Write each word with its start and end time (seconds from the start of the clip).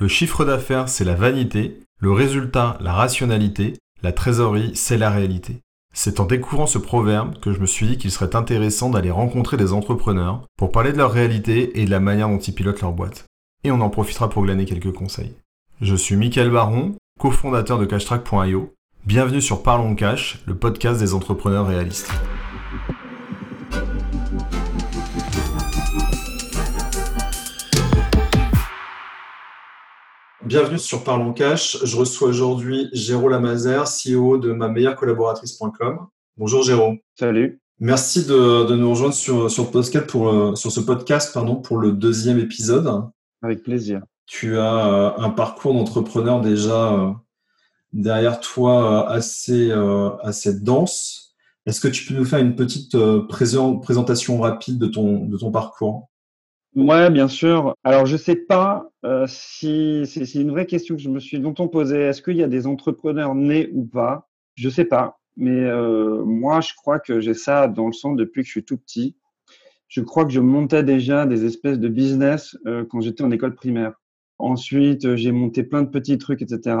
Le 0.00 0.08
chiffre 0.08 0.46
d'affaires, 0.46 0.88
c'est 0.88 1.04
la 1.04 1.14
vanité, 1.14 1.78
le 1.98 2.10
résultat, 2.10 2.78
la 2.80 2.94
rationalité, 2.94 3.74
la 4.02 4.12
trésorerie, 4.12 4.72
c'est 4.74 4.96
la 4.96 5.10
réalité. 5.10 5.58
C'est 5.92 6.20
en 6.20 6.24
découvrant 6.24 6.66
ce 6.66 6.78
proverbe 6.78 7.38
que 7.40 7.52
je 7.52 7.60
me 7.60 7.66
suis 7.66 7.86
dit 7.86 7.98
qu'il 7.98 8.10
serait 8.10 8.34
intéressant 8.34 8.88
d'aller 8.88 9.10
rencontrer 9.10 9.58
des 9.58 9.74
entrepreneurs 9.74 10.46
pour 10.56 10.72
parler 10.72 10.92
de 10.92 10.96
leur 10.96 11.12
réalité 11.12 11.78
et 11.78 11.84
de 11.84 11.90
la 11.90 12.00
manière 12.00 12.30
dont 12.30 12.38
ils 12.38 12.54
pilotent 12.54 12.80
leur 12.80 12.92
boîte. 12.92 13.26
Et 13.62 13.70
on 13.70 13.82
en 13.82 13.90
profitera 13.90 14.30
pour 14.30 14.42
glaner 14.42 14.64
quelques 14.64 14.92
conseils. 14.92 15.34
Je 15.82 15.94
suis 15.94 16.16
Mickaël 16.16 16.50
Baron, 16.50 16.94
cofondateur 17.18 17.78
de 17.78 17.84
cashtrack.io. 17.84 18.72
Bienvenue 19.04 19.42
sur 19.42 19.62
Parlons 19.62 19.94
Cash, 19.94 20.40
le 20.46 20.54
podcast 20.54 20.98
des 20.98 21.12
entrepreneurs 21.12 21.66
réalistes. 21.66 22.10
Bienvenue 30.50 30.80
sur 30.80 31.04
Parlons 31.04 31.32
Cash. 31.32 31.78
Je 31.84 31.96
reçois 31.96 32.26
aujourd'hui 32.26 32.88
Géraud 32.92 33.28
Lamazer, 33.28 33.84
CEO 33.84 34.36
de 34.36 34.50
ma 34.50 34.66
meilleure 34.66 34.96
collaboratrice.com. 34.96 36.08
Bonjour 36.36 36.64
Géraud. 36.64 36.96
Salut. 37.16 37.60
Merci 37.78 38.26
de, 38.26 38.74
nous 38.74 38.90
rejoindre 38.90 39.14
sur, 39.14 39.48
sur, 39.48 39.70
podcast 39.70 40.08
pour, 40.08 40.28
euh, 40.28 40.56
sur 40.56 40.72
ce 40.72 40.80
podcast 40.80 41.32
pardon, 41.32 41.54
pour 41.54 41.78
le 41.78 41.92
deuxième 41.92 42.40
épisode. 42.40 42.90
Avec 43.42 43.62
plaisir. 43.62 44.02
Tu 44.26 44.58
as 44.58 44.86
euh, 44.88 45.10
un 45.18 45.30
parcours 45.30 45.72
d'entrepreneur 45.72 46.40
déjà 46.40 46.94
euh, 46.94 47.12
derrière 47.92 48.40
toi 48.40 49.08
assez, 49.08 49.70
assez 50.24 50.58
dense. 50.58 51.36
Est-ce 51.64 51.80
que 51.80 51.86
tu 51.86 52.06
peux 52.06 52.14
nous 52.14 52.24
faire 52.24 52.40
une 52.40 52.56
petite 52.56 52.96
présentation 53.28 54.40
rapide 54.40 54.78
de 54.78 54.88
ton, 54.88 55.26
de 55.26 55.38
ton 55.38 55.52
parcours? 55.52 56.09
Ouais, 56.76 57.10
bien 57.10 57.26
sûr. 57.26 57.74
Alors, 57.82 58.06
je 58.06 58.16
sais 58.16 58.36
pas 58.36 58.90
euh, 59.04 59.26
si 59.28 60.06
c'est 60.06 60.32
une 60.34 60.50
vraie 60.50 60.66
question 60.66 60.94
que 60.94 61.02
je 61.02 61.08
me 61.08 61.18
suis 61.18 61.38
longtemps 61.38 61.66
posée. 61.68 61.98
Est-ce 62.00 62.22
qu'il 62.22 62.36
y 62.36 62.42
a 62.44 62.48
des 62.48 62.66
entrepreneurs 62.66 63.34
nés 63.34 63.68
ou 63.72 63.84
pas? 63.84 64.28
Je 64.54 64.68
sais 64.68 64.84
pas. 64.84 65.18
Mais 65.36 65.50
euh, 65.64 66.24
moi, 66.24 66.60
je 66.60 66.72
crois 66.74 67.00
que 67.00 67.20
j'ai 67.20 67.34
ça 67.34 67.66
dans 67.66 67.86
le 67.88 67.92
sang 67.92 68.12
depuis 68.12 68.42
que 68.42 68.46
je 68.46 68.52
suis 68.52 68.64
tout 68.64 68.76
petit. 68.76 69.16
Je 69.88 70.00
crois 70.00 70.24
que 70.24 70.30
je 70.30 70.40
montais 70.40 70.84
déjà 70.84 71.26
des 71.26 71.44
espèces 71.44 71.80
de 71.80 71.88
business 71.88 72.56
euh, 72.66 72.84
quand 72.88 73.00
j'étais 73.00 73.24
en 73.24 73.32
école 73.32 73.54
primaire. 73.56 73.94
Ensuite, 74.38 75.16
j'ai 75.16 75.32
monté 75.32 75.64
plein 75.64 75.82
de 75.82 75.88
petits 75.88 76.18
trucs, 76.18 76.40
etc. 76.42 76.76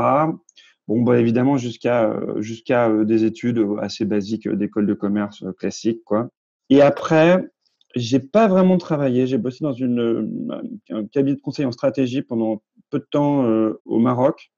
Bon, 0.86 1.02
bah, 1.02 1.18
évidemment, 1.18 1.56
jusqu'à 1.56 2.16
jusqu'à 2.38 2.88
des 3.04 3.24
études 3.24 3.64
assez 3.80 4.04
basiques 4.04 4.48
d'école 4.48 4.86
de 4.86 4.94
commerce 4.94 5.44
classique, 5.58 6.02
quoi. 6.04 6.30
Et 6.70 6.80
après, 6.80 7.44
j'ai 7.94 8.20
pas 8.20 8.48
vraiment 8.48 8.78
travaillé. 8.78 9.26
J'ai 9.26 9.38
bossé 9.38 9.58
dans 9.62 9.72
une, 9.72 10.00
euh, 10.00 10.60
un 10.90 11.06
cabinet 11.06 11.36
de 11.36 11.40
conseil 11.40 11.66
en 11.66 11.72
stratégie 11.72 12.22
pendant 12.22 12.62
peu 12.90 12.98
de 12.98 13.06
temps 13.10 13.44
euh, 13.46 13.80
au 13.84 13.98
Maroc. 13.98 14.50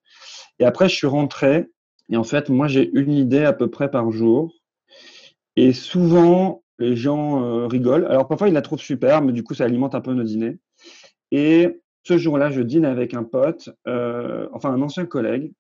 Et 0.59 0.65
après, 0.65 0.89
je 0.89 0.95
suis 0.95 1.07
rentré. 1.07 1.69
Et 2.11 2.17
en 2.17 2.25
fait, 2.25 2.49
moi, 2.51 2.69
j'ai 2.69 2.91
une 2.93 3.13
idée 3.13 3.45
à 3.45 3.53
peu 3.53 3.71
près 3.71 3.91
par 3.91 4.11
jour. 4.11 4.53
Et 5.57 5.73
souvent, 5.73 6.63
les 6.79 6.97
gens 6.97 7.43
euh, 7.43 7.67
rigolent. 7.67 8.07
Alors, 8.07 8.29
parfois, 8.29 8.49
ils 8.49 8.55
la 8.55 8.63
trouvent 8.63 8.81
super, 8.81 9.23
mais 9.23 9.33
du 9.33 9.43
coup, 9.43 9.55
ça 9.55 9.65
alimente 9.65 9.95
un 9.95 10.01
peu 10.01 10.13
nos 10.15 10.25
dîners. 10.25 10.59
Et 11.31 11.81
ce 12.03 12.19
jour-là, 12.19 12.51
je 12.51 12.61
dîne 12.61 12.85
avec 12.85 13.15
un 13.15 13.25
pote, 13.25 13.71
euh, 13.87 14.49
enfin 14.53 14.71
un 14.73 14.83
ancien 14.83 15.07
collègue, 15.07 15.53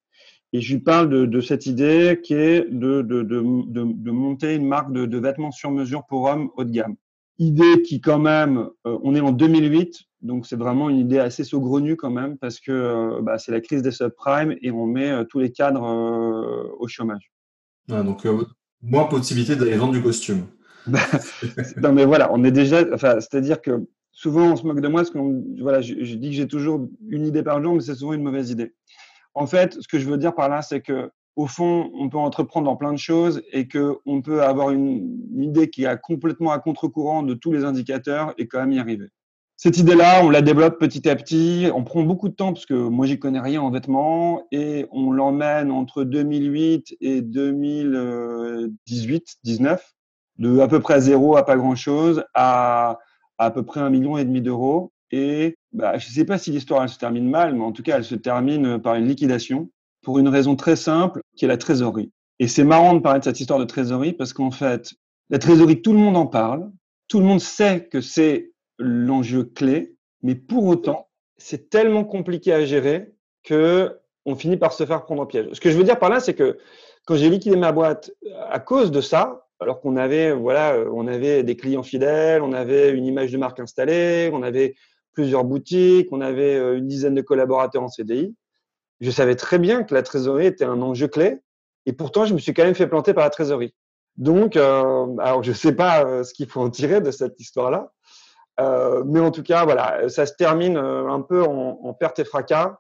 et 0.52 0.60
je 0.60 0.74
lui 0.74 0.82
parle 0.82 1.08
de, 1.08 1.24
de 1.24 1.40
cette 1.40 1.66
idée 1.66 2.20
qui 2.22 2.34
est 2.34 2.68
de, 2.68 3.02
de, 3.02 3.22
de, 3.22 3.42
de 3.72 4.10
monter 4.10 4.54
une 4.54 4.66
marque 4.66 4.92
de, 4.92 5.18
vêtements 5.18 5.50
sur 5.50 5.70
mesure 5.70 6.04
pour 6.06 6.24
hommes 6.24 6.50
haut 6.56 6.64
de 6.64 6.70
gamme 6.70 6.96
idée 7.38 7.82
qui 7.82 8.00
quand 8.00 8.18
même, 8.18 8.68
euh, 8.86 8.98
on 9.02 9.14
est 9.14 9.20
en 9.20 9.32
2008, 9.32 10.02
donc 10.20 10.46
c'est 10.46 10.56
vraiment 10.56 10.88
une 10.88 10.98
idée 10.98 11.18
assez 11.18 11.44
saugrenue 11.44 11.96
quand 11.96 12.10
même 12.10 12.38
parce 12.38 12.60
que 12.60 12.72
euh, 12.72 13.20
bah, 13.22 13.38
c'est 13.38 13.52
la 13.52 13.60
crise 13.60 13.82
des 13.82 13.90
subprimes 13.90 14.56
et 14.62 14.70
on 14.70 14.86
met 14.86 15.10
euh, 15.10 15.24
tous 15.24 15.38
les 15.40 15.50
cadres 15.50 15.82
au 16.78 16.88
chômage. 16.88 17.30
Ah, 17.90 18.02
donc 18.02 18.26
moins 18.82 19.04
possibilité 19.04 19.56
d'aller 19.56 19.76
vendre 19.76 19.92
du 19.92 20.02
costume. 20.02 20.46
non 21.76 21.92
mais 21.92 22.04
voilà, 22.04 22.32
on 22.32 22.42
est 22.44 22.50
déjà, 22.50 22.84
enfin, 22.92 23.20
c'est-à-dire 23.20 23.60
que 23.60 23.86
souvent 24.10 24.52
on 24.52 24.56
se 24.56 24.66
moque 24.66 24.80
de 24.80 24.88
moi 24.88 25.02
parce 25.02 25.10
que 25.10 25.18
voilà, 25.60 25.80
je, 25.80 25.94
je, 26.04 26.14
dis 26.16 26.30
que 26.30 26.36
j'ai 26.36 26.48
toujours 26.48 26.88
une 27.08 27.26
idée 27.26 27.42
par 27.42 27.62
jour, 27.62 27.74
mais 27.74 27.80
c'est 27.80 27.94
souvent 27.94 28.14
une 28.14 28.22
mauvaise 28.22 28.50
idée. 28.50 28.74
En 29.34 29.46
fait, 29.46 29.76
ce 29.80 29.88
que 29.88 29.98
je 29.98 30.08
veux 30.08 30.18
dire 30.18 30.34
par 30.34 30.48
là, 30.48 30.60
c'est 30.62 30.80
que 30.80 31.10
au 31.36 31.46
fond, 31.46 31.90
on 31.94 32.08
peut 32.08 32.18
entreprendre 32.18 32.64
dans 32.66 32.74
plein 32.76 32.92
de 32.92 32.98
choses 32.98 33.42
et 33.52 33.68
qu'on 33.68 34.22
peut 34.22 34.42
avoir 34.42 34.70
une, 34.70 35.20
idée 35.34 35.70
qui 35.70 35.84
est 35.84 36.00
complètement 36.00 36.50
à 36.52 36.58
contre-courant 36.58 37.22
de 37.22 37.34
tous 37.34 37.52
les 37.52 37.64
indicateurs 37.64 38.34
et 38.38 38.46
quand 38.46 38.60
même 38.60 38.72
y 38.72 38.78
arriver. 38.78 39.08
Cette 39.56 39.76
idée-là, 39.78 40.24
on 40.24 40.30
la 40.30 40.42
développe 40.42 40.78
petit 40.78 41.08
à 41.08 41.16
petit. 41.16 41.68
On 41.74 41.84
prend 41.84 42.02
beaucoup 42.02 42.28
de 42.28 42.34
temps 42.34 42.52
parce 42.52 42.66
que 42.66 42.74
moi, 42.74 43.06
j'y 43.06 43.18
connais 43.18 43.40
rien 43.40 43.62
en 43.62 43.70
vêtements 43.70 44.42
et 44.50 44.86
on 44.90 45.10
l'emmène 45.12 45.70
entre 45.70 46.04
2008 46.04 46.96
et 47.00 47.22
2018, 47.22 49.36
19, 49.44 49.94
de 50.38 50.58
à 50.58 50.68
peu 50.68 50.80
près 50.80 51.00
zéro 51.00 51.36
à 51.36 51.46
pas 51.46 51.56
grand-chose 51.56 52.24
à 52.34 52.98
à, 53.38 53.50
peu 53.50 53.64
près 53.64 53.80
un 53.80 53.90
million 53.90 54.16
et 54.16 54.24
demi 54.24 54.40
d'euros. 54.40 54.92
Et 55.10 55.56
bah, 55.72 55.98
je 55.98 56.08
ne 56.08 56.12
sais 56.12 56.24
pas 56.24 56.38
si 56.38 56.50
l'histoire 56.50 56.88
se 56.88 56.98
termine 56.98 57.28
mal, 57.28 57.54
mais 57.54 57.64
en 57.64 57.72
tout 57.72 57.82
cas, 57.82 57.96
elle 57.96 58.04
se 58.04 58.14
termine 58.14 58.78
par 58.78 58.94
une 58.94 59.06
liquidation 59.06 59.70
pour 60.02 60.18
une 60.18 60.28
raison 60.28 60.56
très 60.56 60.76
simple, 60.76 61.22
qui 61.36 61.44
est 61.44 61.48
la 61.48 61.56
trésorerie. 61.56 62.10
Et 62.38 62.48
c'est 62.48 62.64
marrant 62.64 62.94
de 62.94 63.00
parler 63.00 63.20
de 63.20 63.24
cette 63.24 63.40
histoire 63.40 63.58
de 63.58 63.64
trésorerie 63.64 64.12
parce 64.12 64.32
qu'en 64.32 64.50
fait, 64.50 64.94
la 65.30 65.38
trésorerie, 65.38 65.80
tout 65.80 65.92
le 65.92 65.98
monde 65.98 66.16
en 66.16 66.26
parle, 66.26 66.70
tout 67.08 67.20
le 67.20 67.24
monde 67.24 67.40
sait 67.40 67.86
que 67.86 68.00
c'est 68.00 68.52
l'enjeu 68.78 69.44
clé, 69.44 69.94
mais 70.22 70.34
pour 70.34 70.66
autant, 70.66 71.08
c'est 71.36 71.70
tellement 71.70 72.04
compliqué 72.04 72.52
à 72.52 72.64
gérer 72.64 73.12
que 73.42 73.98
on 74.24 74.36
finit 74.36 74.56
par 74.56 74.72
se 74.72 74.86
faire 74.86 75.02
prendre 75.04 75.22
au 75.22 75.26
piège. 75.26 75.48
Ce 75.52 75.60
que 75.60 75.70
je 75.70 75.76
veux 75.76 75.84
dire 75.84 75.98
par 75.98 76.08
là, 76.08 76.20
c'est 76.20 76.34
que 76.34 76.58
quand 77.06 77.16
j'ai 77.16 77.28
liquidé 77.28 77.56
ma 77.56 77.72
boîte 77.72 78.12
à 78.50 78.60
cause 78.60 78.90
de 78.92 79.00
ça, 79.00 79.46
alors 79.58 79.80
qu'on 79.80 79.96
avait, 79.96 80.32
voilà, 80.32 80.76
on 80.92 81.06
avait 81.06 81.42
des 81.42 81.56
clients 81.56 81.82
fidèles, 81.82 82.42
on 82.42 82.52
avait 82.52 82.90
une 82.90 83.06
image 83.06 83.32
de 83.32 83.38
marque 83.38 83.60
installée, 83.60 84.30
on 84.32 84.42
avait 84.42 84.74
plusieurs 85.12 85.44
boutiques, 85.44 86.08
on 86.10 86.20
avait 86.20 86.56
euh, 86.56 86.78
une 86.78 86.88
dizaine 86.88 87.14
de 87.14 87.20
collaborateurs 87.20 87.82
en 87.82 87.88
CDI, 87.88 88.34
je 89.02 89.10
savais 89.10 89.34
très 89.34 89.58
bien 89.58 89.82
que 89.82 89.94
la 89.94 90.02
trésorerie 90.02 90.46
était 90.46 90.64
un 90.64 90.80
enjeu 90.80 91.08
clé, 91.08 91.40
et 91.86 91.92
pourtant, 91.92 92.24
je 92.24 92.34
me 92.34 92.38
suis 92.38 92.54
quand 92.54 92.62
même 92.62 92.76
fait 92.76 92.86
planter 92.86 93.12
par 93.12 93.24
la 93.24 93.30
trésorerie. 93.30 93.74
Donc, 94.16 94.56
euh, 94.56 95.16
alors 95.18 95.42
je 95.42 95.50
ne 95.50 95.56
sais 95.56 95.74
pas 95.74 96.04
euh, 96.04 96.22
ce 96.22 96.32
qu'il 96.32 96.48
faut 96.48 96.60
en 96.60 96.70
tirer 96.70 97.00
de 97.00 97.10
cette 97.10 97.40
histoire-là, 97.40 97.92
euh, 98.60 99.02
mais 99.04 99.18
en 99.18 99.32
tout 99.32 99.42
cas, 99.42 99.64
voilà, 99.64 100.08
ça 100.08 100.24
se 100.24 100.34
termine 100.34 100.76
un 100.76 101.20
peu 101.20 101.42
en, 101.42 101.92
perte 101.94 102.20
et 102.20 102.24
fracas 102.24 102.78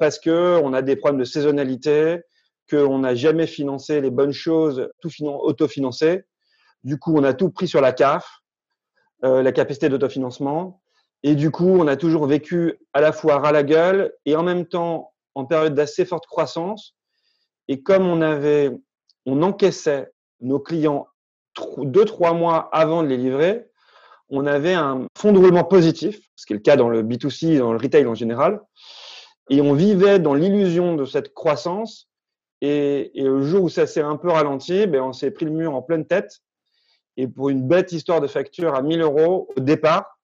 parce 0.00 0.18
que 0.18 0.60
on 0.62 0.72
a 0.72 0.82
des 0.82 0.96
problèmes 0.96 1.20
de 1.20 1.24
saisonnalité, 1.24 2.20
qu'on 2.68 2.98
n'a 2.98 3.14
jamais 3.14 3.46
financé 3.46 4.00
les 4.00 4.10
bonnes 4.10 4.32
choses, 4.32 4.90
tout 5.00 5.10
autofinancé. 5.24 6.24
Du 6.82 6.98
coup, 6.98 7.16
on 7.16 7.22
a 7.22 7.32
tout 7.32 7.50
pris 7.50 7.68
sur 7.68 7.80
la 7.80 7.92
CAF, 7.92 8.40
la 9.22 9.52
capacité 9.52 9.88
d'autofinancement, 9.88 10.82
et 11.22 11.36
du 11.36 11.52
coup, 11.52 11.68
on 11.68 11.86
a 11.86 11.96
toujours 11.96 12.26
vécu 12.26 12.80
à 12.92 13.00
la 13.00 13.12
fois 13.12 13.38
ras 13.38 13.52
la 13.52 13.62
gueule 13.62 14.12
et 14.26 14.34
en 14.34 14.42
même 14.42 14.66
temps 14.66 15.12
en 15.38 15.44
période 15.44 15.74
d'assez 15.74 16.04
forte 16.04 16.26
croissance. 16.26 16.94
Et 17.68 17.82
comme 17.82 18.06
on 18.06 18.20
avait, 18.20 18.70
on 19.24 19.42
encaissait 19.42 20.10
nos 20.40 20.58
clients 20.58 21.06
deux, 21.78 22.04
trois 22.04 22.32
mois 22.32 22.68
avant 22.72 23.02
de 23.02 23.08
les 23.08 23.16
livrer, 23.16 23.66
on 24.30 24.46
avait 24.46 24.74
un 24.74 25.06
fonds 25.16 25.32
de 25.32 25.38
roulement 25.38 25.64
positif, 25.64 26.20
ce 26.36 26.46
qui 26.46 26.52
est 26.52 26.56
le 26.56 26.62
cas 26.62 26.76
dans 26.76 26.88
le 26.88 27.02
B2C, 27.02 27.58
dans 27.58 27.72
le 27.72 27.78
retail 27.78 28.06
en 28.06 28.14
général. 28.14 28.60
Et 29.48 29.60
on 29.60 29.72
vivait 29.72 30.18
dans 30.18 30.34
l'illusion 30.34 30.94
de 30.94 31.04
cette 31.04 31.32
croissance. 31.32 32.08
Et, 32.60 33.12
le 33.14 33.42
jour 33.42 33.64
où 33.64 33.68
ça 33.68 33.86
s'est 33.86 34.02
un 34.02 34.16
peu 34.16 34.30
ralenti, 34.30 34.86
ben 34.86 35.02
on 35.02 35.12
s'est 35.12 35.30
pris 35.30 35.46
le 35.46 35.52
mur 35.52 35.74
en 35.74 35.82
pleine 35.82 36.06
tête. 36.06 36.40
Et 37.16 37.26
pour 37.26 37.48
une 37.48 37.66
bête 37.66 37.92
histoire 37.92 38.20
de 38.20 38.26
facture 38.26 38.74
à 38.74 38.82
1000 38.82 39.00
euros 39.00 39.48
au 39.56 39.60
départ, 39.60 40.18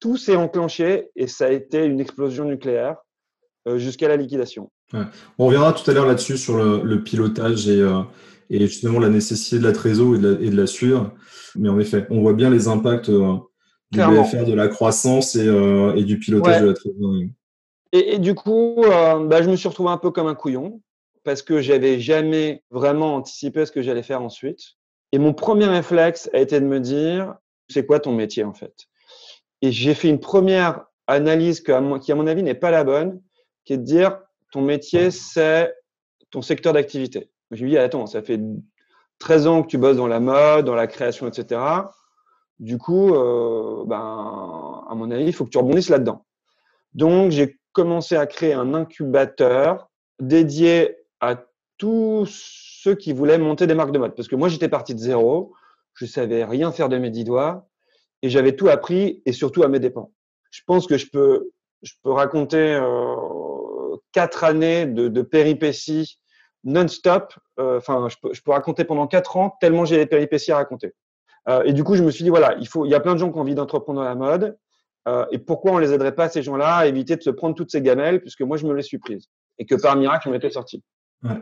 tout 0.00 0.16
s'est 0.16 0.36
enclenché 0.36 1.10
et 1.14 1.26
ça 1.26 1.46
a 1.46 1.50
été 1.50 1.84
une 1.84 2.00
explosion 2.00 2.44
nucléaire. 2.44 2.96
Euh, 3.68 3.78
jusqu'à 3.78 4.08
la 4.08 4.16
liquidation. 4.16 4.72
On 5.38 5.46
reviendra 5.46 5.72
tout 5.72 5.88
à 5.88 5.94
l'heure 5.94 6.06
là-dessus 6.06 6.36
sur 6.36 6.56
le, 6.56 7.04
pilotage 7.04 7.68
et, 7.68 7.80
euh, 7.80 8.02
et, 8.50 8.58
justement 8.66 8.98
la 8.98 9.08
nécessité 9.08 9.60
de 9.60 9.64
la 9.64 9.70
trésor 9.70 10.16
et 10.16 10.18
de 10.18 10.56
la, 10.56 10.66
suivre. 10.66 11.14
Mais 11.54 11.68
en 11.68 11.78
effet, 11.78 12.04
on 12.10 12.22
voit 12.22 12.32
bien 12.32 12.50
les 12.50 12.66
impacts 12.66 13.08
euh, 13.08 13.36
du 13.92 14.00
BFR, 14.00 14.46
de 14.46 14.52
la 14.52 14.66
croissance 14.66 15.36
et, 15.36 16.02
du 16.02 16.18
pilotage 16.18 16.60
de 16.60 16.66
la 16.66 16.72
trésorerie. 16.72 17.30
Et, 17.92 18.18
du 18.18 18.34
coup, 18.34 18.82
bah, 18.84 19.42
je 19.42 19.48
me 19.48 19.54
suis 19.54 19.68
retrouvé 19.68 19.90
un 19.90 19.98
peu 19.98 20.10
comme 20.10 20.26
un 20.26 20.34
couillon 20.34 20.80
parce 21.22 21.42
que 21.42 21.60
j'avais 21.60 22.00
jamais 22.00 22.64
vraiment 22.72 23.14
anticipé 23.14 23.64
ce 23.64 23.70
que 23.70 23.80
j'allais 23.80 24.02
faire 24.02 24.22
ensuite. 24.22 24.60
Et 25.12 25.18
mon 25.18 25.34
premier 25.34 25.66
réflexe 25.66 26.28
a 26.32 26.38
été 26.38 26.58
de 26.58 26.66
me 26.66 26.80
dire, 26.80 27.34
c'est 27.68 27.86
quoi 27.86 28.00
ton 28.00 28.12
métier 28.12 28.42
en 28.42 28.54
fait? 28.54 28.74
Et 29.60 29.70
j'ai 29.70 29.94
fait 29.94 30.08
une 30.08 30.18
première 30.18 30.86
analyse 31.06 31.60
qui, 31.60 31.70
à 31.70 31.80
mon 31.80 32.26
avis, 32.26 32.42
n'est 32.42 32.54
pas 32.54 32.72
la 32.72 32.82
bonne 32.82 33.20
qui 33.64 33.74
est 33.74 33.78
de 33.78 33.84
dire 33.84 34.18
ton 34.52 34.62
métier, 34.62 35.10
c'est 35.10 35.74
ton 36.30 36.42
secteur 36.42 36.72
d'activité. 36.72 37.30
Je 37.50 37.62
lui 37.62 37.70
dis, 37.70 37.78
attends, 37.78 38.06
ça 38.06 38.22
fait 38.22 38.40
13 39.18 39.46
ans 39.46 39.62
que 39.62 39.68
tu 39.68 39.78
bosses 39.78 39.96
dans 39.96 40.06
la 40.06 40.20
mode, 40.20 40.64
dans 40.64 40.74
la 40.74 40.86
création, 40.86 41.28
etc. 41.28 41.60
Du 42.58 42.78
coup, 42.78 43.14
euh, 43.14 43.84
ben, 43.86 44.84
à 44.88 44.94
mon 44.94 45.10
avis, 45.10 45.24
il 45.24 45.32
faut 45.32 45.44
que 45.44 45.50
tu 45.50 45.58
rebondisses 45.58 45.88
là-dedans. 45.88 46.24
Donc, 46.94 47.30
j'ai 47.30 47.58
commencé 47.72 48.16
à 48.16 48.26
créer 48.26 48.52
un 48.52 48.74
incubateur 48.74 49.90
dédié 50.20 50.96
à 51.20 51.42
tous 51.78 52.26
ceux 52.82 52.94
qui 52.94 53.12
voulaient 53.12 53.38
monter 53.38 53.66
des 53.66 53.74
marques 53.74 53.92
de 53.92 53.98
mode. 53.98 54.14
Parce 54.14 54.28
que 54.28 54.36
moi, 54.36 54.48
j'étais 54.48 54.68
parti 54.68 54.94
de 54.94 55.00
zéro, 55.00 55.54
je 55.94 56.06
savais 56.06 56.44
rien 56.44 56.72
faire 56.72 56.88
de 56.88 56.98
mes 56.98 57.10
dix 57.10 57.24
doigts 57.24 57.68
et 58.22 58.28
j'avais 58.28 58.54
tout 58.54 58.68
appris 58.68 59.22
et 59.26 59.32
surtout 59.32 59.62
à 59.62 59.68
mes 59.68 59.80
dépens. 59.80 60.12
Je 60.50 60.60
pense 60.66 60.86
que 60.86 60.96
je 60.96 61.08
peux, 61.10 61.50
je 61.82 61.92
peux 62.02 62.10
raconter 62.10 62.74
euh, 62.74 63.14
quatre 64.12 64.44
années 64.44 64.86
de, 64.86 65.22
péripéties 65.22 66.18
non-stop. 66.64 67.34
Euh, 67.58 67.78
enfin, 67.78 68.08
je, 68.08 68.40
peux, 68.42 68.52
raconter 68.52 68.84
pendant 68.84 69.06
quatre 69.06 69.36
ans 69.36 69.56
tellement 69.60 69.84
j'ai 69.84 69.96
des 69.96 70.06
péripéties 70.06 70.52
à 70.52 70.56
raconter. 70.56 70.94
Euh, 71.48 71.62
et 71.64 71.72
du 71.72 71.82
coup, 71.82 71.96
je 71.96 72.04
me 72.04 72.10
suis 72.10 72.22
dit 72.22 72.30
voilà, 72.30 72.54
il 72.60 72.68
faut, 72.68 72.86
y 72.86 72.94
a 72.94 73.00
plein 73.00 73.14
de 73.14 73.18
gens 73.18 73.30
qui 73.32 73.38
ont 73.38 73.40
envie 73.40 73.56
d'entreprendre 73.56 74.00
dans 74.00 74.06
la 74.06 74.14
mode. 74.14 74.56
Euh, 75.08 75.26
et 75.32 75.38
pourquoi 75.38 75.72
on 75.72 75.78
les 75.78 75.92
aiderait 75.92 76.14
pas 76.14 76.28
ces 76.28 76.44
gens-là 76.44 76.76
à 76.76 76.86
éviter 76.86 77.16
de 77.16 77.22
se 77.22 77.30
prendre 77.30 77.56
toutes 77.56 77.72
ces 77.72 77.82
gamelles 77.82 78.20
puisque 78.20 78.42
moi 78.42 78.56
je 78.56 78.66
me 78.66 78.72
les 78.72 78.82
suis 78.82 78.98
prises 78.98 79.26
et 79.58 79.66
que 79.66 79.74
par 79.74 79.96
miracle 79.96 80.28
on 80.28 80.34
était 80.34 80.50
sorti. 80.50 80.84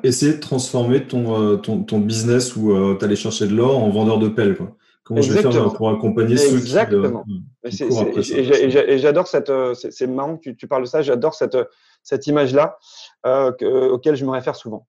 Essayer 0.02 0.34
de 0.34 0.40
transformer 0.40 1.06
ton, 1.06 1.58
ton, 1.58 1.98
business 1.98 2.56
où 2.56 2.96
tu 2.98 3.04
allais 3.04 3.16
chercher 3.16 3.46
de 3.46 3.54
l'or 3.54 3.82
en 3.82 3.90
vendeur 3.90 4.18
de 4.18 4.28
pelle. 4.28 4.56
Quoi. 4.56 4.76
Comment 5.10 5.22
Exactement. 5.22 5.50
je 5.50 5.58
vais 5.58 5.64
faire 5.64 5.72
pour 5.72 5.90
accompagner 5.90 6.34
Exactement. 6.34 7.24
ceux 7.64 7.88
qui. 7.88 8.38
Exactement. 8.38 8.88
Et 8.88 8.98
j'adore 8.98 9.26
cette. 9.26 9.52
C'est 9.74 10.06
marrant 10.06 10.36
que 10.36 10.42
tu, 10.42 10.56
tu, 10.56 10.68
parles 10.68 10.82
de 10.82 10.88
ça. 10.88 11.02
J'adore 11.02 11.34
cette, 11.34 11.56
cette 12.04 12.28
image-là 12.28 12.78
euh, 13.26 13.50
auquel 13.88 14.14
je 14.14 14.24
me 14.24 14.30
réfère 14.30 14.54
souvent. 14.54 14.86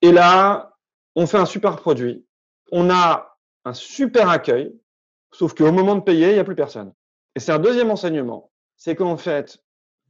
Et 0.00 0.12
là, 0.12 0.76
on 1.16 1.26
fait 1.26 1.38
un 1.38 1.44
super 1.44 1.74
produit. 1.74 2.24
On 2.70 2.88
a 2.88 3.36
un 3.64 3.74
super 3.74 4.28
accueil, 4.28 4.72
sauf 5.32 5.54
qu'au 5.54 5.72
moment 5.72 5.96
de 5.96 6.02
payer, 6.02 6.28
il 6.28 6.34
n'y 6.34 6.38
a 6.38 6.44
plus 6.44 6.54
personne. 6.54 6.92
Et 7.34 7.40
c'est 7.40 7.50
un 7.50 7.58
deuxième 7.58 7.90
enseignement. 7.90 8.52
C'est 8.76 8.94
qu'en 8.94 9.16
fait, 9.16 9.58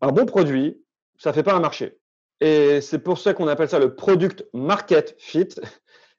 un 0.03 0.13
bon 0.13 0.27
produit, 0.27 0.79
ça 1.17 1.31
ne 1.31 1.35
fait 1.35 1.43
pas 1.43 1.55
un 1.55 1.61
marché. 1.61 1.99
Et 2.41 2.83
c'est 2.83 2.99
pour 2.99 3.17
ça 3.17 3.33
qu'on 3.33 3.49
appelle 3.49 3.71
ça 3.71 3.79
le 3.79 3.95
product 3.95 4.45
market 4.53 5.15
fit. 5.19 5.49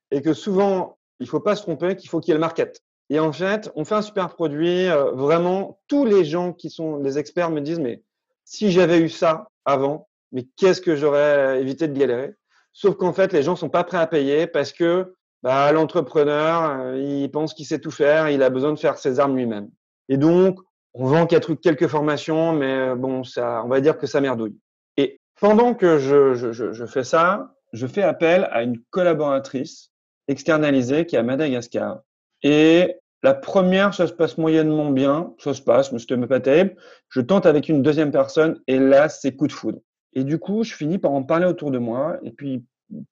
Et 0.10 0.24
que 0.24 0.34
souvent, 0.34 0.98
il 1.20 1.26
ne 1.26 1.30
faut 1.30 1.40
pas 1.40 1.56
se 1.56 1.62
tromper 1.62 1.96
qu'il 1.96 2.10
faut 2.10 2.20
qu'il 2.20 2.30
y 2.30 2.32
ait 2.32 2.36
le 2.36 2.42
market. 2.42 2.82
Et 3.10 3.20
en 3.20 3.32
fait, 3.32 3.72
on 3.76 3.86
fait 3.86 3.96
un 3.96 4.02
super 4.02 4.30
produit. 4.30 4.88
Euh, 4.88 5.12
vraiment, 5.12 5.80
tous 5.88 6.06
les 6.06 6.26
gens 6.26 6.54
qui 6.54 6.70
sont 6.70 6.98
les 6.98 7.18
experts 7.18 7.52
me 7.52 7.62
disent, 7.62 7.80
mais 7.80 8.04
si 8.46 8.72
j'avais 8.72 9.00
eu 9.00 9.10
ça 9.10 9.50
avant, 9.66 10.08
mais 10.32 10.48
qu'est-ce 10.58 10.82
que 10.82 10.96
j'aurais 10.96 11.62
évité 11.62 11.88
de 11.88 11.98
galérer? 11.98 12.34
Sauf 12.74 12.96
qu'en 12.96 13.14
fait, 13.14 13.32
les 13.32 13.44
gens 13.44 13.56
sont 13.56 13.70
pas 13.70 13.84
prêts 13.84 13.98
à 13.98 14.08
payer 14.08 14.48
parce 14.48 14.74
que 14.74 15.16
bah, 15.44 15.72
l'entrepreneur, 15.72 16.80
euh, 16.80 16.98
il 17.00 17.30
pense 17.30 17.54
qu'il 17.54 17.66
sait 17.66 17.80
tout 17.80 17.92
faire, 17.92 18.30
il 18.30 18.42
a 18.44 18.50
besoin 18.50 18.74
de 18.74 18.80
faire 18.80 18.98
ses 18.98 19.20
armes 19.20 19.38
lui-même. 19.38 19.70
Et 20.10 20.18
donc, 20.18 20.60
on 20.94 21.06
vend 21.06 21.28
quelques 21.28 21.88
formations, 21.88 22.54
mais 22.54 22.90
euh, 22.90 22.96
bon, 22.96 23.24
ça, 23.24 23.62
on 23.64 23.68
va 23.68 23.82
dire 23.82 23.98
que 23.98 24.08
ça 24.08 24.22
merdouille. 24.22 24.58
Et 24.98 25.20
pendant 25.40 25.74
que 25.74 26.00
je, 26.00 26.34
je, 26.34 26.52
je 26.52 26.86
fais 26.86 27.04
ça, 27.04 27.54
je 27.74 27.86
fais 27.88 28.02
appel 28.02 28.48
à 28.52 28.64
une 28.64 28.80
collaboratrice 28.90 29.92
externalisée 30.28 31.06
qui 31.06 31.16
est 31.16 31.20
à 31.20 31.24
Madagascar. 31.24 32.00
Et 32.46 32.98
la 33.24 33.34
première, 33.34 33.96
ça 33.96 34.06
se 34.06 34.14
passe 34.14 34.38
moyennement 34.38 34.92
bien, 34.92 35.34
ça 35.40 35.56
se 35.56 35.62
passe, 35.64 35.92
mais 35.92 35.98
c'était 35.98 36.16
pas 36.16 36.40
terrible. 36.40 36.76
Je 37.10 37.22
tente 37.22 37.48
avec 37.48 37.70
une 37.70 37.82
deuxième 37.82 38.12
personne 38.12 38.62
et 38.68 38.78
là, 38.78 39.10
c'est 39.10 39.36
coup 39.36 39.48
de 39.48 39.52
foudre. 39.52 39.80
Et 40.14 40.24
du 40.24 40.38
coup, 40.38 40.64
je 40.64 40.76
finis 40.76 41.00
par 41.00 41.12
en 41.12 41.24
parler 41.24 41.48
autour 41.48 41.72
de 41.72 41.80
moi. 41.80 42.20
Et 42.22 42.30
puis, 42.30 42.64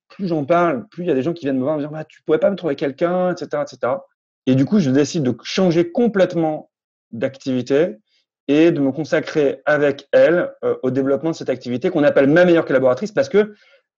plus 0.10 0.28
j'en 0.28 0.46
parle, 0.46 0.88
plus 0.90 1.04
il 1.04 1.08
y 1.08 1.12
a 1.12 1.16
des 1.16 1.24
gens 1.24 1.34
qui 1.34 1.46
viennent 1.46 1.58
me 1.58 1.64
voir, 1.64 1.78
me 1.78 1.82
dire 1.82 1.90
bah, 1.90 2.06
Tu 2.06 2.22
pourrais 2.22 2.38
pas 2.38 2.52
me 2.52 2.56
trouver 2.56 2.76
quelqu'un, 2.76 3.32
etc., 3.32 3.64
etc. 3.64 3.94
Et 4.46 4.54
du 4.54 4.66
coup, 4.66 4.78
je 4.78 4.92
décide 4.92 5.24
de 5.24 5.36
changer 5.42 5.92
complètement 5.92 6.70
d'activité 7.12 7.98
et 8.48 8.70
de 8.70 8.80
me 8.80 8.92
consacrer 8.92 9.64
avec 9.66 10.08
elle 10.12 10.52
euh, 10.64 10.76
au 10.84 10.92
développement 10.92 11.32
de 11.32 11.36
cette 11.36 11.50
activité 11.50 11.90
qu'on 11.90 12.04
appelle 12.04 12.30
ma 12.30 12.46
meilleure 12.46 12.66
collaboratrice 12.66 13.12
parce 13.12 13.30
que 13.30 13.56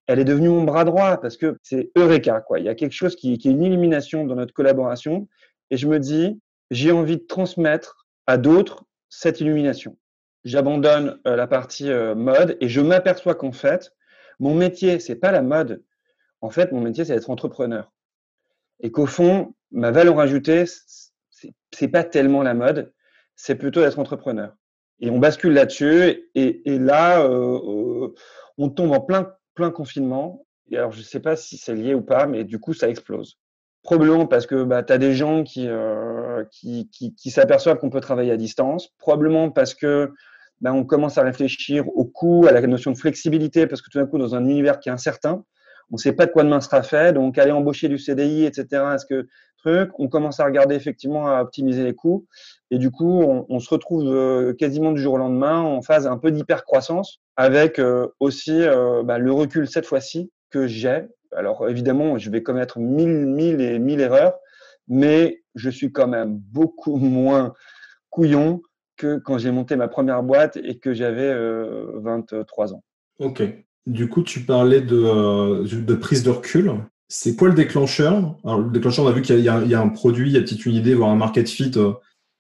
elle 0.08 0.20
est 0.20 0.26
devenue 0.26 0.50
mon 0.50 0.64
bras 0.64 0.86
droit 0.86 1.18
parce 1.18 1.38
que 1.38 1.58
c'est 1.64 1.92
Eureka 1.96 2.42
quoi. 2.42 2.60
Il 2.60 2.66
y 2.66 2.70
a 2.70 2.76
quelque 2.76 2.94
chose 2.94 3.16
qui, 3.16 3.34
est 3.34 3.46
une 3.46 3.64
illumination 3.64 4.26
dans 4.26 4.36
notre 4.36 4.54
collaboration 4.54 5.28
et 5.72 5.78
je 5.78 5.88
me 5.88 6.00
dis 6.00 6.40
j'ai 6.72 6.92
envie 6.92 7.18
de 7.18 7.24
transmettre 7.24 8.08
à 8.28 8.38
d'autres 8.38 8.86
cette 9.10 9.42
illumination. 9.42 9.98
J'abandonne 10.44 11.20
euh, 11.28 11.36
la 11.36 11.48
partie 11.48 11.90
euh, 11.90 12.16
mode 12.16 12.58
et 12.62 12.70
je 12.70 12.82
m'aperçois 12.82 13.36
qu'en 13.36 13.52
fait 13.52 13.92
mon 14.40 14.54
métier 14.54 15.00
c'est 15.00 15.16
pas 15.16 15.32
la 15.32 15.42
mode. 15.42 15.84
En 16.42 16.50
fait 16.50 16.72
mon 16.72 16.82
métier 16.82 17.06
c'est 17.06 17.14
d'être 17.14 17.30
entrepreneur 17.30 17.92
et 18.82 18.92
qu'au 18.92 19.06
fond 19.06 19.54
ma 19.72 19.92
valeur 19.92 20.20
ajoutée 20.20 20.66
c'est 21.72 21.88
pas 21.88 22.04
tellement 22.04 22.44
la 22.44 22.54
mode, 22.54 22.94
c'est 23.36 23.56
plutôt 23.56 23.82
d'être 23.82 24.00
entrepreneur. 24.00 24.56
Et 25.00 25.10
on 25.10 25.20
bascule 25.20 25.54
là-dessus, 25.54 26.30
et, 26.36 26.80
là, 26.80 27.22
euh, 27.22 28.14
on 28.58 28.70
tombe 28.70 28.94
en 28.94 29.02
plein, 29.02 29.34
plein 29.56 29.72
confinement. 29.72 30.46
Alors, 30.72 30.92
je 30.92 31.00
ne 31.00 31.04
sais 31.04 31.20
pas 31.20 31.36
si 31.36 31.58
c'est 31.58 31.76
lié 31.76 31.94
ou 31.94 32.02
pas, 32.02 32.28
mais 32.28 32.44
du 32.44 32.60
coup, 32.60 32.74
ça 32.74 32.90
explose. 32.90 33.38
Probablement 33.84 34.26
parce 34.26 34.48
que 34.48 34.64
bah, 34.64 34.84
tu 34.84 34.94
as 34.94 34.98
des 34.98 35.14
gens 35.14 35.44
qui, 35.44 35.68
euh, 35.68 36.44
qui, 36.52 36.90
qui 36.90 37.30
s'aperçoivent 37.30 37.78
qu'on 37.78 37.92
peut 37.92 38.02
travailler 38.02 38.32
à 38.32 38.38
distance. 38.38 38.90
Probablement 38.98 39.52
parce 39.52 39.76
que 39.76 40.12
bah, 40.62 40.74
on 40.74 40.84
commence 40.84 41.18
à 41.18 41.24
réfléchir 41.24 41.88
au 41.96 42.06
coût, 42.06 42.46
à 42.48 42.52
la 42.52 42.62
notion 42.62 42.92
de 42.92 42.98
flexibilité, 42.98 43.68
parce 43.68 43.82
que 43.82 43.90
tout 43.90 44.00
d'un 44.00 44.08
coup, 44.08 44.18
dans 44.18 44.34
un 44.34 44.44
univers 44.44 44.80
qui 44.80 44.90
est 44.90 44.92
incertain, 44.92 45.44
on 45.92 45.96
ne 45.96 46.00
sait 46.00 46.14
pas 46.14 46.26
de 46.26 46.32
quoi 46.32 46.44
demain 46.44 46.62
sera 46.62 46.82
fait. 46.82 47.14
Donc, 47.14 47.38
aller 47.38 47.52
embaucher 47.52 47.88
du 47.88 48.00
CDI, 48.00 48.46
etc., 48.46 48.68
est-ce 48.96 49.06
que 49.06 49.28
truc, 49.66 49.92
on 50.00 50.08
commence 50.08 50.40
à 50.40 50.46
regarder 50.46 50.76
effectivement 50.76 51.28
à 51.28 51.42
optimiser 51.42 51.84
les 51.84 51.96
coûts. 51.96 52.26
Et 52.72 52.78
du 52.78 52.92
coup, 52.92 53.22
on, 53.22 53.46
on 53.50 53.60
se 53.60 53.70
retrouve 53.70 54.04
euh, 54.08 54.54
quasiment 54.54 54.92
du 54.92 55.02
jour 55.02 55.16
au 55.16 55.18
lendemain 55.18 55.60
en 55.60 55.82
phase 55.82 56.08
un 56.08 56.18
peu 56.18 56.32
d'hyper-croissance 56.32 57.20
avec 57.38 57.80
euh, 57.80 58.08
aussi 58.20 58.62
euh, 58.62 59.04
bah, 59.04 59.18
le 59.18 59.32
recul 59.32 59.68
cette 59.68 59.86
fois-ci 59.86 60.32
que 60.50 60.68
j'ai. 60.68 61.04
Alors 61.36 61.68
évidemment, 61.68 62.18
je 62.18 62.30
vais 62.30 62.44
commettre 62.44 62.80
mille, 62.80 63.26
mille 63.26 63.62
et 63.62 63.80
mille 63.80 64.00
erreurs, 64.00 64.36
mais 64.88 65.42
je 65.56 65.70
suis 65.70 65.92
quand 65.92 66.08
même 66.08 66.38
beaucoup 66.38 66.98
moins 66.98 67.54
couillon 68.10 68.62
que 68.98 69.18
quand 69.18 69.38
j'ai 69.38 69.52
monté 69.52 69.76
ma 69.76 69.90
première 69.90 70.24
boîte 70.24 70.58
et 70.58 70.78
que 70.80 70.94
j'avais 70.94 71.34
23 71.96 72.74
ans. 72.74 72.84
Ok. 73.20 73.44
Du 73.86 74.08
coup, 74.08 74.24
tu 74.24 74.40
parlais 74.40 74.80
de, 74.80 75.66
de 75.66 75.96
prise 75.96 76.24
de 76.24 76.30
recul. 76.30 76.72
C'est 77.10 77.36
quoi 77.36 77.50
le 77.50 77.54
déclencheur? 77.54 78.36
Alors, 78.46 78.60
le 78.60 78.70
déclencheur, 78.72 79.04
on 79.04 79.10
a 79.10 79.12
vu 79.12 79.22
qu'il 79.22 79.38
y, 79.38 79.44
y, 79.44 79.50
a 79.50 79.82
un 79.82 79.90
produit, 79.90 80.30
il 80.30 80.34
y 80.34 80.38
a 80.38 80.42
peut-être 80.42 80.66
une 80.66 80.76
idée, 80.76 80.94
voire 80.94 81.10
un 81.10 81.18
market 81.18 81.50
fit 81.50 81.74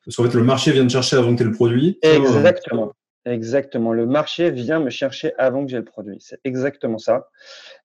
parce 0.06 0.18
qu'en 0.18 0.24
fait, 0.24 0.38
le 0.38 0.44
marché 0.44 0.72
vient 0.72 0.84
de 0.84 0.90
chercher 0.90 1.18
tu 1.18 1.42
aies 1.42 1.46
le 1.46 1.52
produit. 1.52 1.98
Exactement. 2.02 2.94
Exactement. 3.26 3.92
Le 3.92 4.06
marché 4.06 4.52
vient 4.52 4.80
me 4.80 4.92
chercher 4.92 5.34
avant 5.38 5.66
que 5.66 5.72
j'ai 5.72 5.78
le 5.78 5.84
produit. 5.84 6.18
C'est 6.20 6.40
exactement 6.44 7.00
ça. 7.00 7.30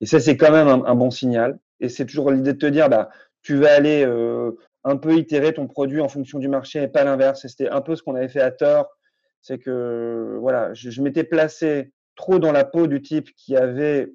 Et 0.02 0.06
ça, 0.06 0.20
c'est 0.20 0.36
quand 0.36 0.52
même 0.52 0.68
un, 0.68 0.94
bon 0.94 1.10
signal. 1.10 1.58
Et 1.80 1.88
c'est 1.88 2.04
toujours 2.04 2.30
l'idée 2.30 2.52
de 2.52 2.58
te 2.58 2.66
dire, 2.66 2.90
bah, 2.90 3.08
tu 3.42 3.56
vas 3.56 3.72
aller 3.72 4.04
euh, 4.04 4.52
un 4.84 4.96
peu 4.96 5.16
itérer 5.16 5.54
ton 5.54 5.66
produit 5.66 6.02
en 6.02 6.08
fonction 6.08 6.38
du 6.38 6.48
marché 6.48 6.82
et 6.82 6.88
pas 6.88 7.04
l'inverse. 7.04 7.44
Et 7.46 7.48
c'était 7.48 7.70
un 7.70 7.80
peu 7.80 7.96
ce 7.96 8.02
qu'on 8.02 8.16
avait 8.16 8.28
fait 8.28 8.42
à 8.42 8.50
tort. 8.50 8.90
C'est 9.40 9.58
que, 9.58 10.36
voilà, 10.40 10.74
je, 10.74 11.00
m'étais 11.00 11.24
placé 11.24 11.90
trop 12.16 12.38
dans 12.38 12.52
la 12.52 12.66
peau 12.66 12.86
du 12.86 13.00
type 13.00 13.30
qui 13.34 13.56
avait 13.56 14.12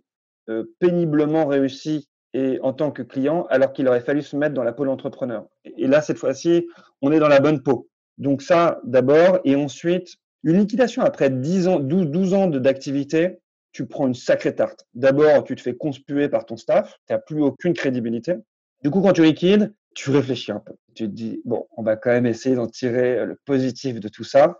euh, 0.49 0.65
péniblement 0.79 1.47
réussi 1.47 2.07
et 2.33 2.59
en 2.61 2.73
tant 2.73 2.91
que 2.91 3.01
client, 3.01 3.47
alors 3.49 3.73
qu'il 3.73 3.87
aurait 3.87 4.01
fallu 4.01 4.21
se 4.21 4.35
mettre 4.35 4.53
dans 4.53 4.63
la 4.63 4.73
peau 4.73 4.83
de 4.83 4.89
l'entrepreneur. 4.89 5.47
Et 5.63 5.87
là, 5.87 6.01
cette 6.01 6.17
fois-ci, 6.17 6.67
on 7.01 7.11
est 7.11 7.19
dans 7.19 7.29
la 7.29 7.39
bonne 7.39 7.63
peau. 7.63 7.89
Donc 8.19 8.43
ça, 8.43 8.79
d'abord. 8.83 9.39
Et 9.43 9.55
ensuite, 9.55 10.17
une 10.45 10.59
liquidation 10.59 11.01
après 11.01 11.29
10 11.29 11.67
ans, 11.67 11.79
12, 11.79 12.07
12 12.07 12.33
ans 12.35 12.47
d'activité, 12.47 13.39
tu 13.71 13.87
prends 13.87 14.07
une 14.07 14.13
sacrée 14.13 14.55
tarte. 14.55 14.85
D'abord, 14.93 15.43
tu 15.43 15.55
te 15.55 15.61
fais 15.61 15.75
conspuer 15.75 16.29
par 16.29 16.45
ton 16.45 16.55
staff, 16.55 16.97
tu 17.07 17.13
n'as 17.13 17.19
plus 17.19 17.41
aucune 17.41 17.73
crédibilité. 17.73 18.35
Du 18.83 18.91
coup, 18.91 19.01
quand 19.01 19.13
tu 19.13 19.23
liquides, 19.23 19.73
tu 19.95 20.11
réfléchis 20.11 20.51
un 20.51 20.59
peu. 20.59 20.73
Tu 20.93 21.05
te 21.05 21.09
dis, 21.09 21.41
bon, 21.45 21.65
on 21.75 21.83
va 21.83 21.95
quand 21.95 22.11
même 22.11 22.27
essayer 22.27 22.55
d'en 22.55 22.67
tirer 22.67 23.25
le 23.25 23.35
positif 23.43 23.99
de 23.99 24.07
tout 24.07 24.23
ça, 24.23 24.59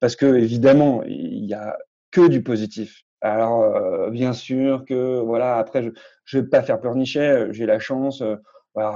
parce 0.00 0.16
que 0.16 0.26
évidemment, 0.26 1.04
il 1.04 1.46
n'y 1.46 1.54
a 1.54 1.78
que 2.10 2.26
du 2.26 2.42
positif. 2.42 3.02
Alors, 3.20 3.62
euh, 3.62 4.10
bien 4.10 4.32
sûr 4.32 4.84
que, 4.84 5.20
voilà, 5.20 5.58
après, 5.58 5.82
je 6.24 6.36
ne 6.38 6.42
vais 6.42 6.48
pas 6.48 6.62
faire 6.62 6.80
pleurnicher, 6.80 7.46
j'ai 7.50 7.66
la 7.66 7.78
chance 7.78 8.20
euh, 8.22 8.36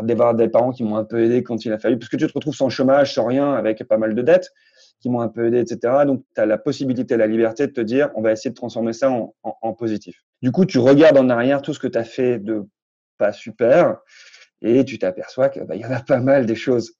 d'avoir 0.02 0.34
des 0.34 0.48
parents 0.48 0.72
qui 0.72 0.82
m'ont 0.82 0.96
un 0.96 1.04
peu 1.04 1.22
aidé 1.22 1.44
quand 1.44 1.64
il 1.64 1.72
a 1.72 1.78
fallu, 1.78 1.98
parce 1.98 2.08
que 2.08 2.16
tu 2.16 2.26
te 2.26 2.32
retrouves 2.32 2.54
sans 2.54 2.70
chômage, 2.70 3.14
sans 3.14 3.24
rien, 3.24 3.52
avec 3.52 3.84
pas 3.84 3.98
mal 3.98 4.14
de 4.14 4.22
dettes, 4.22 4.50
qui 5.04 5.10
m'ont 5.10 5.20
un 5.20 5.28
peu 5.28 5.48
aidé, 5.48 5.58
etc. 5.58 6.04
Donc, 6.06 6.24
tu 6.34 6.40
as 6.40 6.46
la 6.46 6.56
possibilité, 6.56 7.18
la 7.18 7.26
liberté 7.26 7.66
de 7.66 7.72
te 7.72 7.82
dire, 7.82 8.10
on 8.14 8.22
va 8.22 8.32
essayer 8.32 8.48
de 8.48 8.54
transformer 8.54 8.94
ça 8.94 9.10
en, 9.10 9.72
positif. 9.74 10.24
Du 10.40 10.50
coup, 10.50 10.64
tu 10.64 10.78
regardes 10.78 11.18
en 11.18 11.28
arrière 11.28 11.60
tout 11.60 11.74
ce 11.74 11.78
que 11.78 11.86
tu 11.86 11.98
as 11.98 12.04
fait 12.04 12.38
de 12.38 12.64
pas 13.18 13.30
super, 13.30 13.98
et 14.62 14.82
tu 14.86 14.98
t'aperçois 14.98 15.50
qu'il 15.50 15.62
bah, 15.64 15.76
y 15.76 15.84
en 15.84 15.90
a 15.90 16.00
pas 16.00 16.20
mal 16.20 16.46
des 16.46 16.54
choses. 16.54 16.94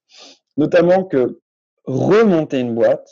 Notamment 0.58 1.04
que 1.04 1.40
remonter 1.87 2.61
une 2.61 2.75
boîte, 2.75 3.08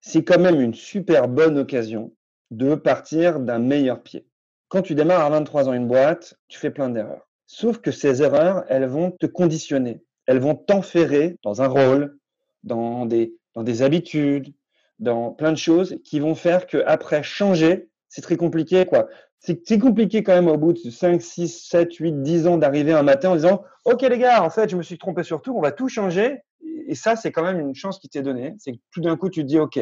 c'est 0.00 0.24
quand 0.24 0.40
même 0.40 0.62
une 0.62 0.72
super 0.72 1.28
bonne 1.28 1.58
occasion 1.58 2.10
de 2.50 2.74
partir 2.74 3.38
d'un 3.38 3.58
meilleur 3.58 4.02
pied. 4.02 4.26
Quand 4.68 4.80
tu 4.80 4.94
démarres 4.94 5.26
à 5.26 5.28
23 5.28 5.68
ans 5.68 5.74
une 5.74 5.88
boîte, 5.88 6.38
tu 6.48 6.58
fais 6.58 6.70
plein 6.70 6.88
d'erreurs. 6.88 7.28
Sauf 7.46 7.82
que 7.82 7.90
ces 7.90 8.22
erreurs, 8.22 8.64
elles 8.70 8.86
vont 8.86 9.10
te 9.10 9.26
conditionner. 9.26 10.02
Elles 10.24 10.40
vont 10.40 10.54
t'enferrer 10.54 11.36
dans 11.42 11.60
un 11.60 11.66
rôle, 11.66 12.16
dans 12.62 13.04
des, 13.04 13.34
dans 13.56 13.62
des 13.62 13.82
habitudes, 13.82 14.54
dans 15.00 15.32
plein 15.32 15.50
de 15.50 15.58
choses 15.58 15.98
qui 16.04 16.20
vont 16.20 16.34
faire 16.34 16.66
que 16.66 16.84
après 16.86 17.22
changer, 17.22 17.88
c'est 18.08 18.22
très 18.22 18.36
compliqué, 18.36 18.86
quoi. 18.86 19.08
C'est 19.40 19.78
compliqué 19.78 20.22
quand 20.22 20.34
même 20.34 20.48
au 20.48 20.56
bout 20.56 20.72
de 20.72 20.90
5, 20.90 21.20
6, 21.22 21.66
7, 21.68 21.94
8, 21.94 22.22
10 22.22 22.46
ans 22.46 22.56
d'arriver 22.58 22.92
un 22.92 23.02
matin 23.02 23.30
en 23.30 23.36
disant 23.36 23.62
Ok, 23.84 24.02
les 24.02 24.18
gars, 24.18 24.42
en 24.42 24.50
fait, 24.50 24.68
je 24.68 24.76
me 24.76 24.82
suis 24.82 24.98
trompé 24.98 25.22
sur 25.22 25.40
tout, 25.40 25.54
on 25.56 25.60
va 25.60 25.72
tout 25.72 25.88
changer. 25.88 26.40
Et 26.88 26.94
ça, 26.94 27.16
c'est 27.16 27.32
quand 27.32 27.42
même 27.42 27.60
une 27.60 27.74
chance 27.74 27.98
qui 27.98 28.08
t'est 28.08 28.22
donnée. 28.22 28.54
C'est 28.58 28.72
que 28.72 28.78
tout 28.90 29.00
d'un 29.00 29.16
coup, 29.16 29.30
tu 29.30 29.42
te 29.42 29.46
dis 29.46 29.58
Ok, 29.58 29.78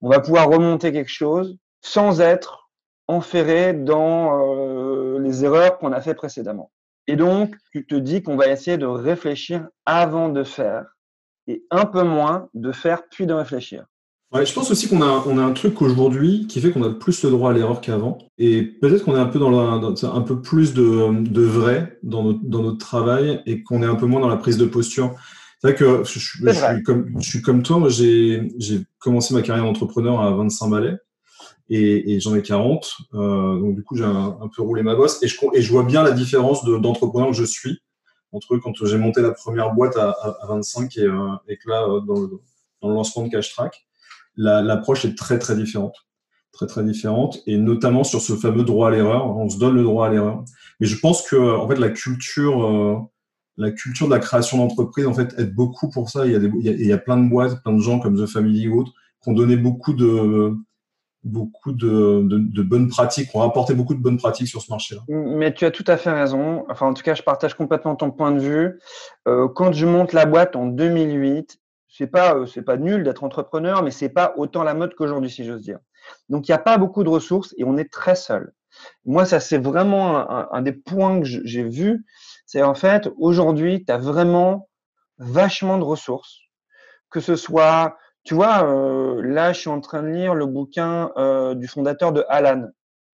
on 0.00 0.08
va 0.08 0.20
pouvoir 0.20 0.48
remonter 0.48 0.92
quelque 0.92 1.10
chose 1.10 1.56
sans 1.82 2.20
être 2.20 2.68
enferré 3.06 3.74
dans 3.74 4.40
euh, 4.40 5.20
les 5.20 5.44
erreurs 5.44 5.78
qu'on 5.78 5.92
a 5.92 6.00
fait 6.00 6.14
précédemment. 6.14 6.72
Et 7.06 7.14
donc, 7.14 7.54
tu 7.70 7.86
te 7.86 7.94
dis 7.94 8.22
qu'on 8.22 8.36
va 8.36 8.48
essayer 8.48 8.76
de 8.76 8.86
réfléchir 8.86 9.68
avant 9.84 10.28
de 10.28 10.42
faire 10.42 10.95
et 11.46 11.64
un 11.70 11.86
peu 11.86 12.02
moins 12.02 12.48
de 12.54 12.72
faire 12.72 13.02
puis 13.10 13.26
de 13.26 13.32
réfléchir. 13.32 13.84
Ouais, 14.32 14.44
je 14.44 14.52
pense 14.52 14.70
aussi 14.72 14.88
qu'on 14.88 15.02
a, 15.02 15.24
on 15.26 15.38
a 15.38 15.42
un 15.42 15.52
truc 15.52 15.80
aujourd'hui 15.80 16.46
qui 16.48 16.60
fait 16.60 16.72
qu'on 16.72 16.82
a 16.82 16.90
plus 16.90 17.22
le 17.22 17.30
droit 17.30 17.50
à 17.50 17.54
l'erreur 17.54 17.80
qu'avant. 17.80 18.18
Et 18.38 18.62
peut-être 18.62 19.04
qu'on 19.04 19.14
est 19.14 19.20
un 19.20 19.26
peu 19.26 19.38
dans, 19.38 20.04
un 20.04 20.20
peu 20.22 20.42
plus 20.42 20.74
de, 20.74 21.22
de 21.22 21.42
vrai 21.42 21.98
dans 22.02 22.24
notre, 22.24 22.40
dans 22.42 22.62
notre 22.62 22.78
travail 22.78 23.40
et 23.46 23.62
qu'on 23.62 23.82
est 23.82 23.86
un 23.86 23.94
peu 23.94 24.06
moins 24.06 24.20
dans 24.20 24.28
la 24.28 24.36
prise 24.36 24.58
de 24.58 24.66
posture. 24.66 25.14
C'est 25.60 25.68
vrai 25.68 25.76
que 25.76 26.02
je, 26.04 26.18
je, 26.18 26.50
suis 26.50 26.82
comme, 26.82 27.14
je 27.20 27.28
suis 27.28 27.40
comme 27.40 27.62
toi, 27.62 27.88
j'ai, 27.88 28.52
j'ai 28.58 28.80
commencé 28.98 29.32
ma 29.32 29.42
carrière 29.42 29.64
d'entrepreneur 29.64 30.20
à 30.20 30.30
25 30.32 30.70
balais 30.70 30.96
et, 31.70 32.14
et 32.14 32.20
j'en 32.20 32.34
ai 32.34 32.42
40. 32.42 32.96
Euh, 33.14 33.60
donc 33.60 33.76
du 33.76 33.84
coup, 33.84 33.96
j'ai 33.96 34.04
un, 34.04 34.50
peu 34.54 34.62
roulé 34.62 34.82
ma 34.82 34.96
bosse 34.96 35.22
et 35.22 35.28
je, 35.28 35.36
et 35.54 35.62
je 35.62 35.70
vois 35.70 35.84
bien 35.84 36.02
la 36.02 36.10
différence 36.10 36.64
de, 36.64 36.76
d'entrepreneur 36.78 37.30
que 37.30 37.36
je 37.36 37.44
suis 37.44 37.78
entre 38.36 38.58
quand 38.58 38.72
j'ai 38.84 38.98
monté 38.98 39.22
la 39.22 39.32
première 39.32 39.72
boîte 39.72 39.96
à, 39.96 40.10
à, 40.10 40.46
25 40.48 40.96
et, 40.96 41.02
euh, 41.02 41.28
et 41.48 41.56
que 41.56 41.68
là, 41.68 41.84
euh, 41.84 42.00
dans 42.00 42.20
le, 42.20 42.40
lancement 42.82 43.24
de 43.24 43.30
Cash 43.30 43.52
Track 43.52 43.86
l'approche 44.36 45.06
est 45.06 45.16
très 45.16 45.38
très 45.38 45.56
différente, 45.56 45.96
très 46.52 46.66
très 46.66 46.84
différente, 46.84 47.42
et 47.46 47.56
notamment 47.56 48.04
sur 48.04 48.20
ce 48.20 48.34
fameux 48.34 48.64
droit 48.64 48.88
à 48.88 48.90
l'erreur. 48.90 49.34
On 49.34 49.48
se 49.48 49.58
donne 49.58 49.74
le 49.74 49.82
droit 49.82 50.06
à 50.06 50.10
l'erreur, 50.10 50.44
mais 50.78 50.86
je 50.86 50.98
pense 50.98 51.22
que 51.22 51.36
en 51.36 51.66
fait 51.66 51.78
la 51.78 51.88
culture, 51.88 52.64
euh, 52.64 52.98
la 53.56 53.70
culture 53.70 54.06
de 54.06 54.12
la 54.12 54.18
création 54.18 54.58
d'entreprise 54.58 55.06
en 55.06 55.14
fait 55.14 55.34
aide 55.38 55.54
beaucoup 55.54 55.88
pour 55.88 56.10
ça. 56.10 56.26
Il 56.26 56.32
y 56.32 56.34
a 56.34 56.38
des, 56.38 56.50
il 56.60 56.86
y 56.86 56.92
a, 56.92 56.98
plein 56.98 57.16
de 57.16 57.28
boîtes, 57.28 57.62
plein 57.62 57.72
de 57.72 57.80
gens 57.80 57.98
comme 57.98 58.22
The 58.22 58.26
Family 58.26 58.68
ou 58.68 58.80
autres 58.82 58.92
qui 59.22 59.30
ont 59.30 59.32
donné 59.32 59.56
beaucoup 59.56 59.94
de 59.94 60.54
beaucoup 61.26 61.72
de, 61.72 62.62
bonnes 62.62 62.88
pratiques, 62.88 63.34
ont 63.34 63.42
apporté 63.42 63.74
beaucoup 63.74 63.94
de 63.94 64.00
bonnes 64.00 64.16
pratiques 64.16 64.48
sur 64.48 64.62
ce 64.62 64.70
marché-là. 64.70 65.02
Mais 65.08 65.52
tu 65.52 65.64
as 65.64 65.70
tout 65.70 65.84
à 65.86 65.96
fait 65.96 66.12
raison. 66.12 66.64
Enfin, 66.70 66.86
en 66.86 66.94
tout 66.94 67.02
cas, 67.02 67.14
je 67.14 67.22
partage 67.22 67.54
complètement 67.54 67.96
ton 67.96 68.10
point 68.10 68.32
de 68.32 68.40
vue. 68.40 68.80
Euh, 69.26 69.48
quand 69.48 69.72
je 69.72 69.86
monte 69.86 70.12
la 70.12 70.24
boîte 70.24 70.56
en 70.56 70.66
2008, 70.66 71.58
c'est 71.88 72.06
pas 72.06 72.34
euh, 72.34 72.46
c'est 72.46 72.62
pas 72.62 72.76
nul 72.76 73.02
d'être 73.02 73.24
entrepreneur, 73.24 73.82
mais 73.82 73.90
c'est 73.90 74.08
pas 74.08 74.34
autant 74.36 74.62
la 74.62 74.74
mode 74.74 74.94
qu'aujourd'hui, 74.94 75.30
si 75.30 75.44
j'ose 75.44 75.62
dire. 75.62 75.78
Donc 76.28 76.48
il 76.48 76.52
n'y 76.52 76.54
a 76.56 76.58
pas 76.58 76.78
beaucoup 76.78 77.02
de 77.02 77.08
ressources 77.08 77.54
et 77.58 77.64
on 77.64 77.76
est 77.76 77.90
très 77.90 78.14
seul. 78.14 78.52
Moi, 79.04 79.24
ça 79.24 79.40
c'est 79.40 79.58
vraiment 79.58 80.52
un, 80.52 80.62
des 80.62 80.72
points 80.72 81.20
que 81.20 81.26
j'ai 81.26 81.62
vu, 81.62 82.04
c'est 82.44 82.62
en 82.62 82.74
fait 82.74 83.08
aujourd'hui, 83.16 83.84
tu 83.84 83.92
as 83.92 83.96
vraiment 83.96 84.68
vachement 85.18 85.78
de 85.78 85.84
ressources, 85.84 86.40
que 87.10 87.20
ce 87.20 87.36
soit, 87.36 87.96
tu 88.26 88.34
vois, 88.34 88.68
euh, 88.68 89.22
là 89.22 89.52
je 89.52 89.60
suis 89.60 89.70
en 89.70 89.80
train 89.80 90.02
de 90.02 90.08
lire 90.08 90.34
le 90.34 90.46
bouquin 90.46 91.12
euh, 91.16 91.54
du 91.54 91.68
fondateur 91.68 92.12
de 92.12 92.24
Alan, 92.28 92.66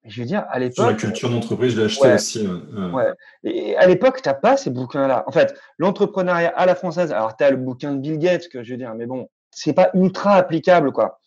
je 0.07 0.23
veux 0.23 0.27
dire, 0.27 0.45
à 0.49 0.59
l'époque. 0.59 0.77
Sur 0.77 0.87
la 0.87 0.95
culture 0.95 1.31
d'entreprise, 1.31 1.75
je 1.75 1.81
l'ai 1.81 1.85
acheté 1.85 2.13
aussi. 2.15 2.49
Ouais. 2.95 3.13
Et 3.45 3.77
à 3.77 3.87
l'époque, 3.87 4.23
tu 4.23 4.29
n'as 4.29 4.35
pas 4.35 4.57
ces 4.57 4.71
bouquins-là. 4.71 5.25
En 5.27 5.31
fait, 5.31 5.55
l'entrepreneuriat 5.77 6.49
à 6.49 6.65
la 6.65 6.75
française, 6.75 7.13
alors 7.13 7.37
tu 7.37 7.45
as 7.45 7.51
le 7.51 7.59
bouquin 7.59 7.93
de 7.93 7.99
Bill 7.99 8.19
Gates, 8.19 8.49
que 8.49 8.65
je 8.65 8.71
veux 8.73 8.79
dire, 8.79 8.95
mais 8.97 9.05
bon, 9.05 9.29
c'est 9.51 9.75
pas 9.75 9.91
ultra 9.93 10.33
applicable, 10.33 10.93
quoi. 10.93 11.21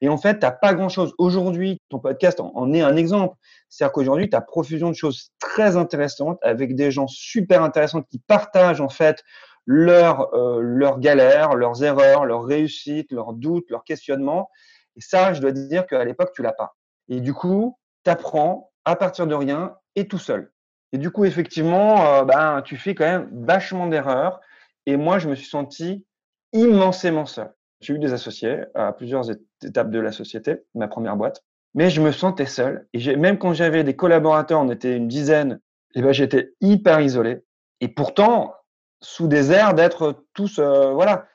Et 0.00 0.08
en 0.08 0.18
fait, 0.18 0.40
tu 0.40 0.46
n'as 0.46 0.52
pas 0.52 0.74
grand-chose. 0.74 1.14
Aujourd'hui, 1.18 1.80
ton 1.90 2.00
podcast 2.00 2.40
en, 2.40 2.72
est 2.72 2.82
un 2.82 2.96
exemple. 2.96 3.36
C'est-à-dire 3.68 3.92
qu'aujourd'hui, 3.92 4.28
tu 4.28 4.36
as 4.36 4.40
profusion 4.40 4.90
de 4.90 4.94
choses 4.94 5.30
très 5.38 5.76
intéressantes 5.76 6.38
avec 6.42 6.74
des 6.74 6.90
gens 6.90 7.06
super 7.06 7.62
intéressants 7.62 8.02
qui 8.02 8.18
partagent, 8.18 8.80
en 8.80 8.88
fait, 8.88 9.22
leurs 9.70 10.34
euh, 10.34 10.60
leurs 10.62 10.98
galères, 10.98 11.54
leurs 11.54 11.84
erreurs, 11.84 12.24
leurs 12.24 12.42
réussites, 12.42 13.12
leurs 13.12 13.34
doutes, 13.34 13.70
leurs 13.70 13.84
questionnements. 13.84 14.50
Et 14.96 15.02
ça, 15.02 15.34
je 15.34 15.40
dois 15.40 15.52
dire 15.52 15.86
qu'à 15.86 16.04
l'époque, 16.04 16.32
tu 16.34 16.42
l'as 16.42 16.54
pas. 16.54 16.74
Et 17.08 17.20
du 17.20 17.34
coup, 17.34 17.78
apprends 18.06 18.72
à 18.86 18.96
partir 18.96 19.26
de 19.26 19.34
rien 19.34 19.76
et 19.94 20.08
tout 20.08 20.18
seul. 20.18 20.50
Et 20.92 20.98
du 20.98 21.10
coup, 21.10 21.26
effectivement, 21.26 22.14
euh, 22.14 22.24
ben, 22.24 22.62
tu 22.62 22.78
fais 22.78 22.94
quand 22.94 23.04
même 23.04 23.28
vachement 23.44 23.86
d'erreurs. 23.86 24.40
Et 24.86 24.96
moi, 24.96 25.18
je 25.18 25.28
me 25.28 25.34
suis 25.34 25.48
senti 25.48 26.06
immensément 26.54 27.26
seul. 27.26 27.52
J'ai 27.80 27.92
eu 27.92 27.98
des 27.98 28.14
associés 28.14 28.64
à 28.74 28.92
plusieurs 28.92 29.30
étapes 29.30 29.90
de 29.90 29.98
la 30.00 30.12
société, 30.12 30.56
ma 30.74 30.88
première 30.88 31.16
boîte, 31.16 31.44
mais 31.74 31.90
je 31.90 32.00
me 32.00 32.10
sentais 32.10 32.46
seul. 32.46 32.88
Et 32.94 33.16
même 33.16 33.38
quand 33.38 33.52
j'avais 33.52 33.84
des 33.84 33.94
collaborateurs, 33.94 34.60
on 34.60 34.70
était 34.70 34.96
une 34.96 35.08
dizaine, 35.08 35.60
et 35.94 36.00
ben, 36.00 36.12
j'étais 36.12 36.54
hyper 36.62 37.00
isolé. 37.00 37.44
Et 37.80 37.88
pourtant, 37.88 38.54
sous 39.00 39.28
des 39.28 39.52
airs 39.52 39.74
d'être 39.74 40.24
tous, 40.34 40.58
euh, 40.58 40.92
voilà. 40.92 41.28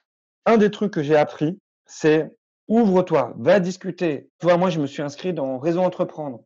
Un 0.46 0.58
des 0.58 0.72
trucs 0.72 0.92
que 0.92 1.04
j'ai 1.04 1.16
appris, 1.16 1.58
c'est 1.86 2.36
ouvre-toi, 2.68 3.34
va 3.38 3.60
discuter. 3.60 4.30
Toi, 4.40 4.58
moi, 4.58 4.70
je 4.70 4.80
me 4.80 4.88
suis 4.88 5.02
inscrit 5.02 5.34
dans 5.34 5.58
Réseau 5.58 5.82
Entreprendre. 5.82 6.44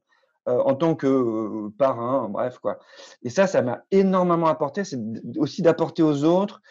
Euh, 0.48 0.60
en 0.60 0.76
tant 0.76 0.96
que 0.96 1.08
euh, 1.08 1.74
parrain, 1.78 2.30
bref 2.30 2.60
quoi. 2.60 2.80
Et 3.22 3.30
ça, 3.30 3.48
ça 3.48 3.62
m'a 3.62 3.84
énormément 3.92 4.48
apporté. 4.48 4.86
C'est 4.86 4.98
aussi 5.36 5.62
d'apporter 5.62 6.04
aux 6.04 6.24
autres. 6.24 6.62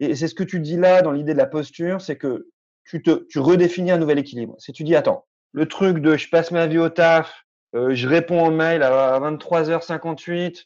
Et 0.00 0.14
c'est 0.14 0.26
ce 0.26 0.34
que 0.34 0.42
tu 0.42 0.58
dis 0.58 0.78
là 0.78 1.02
dans 1.02 1.12
l'idée 1.12 1.34
de 1.34 1.38
la 1.38 1.46
posture, 1.46 2.00
c'est 2.00 2.16
que 2.16 2.48
tu 2.84 3.02
te, 3.02 3.26
tu 3.28 3.38
redéfinis 3.38 3.90
un 3.90 3.98
nouvel 3.98 4.18
équilibre. 4.18 4.54
Si 4.58 4.72
tu 4.72 4.84
dis, 4.84 4.96
attends, 4.96 5.26
le 5.52 5.68
truc 5.68 5.98
de 5.98 6.16
je 6.16 6.30
passe 6.30 6.50
ma 6.50 6.66
vie 6.66 6.78
au 6.78 6.88
taf, 6.88 7.44
je 7.74 8.08
réponds 8.08 8.46
aux 8.46 8.50
mails 8.50 8.82
à 8.82 9.20
23h58, 9.20 10.64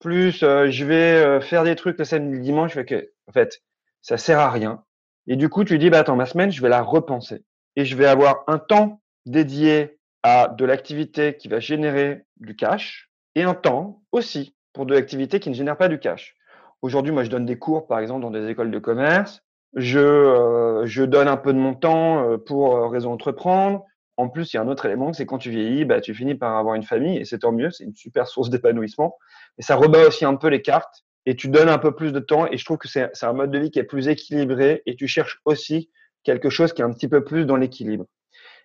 plus 0.00 0.40
je 0.40 0.84
vais 0.84 1.40
faire 1.40 1.64
des 1.64 1.74
trucs 1.76 1.98
le 1.98 2.04
samedi, 2.04 2.36
le 2.36 2.42
dimanche, 2.42 2.74
fait 2.74 3.12
en 3.26 3.32
fait, 3.32 3.62
ça 4.00 4.16
sert 4.16 4.38
à 4.38 4.50
rien. 4.50 4.82
Et 5.26 5.36
du 5.36 5.48
coup, 5.48 5.64
tu 5.64 5.78
dis, 5.78 5.90
bah 5.90 5.98
attends, 5.98 6.16
ma 6.16 6.26
semaine, 6.26 6.50
je 6.50 6.62
vais 6.62 6.68
la 6.68 6.82
repenser. 6.82 7.44
Et 7.76 7.84
je 7.84 7.96
vais 7.96 8.06
avoir 8.06 8.44
un 8.46 8.58
temps 8.58 9.00
dédié 9.26 9.98
à 10.22 10.48
de 10.48 10.64
l'activité 10.64 11.36
qui 11.36 11.48
va 11.48 11.60
générer 11.60 12.24
du 12.38 12.56
cash 12.56 13.10
et 13.34 13.42
un 13.42 13.54
temps 13.54 14.02
aussi 14.10 14.54
pour 14.72 14.86
de 14.86 14.94
l'activité 14.94 15.40
qui 15.40 15.50
ne 15.50 15.54
génère 15.54 15.76
pas 15.76 15.88
du 15.88 15.98
cash. 15.98 16.34
Aujourd'hui, 16.82 17.12
moi, 17.12 17.24
je 17.24 17.30
donne 17.30 17.44
des 17.44 17.58
cours, 17.58 17.86
par 17.86 17.98
exemple, 17.98 18.22
dans 18.22 18.30
des 18.30 18.48
écoles 18.48 18.70
de 18.70 18.78
commerce. 18.78 19.42
Je, 19.74 19.98
euh, 19.98 20.86
je 20.86 21.02
donne 21.02 21.28
un 21.28 21.36
peu 21.36 21.52
de 21.52 21.58
mon 21.58 21.74
temps 21.74 22.22
euh, 22.22 22.38
pour 22.38 22.76
euh, 22.76 22.88
Réseau 22.88 23.10
Entreprendre. 23.10 23.84
En 24.18 24.28
plus, 24.28 24.52
il 24.52 24.56
y 24.56 24.58
a 24.58 24.62
un 24.62 24.68
autre 24.68 24.84
élément, 24.84 25.12
c'est 25.12 25.26
quand 25.26 25.38
tu 25.38 25.48
vieillis, 25.48 25.84
bah, 25.84 26.00
tu 26.00 26.12
finis 26.12 26.34
par 26.34 26.56
avoir 26.56 26.74
une 26.74 26.82
famille 26.82 27.18
et 27.18 27.24
c'est 27.24 27.38
tant 27.38 27.52
mieux, 27.52 27.70
c'est 27.70 27.84
une 27.84 27.94
super 27.94 28.26
source 28.26 28.50
d'épanouissement. 28.50 29.16
Et 29.58 29.62
ça 29.62 29.76
rebat 29.76 30.08
aussi 30.08 30.24
un 30.24 30.34
peu 30.34 30.48
les 30.48 30.60
cartes 30.60 31.04
et 31.24 31.36
tu 31.36 31.46
donnes 31.48 31.68
un 31.68 31.78
peu 31.78 31.94
plus 31.94 32.12
de 32.12 32.18
temps. 32.18 32.48
Et 32.50 32.58
je 32.58 32.64
trouve 32.64 32.78
que 32.78 32.88
c'est 32.88 33.08
un 33.22 33.32
mode 33.32 33.52
de 33.52 33.58
vie 33.60 33.70
qui 33.70 33.78
est 33.78 33.84
plus 33.84 34.08
équilibré 34.08 34.82
et 34.86 34.96
tu 34.96 35.06
cherches 35.06 35.40
aussi 35.44 35.90
quelque 36.24 36.50
chose 36.50 36.72
qui 36.72 36.82
est 36.82 36.84
un 36.84 36.92
petit 36.92 37.06
peu 37.06 37.22
plus 37.22 37.46
dans 37.46 37.54
l'équilibre. 37.54 38.06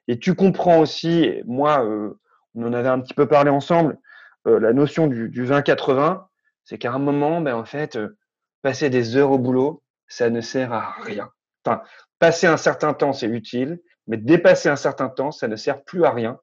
Et 0.07 0.17
tu 0.17 0.33
comprends 0.33 0.79
aussi, 0.79 1.31
moi, 1.45 1.85
euh, 1.85 2.19
on 2.55 2.65
en 2.65 2.73
avait 2.73 2.89
un 2.89 2.99
petit 2.99 3.13
peu 3.13 3.27
parlé 3.27 3.51
ensemble, 3.51 3.99
euh, 4.47 4.59
la 4.59 4.73
notion 4.73 5.05
du, 5.05 5.29
du 5.29 5.45
20-80, 5.45 6.25
c'est 6.63 6.79
qu'à 6.79 6.93
un 6.93 6.99
moment, 6.99 7.41
ben, 7.41 7.55
en 7.55 7.63
fait, 7.63 7.95
euh, 7.95 8.17
passer 8.63 8.89
des 8.89 9.17
heures 9.17 9.31
au 9.31 9.37
boulot, 9.37 9.83
ça 10.07 10.31
ne 10.31 10.41
sert 10.41 10.73
à 10.73 10.95
rien. 11.03 11.29
Enfin, 11.63 11.83
passer 12.17 12.47
un 12.47 12.57
certain 12.57 12.93
temps, 12.93 13.13
c'est 13.13 13.27
utile, 13.27 13.79
mais 14.07 14.17
dépasser 14.17 14.69
un 14.69 14.75
certain 14.75 15.09
temps, 15.09 15.31
ça 15.31 15.47
ne 15.47 15.55
sert 15.55 15.83
plus 15.83 16.05
à 16.05 16.11
rien. 16.11 16.37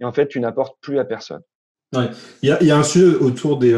Et 0.00 0.04
en 0.04 0.12
fait, 0.12 0.28
tu 0.28 0.40
n'apportes 0.40 0.76
plus 0.80 0.98
à 0.98 1.04
personne. 1.04 1.42
Ouais. 1.94 2.10
Il, 2.42 2.48
y 2.48 2.52
a, 2.52 2.58
il, 2.60 2.66
y 2.66 2.70
a, 2.70 2.76
un 2.76 2.82
sujet 2.82 3.14
autour 3.16 3.58
des. 3.58 3.76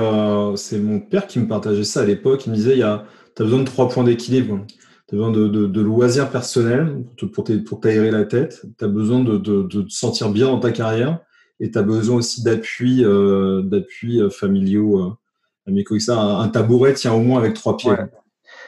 c'est 0.57 0.79
mon 0.79 1.01
père 1.01 1.27
qui 1.27 1.39
me 1.39 1.47
partageait 1.47 1.85
ça 1.85 2.01
à 2.01 2.05
l'époque. 2.05 2.47
Il 2.47 2.51
me 2.51 2.57
disait 2.57 2.77
tu 2.77 2.83
as 2.83 3.05
besoin 3.39 3.61
de 3.61 3.65
trois 3.65 3.89
points 3.89 4.05
d'équilibre 4.05 4.65
tu 5.09 5.15
as 5.15 5.19
besoin 5.19 5.31
de, 5.31 5.47
de, 5.47 5.67
de, 5.67 5.81
loisirs 5.81 6.31
personnels 6.31 7.05
pour, 7.33 7.45
pour 7.67 7.81
t'aérer 7.81 8.11
la 8.11 8.25
tête, 8.25 8.63
tu 8.77 8.85
as 8.85 8.89
besoin 8.89 9.21
de, 9.21 9.39
de, 9.39 9.83
te 9.83 9.89
sentir 9.89 10.31
bien 10.31 10.47
dans 10.47 10.59
ta 10.59 10.73
carrière 10.73 11.21
et 11.61 11.71
tu 11.71 11.79
as 11.79 11.83
besoin 11.83 12.17
aussi 12.17 12.43
d'appui 12.43 13.05
euh, 13.05 13.63
d'appui 13.63 14.21
euh, 14.21 14.31
familiaux, 14.31 15.01
euh, 15.01 15.17
amicaux. 15.69 15.99
Ça, 16.01 16.21
un, 16.21 16.49
tabouret 16.49 16.95
tient 16.95 17.13
au 17.13 17.21
moins 17.21 17.39
avec 17.39 17.55
trois 17.55 17.77
pieds. 17.77 17.93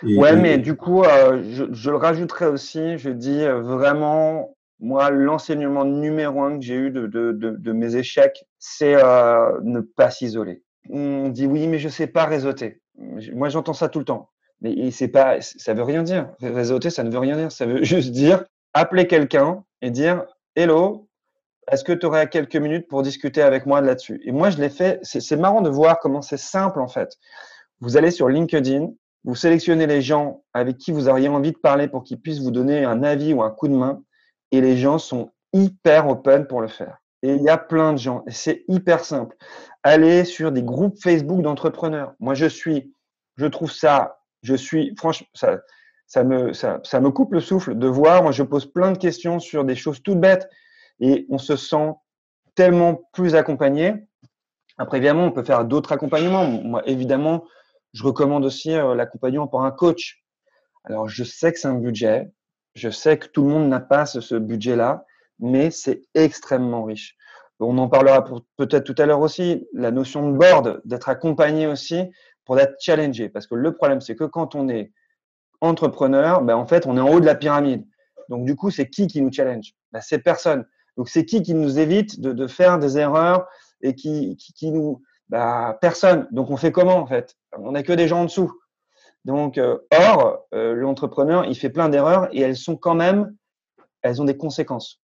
Ouais, 0.04 0.36
mais 0.36 0.58
du 0.58 0.76
coup, 0.76 1.02
euh, 1.02 1.42
je, 1.50 1.64
je, 1.72 1.90
le 1.90 1.96
rajouterais 1.96 2.46
aussi, 2.46 2.98
je 2.98 3.10
dis 3.10 3.42
euh, 3.42 3.60
vraiment, 3.60 4.54
moi, 4.80 5.10
l'enseignement 5.10 5.84
numéro 5.84 6.42
un 6.42 6.58
que 6.58 6.64
j'ai 6.64 6.76
eu 6.76 6.90
de, 6.90 7.72
mes 7.72 7.96
échecs, 7.96 8.44
c'est 8.58 8.94
euh, 8.94 9.58
ne 9.62 9.80
pas 9.80 10.10
s'isoler. 10.10 10.62
On 10.90 11.28
dit 11.28 11.46
oui, 11.46 11.66
mais 11.66 11.78
je 11.78 11.88
sais 11.88 12.06
pas 12.06 12.24
réseauter. 12.24 12.80
Moi, 12.96 13.48
j'entends 13.48 13.72
ça 13.72 13.88
tout 13.88 13.98
le 13.98 14.04
temps. 14.04 14.30
Mais 14.60 14.90
c'est 14.90 15.08
pas, 15.08 15.40
ça 15.40 15.74
veut 15.74 15.82
rien 15.82 16.02
dire. 16.02 16.30
Réseauter, 16.40 16.90
ça 16.90 17.02
ne 17.02 17.10
veut 17.10 17.18
rien 17.18 17.36
dire. 17.36 17.52
Ça 17.52 17.66
veut 17.66 17.82
juste 17.82 18.10
dire 18.10 18.44
appeler 18.74 19.06
quelqu'un 19.06 19.64
et 19.82 19.90
dire 19.90 20.24
Hello, 20.54 21.08
est-ce 21.70 21.84
que 21.84 21.92
tu 21.92 22.06
aurais 22.06 22.28
quelques 22.28 22.56
minutes 22.56 22.88
pour 22.88 23.02
discuter 23.02 23.42
avec 23.42 23.66
moi 23.66 23.80
là-dessus? 23.80 24.20
Et 24.24 24.32
moi, 24.32 24.50
je 24.50 24.58
l'ai 24.58 24.70
fait. 24.70 25.00
C'est 25.02 25.36
marrant 25.36 25.60
de 25.60 25.70
voir 25.70 25.98
comment 25.98 26.22
c'est 26.22 26.38
simple 26.38 26.80
en 26.80 26.88
fait. 26.88 27.16
Vous 27.80 27.96
allez 27.96 28.10
sur 28.10 28.28
LinkedIn, 28.28 28.88
vous 29.24 29.34
sélectionnez 29.34 29.86
les 29.86 30.02
gens 30.02 30.42
avec 30.54 30.78
qui 30.78 30.92
vous 30.92 31.08
auriez 31.08 31.28
envie 31.28 31.52
de 31.52 31.58
parler 31.58 31.88
pour 31.88 32.02
qu'ils 32.02 32.20
puissent 32.20 32.40
vous 32.40 32.50
donner 32.50 32.84
un 32.84 33.02
avis 33.02 33.34
ou 33.34 33.42
un 33.42 33.50
coup 33.50 33.68
de 33.68 33.74
main, 33.74 34.02
et 34.52 34.60
les 34.60 34.76
gens 34.76 34.98
sont 34.98 35.30
hyper 35.52 36.08
open 36.08 36.46
pour 36.46 36.60
le 36.60 36.68
faire. 36.68 36.98
Et 37.22 37.34
il 37.34 37.42
y 37.42 37.48
a 37.48 37.58
plein 37.58 37.92
de 37.92 37.98
gens. 37.98 38.24
C'est 38.28 38.64
hyper 38.68 39.04
simple. 39.04 39.36
Allez 39.82 40.24
sur 40.24 40.52
des 40.52 40.62
groupes 40.62 40.98
Facebook 41.02 41.42
d'entrepreneurs. 41.42 42.14
Moi, 42.20 42.34
je 42.34 42.46
suis, 42.46 42.92
je 43.36 43.46
trouve 43.46 43.72
ça, 43.72 44.20
je 44.42 44.54
suis, 44.54 44.94
franchement, 44.96 45.26
ça, 46.06 46.24
me, 46.24 46.52
ça, 46.52 46.80
ça 46.84 47.00
me 47.00 47.10
coupe 47.10 47.32
le 47.32 47.40
souffle 47.40 47.76
de 47.76 47.86
voir. 47.86 48.22
Moi, 48.22 48.32
je 48.32 48.42
pose 48.42 48.66
plein 48.66 48.92
de 48.92 48.98
questions 48.98 49.40
sur 49.40 49.64
des 49.64 49.74
choses 49.74 50.02
toutes 50.02 50.20
bêtes 50.20 50.48
et 51.00 51.26
on 51.28 51.38
se 51.38 51.56
sent 51.56 51.92
tellement 52.54 53.08
plus 53.12 53.34
accompagné. 53.34 53.94
Après, 54.78 54.98
évidemment, 54.98 55.24
on 55.24 55.32
peut 55.32 55.44
faire 55.44 55.64
d'autres 55.64 55.92
accompagnements. 55.92 56.46
Moi, 56.46 56.82
évidemment, 56.86 57.44
je 57.92 58.04
recommande 58.04 58.44
aussi 58.44 58.72
euh, 58.74 58.94
l'accompagnement 58.94 59.48
par 59.48 59.62
un 59.62 59.72
coach. 59.72 60.22
Alors, 60.84 61.08
je 61.08 61.24
sais 61.24 61.52
que 61.52 61.58
c'est 61.58 61.68
un 61.68 61.74
budget. 61.74 62.30
Je 62.78 62.90
sais 62.90 63.18
que 63.18 63.26
tout 63.26 63.42
le 63.42 63.50
monde 63.50 63.68
n'a 63.68 63.80
pas 63.80 64.06
ce 64.06 64.34
budget-là 64.36 65.04
mais 65.38 65.70
c'est 65.70 66.02
extrêmement 66.14 66.84
riche. 66.84 67.16
On 67.60 67.76
en 67.78 67.88
parlera 67.88 68.24
peut-être 68.56 68.84
tout 68.84 68.94
à 69.00 69.06
l'heure 69.06 69.20
aussi, 69.20 69.66
la 69.72 69.90
notion 69.90 70.30
de 70.30 70.36
board, 70.36 70.80
d'être 70.84 71.08
accompagné 71.08 71.66
aussi 71.66 72.04
pour 72.44 72.58
être 72.60 72.76
challengé. 72.80 73.28
Parce 73.28 73.46
que 73.46 73.56
le 73.56 73.74
problème, 73.74 74.00
c'est 74.00 74.14
que 74.14 74.24
quand 74.24 74.54
on 74.54 74.68
est 74.68 74.92
entrepreneur, 75.60 76.42
ben 76.42 76.54
en 76.54 76.66
fait, 76.66 76.86
on 76.86 76.96
est 76.96 77.00
en 77.00 77.08
haut 77.08 77.20
de 77.20 77.26
la 77.26 77.34
pyramide. 77.34 77.84
Donc, 78.28 78.44
du 78.44 78.54
coup, 78.54 78.70
c'est 78.70 78.88
qui 78.88 79.08
qui 79.08 79.20
nous 79.22 79.32
challenge? 79.32 79.74
Ben, 79.90 80.00
C'est 80.00 80.20
personne. 80.20 80.64
Donc, 80.96 81.08
c'est 81.08 81.24
qui 81.24 81.42
qui 81.42 81.54
nous 81.54 81.78
évite 81.78 82.20
de, 82.20 82.46
faire 82.46 82.78
des 82.78 82.98
erreurs 82.98 83.46
et 83.80 83.94
qui, 83.94 84.36
qui, 84.36 84.70
nous. 84.70 85.02
Ben, 85.28 85.76
personne. 85.80 86.28
Donc, 86.30 86.50
on 86.50 86.56
fait 86.56 86.72
comment 86.72 86.96
en 86.96 87.06
fait? 87.06 87.34
On 87.56 87.72
n'a 87.72 87.82
que 87.82 87.92
des 87.92 88.06
gens 88.06 88.20
en 88.20 88.24
dessous. 88.24 88.52
Donc, 89.24 89.58
euh, 89.58 89.78
or, 89.92 90.46
euh, 90.54 90.74
l'entrepreneur, 90.74 91.44
il 91.44 91.54
fait 91.54 91.70
plein 91.70 91.88
d'erreurs 91.88 92.28
et 92.32 92.40
elles 92.40 92.56
sont 92.56 92.76
quand 92.76 92.94
même, 92.94 93.34
elles 94.02 94.22
ont 94.22 94.24
des 94.24 94.36
conséquences. 94.36 95.00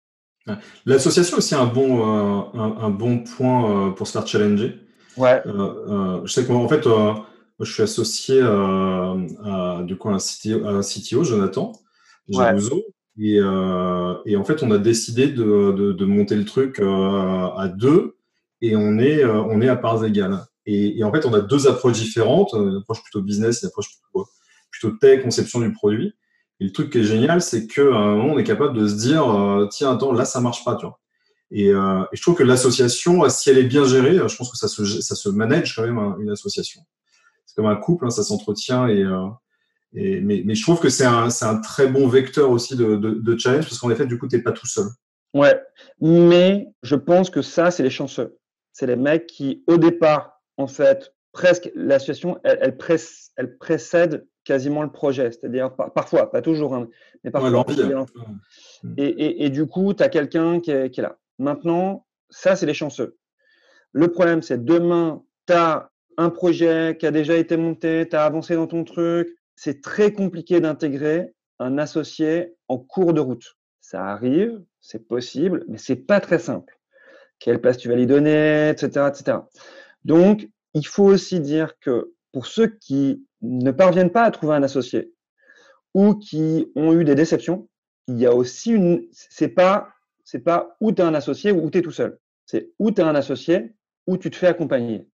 L'association 0.85 1.37
aussi 1.37 1.55
un 1.55 1.65
bon, 1.65 1.99
euh, 1.99 2.41
un, 2.55 2.89
bon 2.91 3.23
point 3.23 3.91
pour 3.91 4.05
se 4.05 4.11
faire 4.11 4.27
challenger. 4.27 4.79
Ouais. 5.17 5.41
Je 5.45 6.31
sais 6.31 6.45
qu'en 6.45 6.67
fait, 6.67 6.87
je 7.59 7.71
suis 7.71 7.81
associé 7.81 8.41
à, 8.41 9.81
du 9.83 9.97
coup, 9.97 10.09
un 10.09 10.17
CTO, 10.17 11.23
Jonathan 11.23 11.71
Jalouzo. 12.29 12.83
Et, 13.17 13.37
et, 13.37 14.35
en 14.35 14.43
fait, 14.43 14.61
on 14.61 14.69
a 14.69 14.77
décidé 14.77 15.29
de, 15.29 15.93
de, 15.93 16.05
monter 16.05 16.35
le 16.35 16.45
truc 16.45 16.79
à 16.79 17.67
deux 17.67 18.17
et 18.61 18.75
on 18.75 18.99
est, 18.99 19.25
on 19.25 19.61
est 19.61 19.69
à 19.69 19.75
parts 19.75 20.05
égales. 20.05 20.45
Et, 20.65 20.99
et, 20.99 21.03
en 21.03 21.11
fait, 21.11 21.25
on 21.25 21.33
a 21.33 21.41
deux 21.41 21.67
approches 21.67 21.93
différentes, 21.93 22.53
une 22.53 22.77
approche 22.77 23.03
plutôt 23.03 23.21
business, 23.21 23.61
une 23.61 23.67
approche 23.67 23.87
plutôt, 23.89 24.27
plutôt 24.71 24.91
tech, 24.97 25.23
conception 25.23 25.59
du 25.59 25.71
produit. 25.71 26.13
Et 26.59 26.65
le 26.65 26.71
truc 26.71 26.91
qui 26.91 26.99
est 26.99 27.03
génial, 27.03 27.41
c'est 27.41 27.67
qu'à 27.67 27.81
un 27.81 28.15
moment, 28.15 28.33
on 28.33 28.37
est 28.37 28.43
capable 28.43 28.77
de 28.77 28.87
se 28.87 28.95
dire, 28.95 29.29
euh, 29.29 29.67
tiens, 29.67 29.93
attends, 29.93 30.13
là, 30.13 30.25
ça 30.25 30.41
marche 30.41 30.63
pas, 30.63 30.75
tu 30.75 30.85
vois. 30.85 30.99
Et, 31.51 31.69
euh, 31.69 32.01
et 32.11 32.15
je 32.15 32.21
trouve 32.21 32.35
que 32.35 32.43
l'association, 32.43 33.27
si 33.29 33.49
elle 33.49 33.57
est 33.57 33.63
bien 33.63 33.85
gérée, 33.85 34.15
je 34.15 34.35
pense 34.35 34.51
que 34.51 34.57
ça 34.57 34.67
se, 34.67 34.83
ça 35.01 35.15
se 35.15 35.29
manage 35.29 35.75
quand 35.75 35.83
même 35.83 35.99
hein, 35.99 36.17
une 36.19 36.31
association. 36.31 36.81
C'est 37.45 37.55
comme 37.55 37.67
un 37.67 37.75
couple, 37.75 38.05
hein, 38.05 38.09
ça 38.09 38.23
s'entretient. 38.23 38.87
Et, 38.87 39.03
euh, 39.03 39.27
et, 39.93 40.21
mais, 40.21 40.55
je 40.55 40.61
trouve 40.63 40.79
que 40.79 40.89
c'est 40.89 41.05
un, 41.05 41.29
un, 41.41 41.57
très 41.61 41.87
bon 41.87 42.07
vecteur 42.07 42.49
aussi 42.49 42.75
de, 42.75 42.95
de, 42.95 43.11
de 43.11 43.37
challenge 43.37 43.65
parce 43.65 43.77
qu'en 43.77 43.91
effet, 43.91 44.05
du 44.05 44.17
coup, 44.17 44.27
tu 44.27 44.35
n'es 44.35 44.41
pas 44.41 44.51
tout 44.51 44.67
seul. 44.67 44.87
Ouais, 45.33 45.61
mais 46.01 46.67
je 46.81 46.95
pense 46.95 47.29
que 47.29 47.41
ça, 47.41 47.69
c'est 47.69 47.83
les 47.83 47.89
chanceux. 47.89 48.37
C'est 48.71 48.87
les 48.87 48.95
mecs 48.95 49.27
qui, 49.27 49.63
au 49.67 49.77
départ, 49.77 50.34
en 50.57 50.67
fait, 50.67 51.13
presque 51.31 51.71
l'association, 51.75 52.39
elle, 52.43 52.57
elle, 52.61 52.77
presse, 52.77 53.31
elle 53.35 53.57
précède 53.57 54.25
quasiment 54.43 54.83
le 54.83 54.91
projet. 54.91 55.31
C'est-à-dire, 55.31 55.75
parfois, 55.75 56.31
pas 56.31 56.41
toujours, 56.41 56.73
hein, 56.73 56.87
mais 57.23 57.31
parfois. 57.31 57.65
Hein. 57.69 58.05
Mm. 58.83 58.93
et, 58.97 59.07
et, 59.07 59.45
et, 59.45 59.49
du 59.49 59.65
coup, 59.65 59.93
tu 59.93 60.03
as 60.03 60.09
quelqu'un 60.09 60.59
qui, 60.59 60.71
qui, 60.89 60.99
est 60.99 61.03
là. 61.03 61.17
Maintenant, 61.39 62.05
ça, 62.29 62.55
c'est 62.55 62.65
les 62.65 62.73
chanceux. 62.73 63.17
Le 63.91 64.07
problème, 64.09 64.41
c'est 64.41 64.63
demain, 64.63 65.23
tu 65.47 65.53
as 65.53 65.89
un 66.17 66.29
projet 66.29 66.95
qui 66.99 67.05
a 67.05 67.11
déjà 67.11 67.35
été 67.35 67.57
monté, 67.57 68.07
tu 68.09 68.15
as 68.15 68.23
avancé 68.23 68.55
dans 68.55 68.67
ton 68.67 68.83
truc. 68.83 69.29
C'est 69.55 69.81
très 69.81 70.13
compliqué 70.13 70.59
d'intégrer 70.59 71.33
un 71.59 71.77
associé 71.77 72.55
en 72.67 72.77
cours 72.77 73.13
de 73.13 73.21
route. 73.21 73.57
Ça 73.81 74.05
arrive, 74.05 74.61
c'est 74.81 75.07
possible, 75.07 75.65
mais 75.67 75.77
c'est 75.77 75.95
pas 75.95 76.19
très 76.19 76.39
simple. 76.39 76.77
Quelle 77.39 77.59
place 77.59 77.77
tu 77.77 77.89
vas 77.89 77.95
lui 77.95 78.07
donner, 78.07 78.69
etc., 78.69 79.07
etc. 79.09 79.37
Donc, 80.05 80.47
il 80.73 80.87
faut 80.87 81.03
aussi 81.03 81.41
dire 81.41 81.77
que 81.79 82.13
pour 82.31 82.45
ceux 82.45 82.67
qui 82.67 83.25
ne 83.41 83.71
parviennent 83.71 84.11
pas 84.11 84.23
à 84.23 84.31
trouver 84.31 84.55
un 84.55 84.63
associé 84.63 85.11
ou 85.93 86.15
qui 86.15 86.71
ont 86.75 86.93
eu 86.93 87.03
des 87.03 87.15
déceptions, 87.15 87.67
il 88.07 88.17
y 88.17 88.25
a 88.25 88.33
aussi 88.33 88.71
une. 88.71 89.05
C'est 89.11 89.49
pas, 89.49 89.89
c'est 90.23 90.39
pas 90.39 90.77
où 90.79 90.91
tu 90.91 91.01
es 91.01 91.05
un 91.05 91.13
associé 91.13 91.51
ou 91.51 91.65
où 91.65 91.69
tu 91.69 91.79
es 91.79 91.81
tout 91.81 91.91
seul. 91.91 92.19
C'est 92.45 92.71
où 92.79 92.91
tu 92.91 93.01
es 93.01 93.03
un 93.03 93.15
associé, 93.15 93.75
où 94.05 94.17
tu 94.17 94.29
te 94.29 94.35
fais 94.35 94.47
accompagner. 94.47 95.09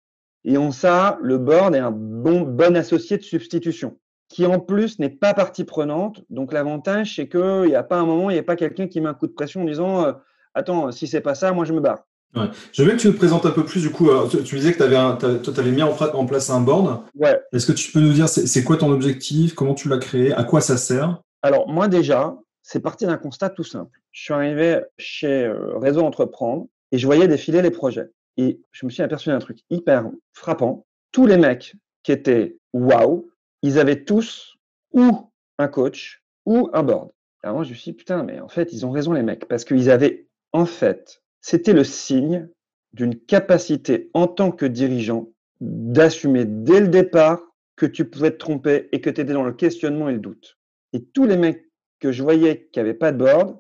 Et 0.44 0.56
en 0.56 0.72
ça, 0.72 1.18
le 1.22 1.38
board 1.38 1.74
est 1.74 1.78
un 1.78 1.90
bon, 1.92 2.42
bon 2.42 2.76
associé 2.76 3.16
de 3.16 3.22
substitution 3.22 3.98
qui 4.28 4.46
en 4.46 4.60
plus 4.60 4.98
n'est 4.98 5.10
pas 5.10 5.34
partie 5.34 5.64
prenante. 5.64 6.24
Donc 6.30 6.52
l'avantage, 6.52 7.16
c'est 7.16 7.28
qu'il 7.28 7.66
n'y 7.66 7.74
a 7.74 7.82
pas 7.82 7.98
un 7.98 8.06
moment, 8.06 8.30
il 8.30 8.34
n'y 8.34 8.38
a 8.38 8.44
pas 8.44 8.56
quelqu'un 8.56 8.86
qui 8.86 9.00
met 9.00 9.08
un 9.08 9.14
coup 9.14 9.26
de 9.26 9.32
pression 9.32 9.62
en 9.62 9.64
disant 9.64 10.04
euh, 10.04 10.12
Attends, 10.54 10.90
si 10.90 11.06
c'est 11.06 11.20
pas 11.20 11.34
ça, 11.34 11.52
moi 11.52 11.64
je 11.64 11.72
me 11.72 11.80
barre. 11.80 12.06
Ouais. 12.34 12.46
Je 12.72 12.82
veux 12.84 12.92
que 12.92 12.96
tu 12.96 13.08
me 13.08 13.14
présentes 13.14 13.44
un 13.44 13.50
peu 13.50 13.64
plus, 13.64 13.82
du 13.82 13.90
coup, 13.90 14.08
tu, 14.30 14.56
disais 14.56 14.72
que 14.72 14.78
tu 14.78 14.82
avais, 14.84 14.96
avais, 14.96 15.70
mis 15.70 15.82
en, 15.82 16.26
place 16.26 16.50
un 16.50 16.60
board. 16.60 17.02
Ouais. 17.14 17.40
Est-ce 17.52 17.66
que 17.66 17.72
tu 17.72 17.90
peux 17.90 18.00
nous 18.00 18.12
dire, 18.12 18.28
c'est 18.28 18.64
quoi 18.64 18.76
ton 18.76 18.90
objectif, 18.92 19.54
comment 19.54 19.74
tu 19.74 19.88
l'as 19.88 19.98
créé, 19.98 20.32
à 20.32 20.44
quoi 20.44 20.60
ça 20.60 20.76
sert? 20.76 21.20
Alors, 21.42 21.68
moi 21.68 21.88
déjà, 21.88 22.36
c'est 22.62 22.80
parti 22.80 23.06
d'un 23.06 23.16
constat 23.16 23.50
tout 23.50 23.64
simple. 23.64 23.98
Je 24.12 24.22
suis 24.22 24.34
arrivé 24.34 24.80
chez 24.98 25.44
euh, 25.44 25.78
Réseau 25.78 26.02
Entreprendre 26.02 26.66
et 26.92 26.98
je 26.98 27.06
voyais 27.06 27.28
défiler 27.28 27.62
les 27.62 27.70
projets. 27.70 28.10
Et 28.36 28.60
je 28.72 28.86
me 28.86 28.90
suis 28.90 29.02
aperçu 29.02 29.28
d'un 29.30 29.38
truc 29.38 29.58
hyper 29.70 30.08
frappant. 30.32 30.86
Tous 31.12 31.26
les 31.26 31.36
mecs 31.36 31.74
qui 32.02 32.12
étaient 32.12 32.58
waouh, 32.72 33.28
ils 33.62 33.78
avaient 33.78 34.04
tous 34.04 34.56
ou 34.92 35.30
un 35.58 35.68
coach 35.68 36.22
ou 36.46 36.70
un 36.72 36.82
board. 36.82 37.10
Alors 37.42 37.56
moi, 37.56 37.64
je 37.64 37.70
me 37.70 37.74
suis 37.74 37.92
dit, 37.92 37.96
putain, 37.96 38.22
mais 38.22 38.40
en 38.40 38.48
fait, 38.48 38.72
ils 38.72 38.84
ont 38.86 38.90
raison, 38.90 39.12
les 39.12 39.22
mecs, 39.22 39.48
parce 39.48 39.64
qu'ils 39.64 39.90
avaient 39.90 40.26
en 40.52 40.66
fait 40.66 41.19
c'était 41.40 41.72
le 41.72 41.84
signe 41.84 42.48
d'une 42.92 43.18
capacité 43.18 44.10
en 44.14 44.26
tant 44.26 44.50
que 44.50 44.66
dirigeant 44.66 45.28
d'assumer 45.60 46.44
dès 46.44 46.80
le 46.80 46.88
départ 46.88 47.42
que 47.76 47.86
tu 47.86 48.04
pouvais 48.04 48.30
te 48.30 48.36
tromper 48.36 48.88
et 48.92 49.00
que 49.00 49.10
tu 49.10 49.20
étais 49.20 49.32
dans 49.32 49.44
le 49.44 49.52
questionnement 49.52 50.08
et 50.08 50.14
le 50.14 50.18
doute. 50.18 50.58
Et 50.92 51.04
tous 51.04 51.26
les 51.26 51.36
mecs 51.36 51.70
que 51.98 52.12
je 52.12 52.22
voyais 52.22 52.68
qui 52.72 52.78
n'avaient 52.78 52.94
pas 52.94 53.12
de 53.12 53.18
board, 53.18 53.58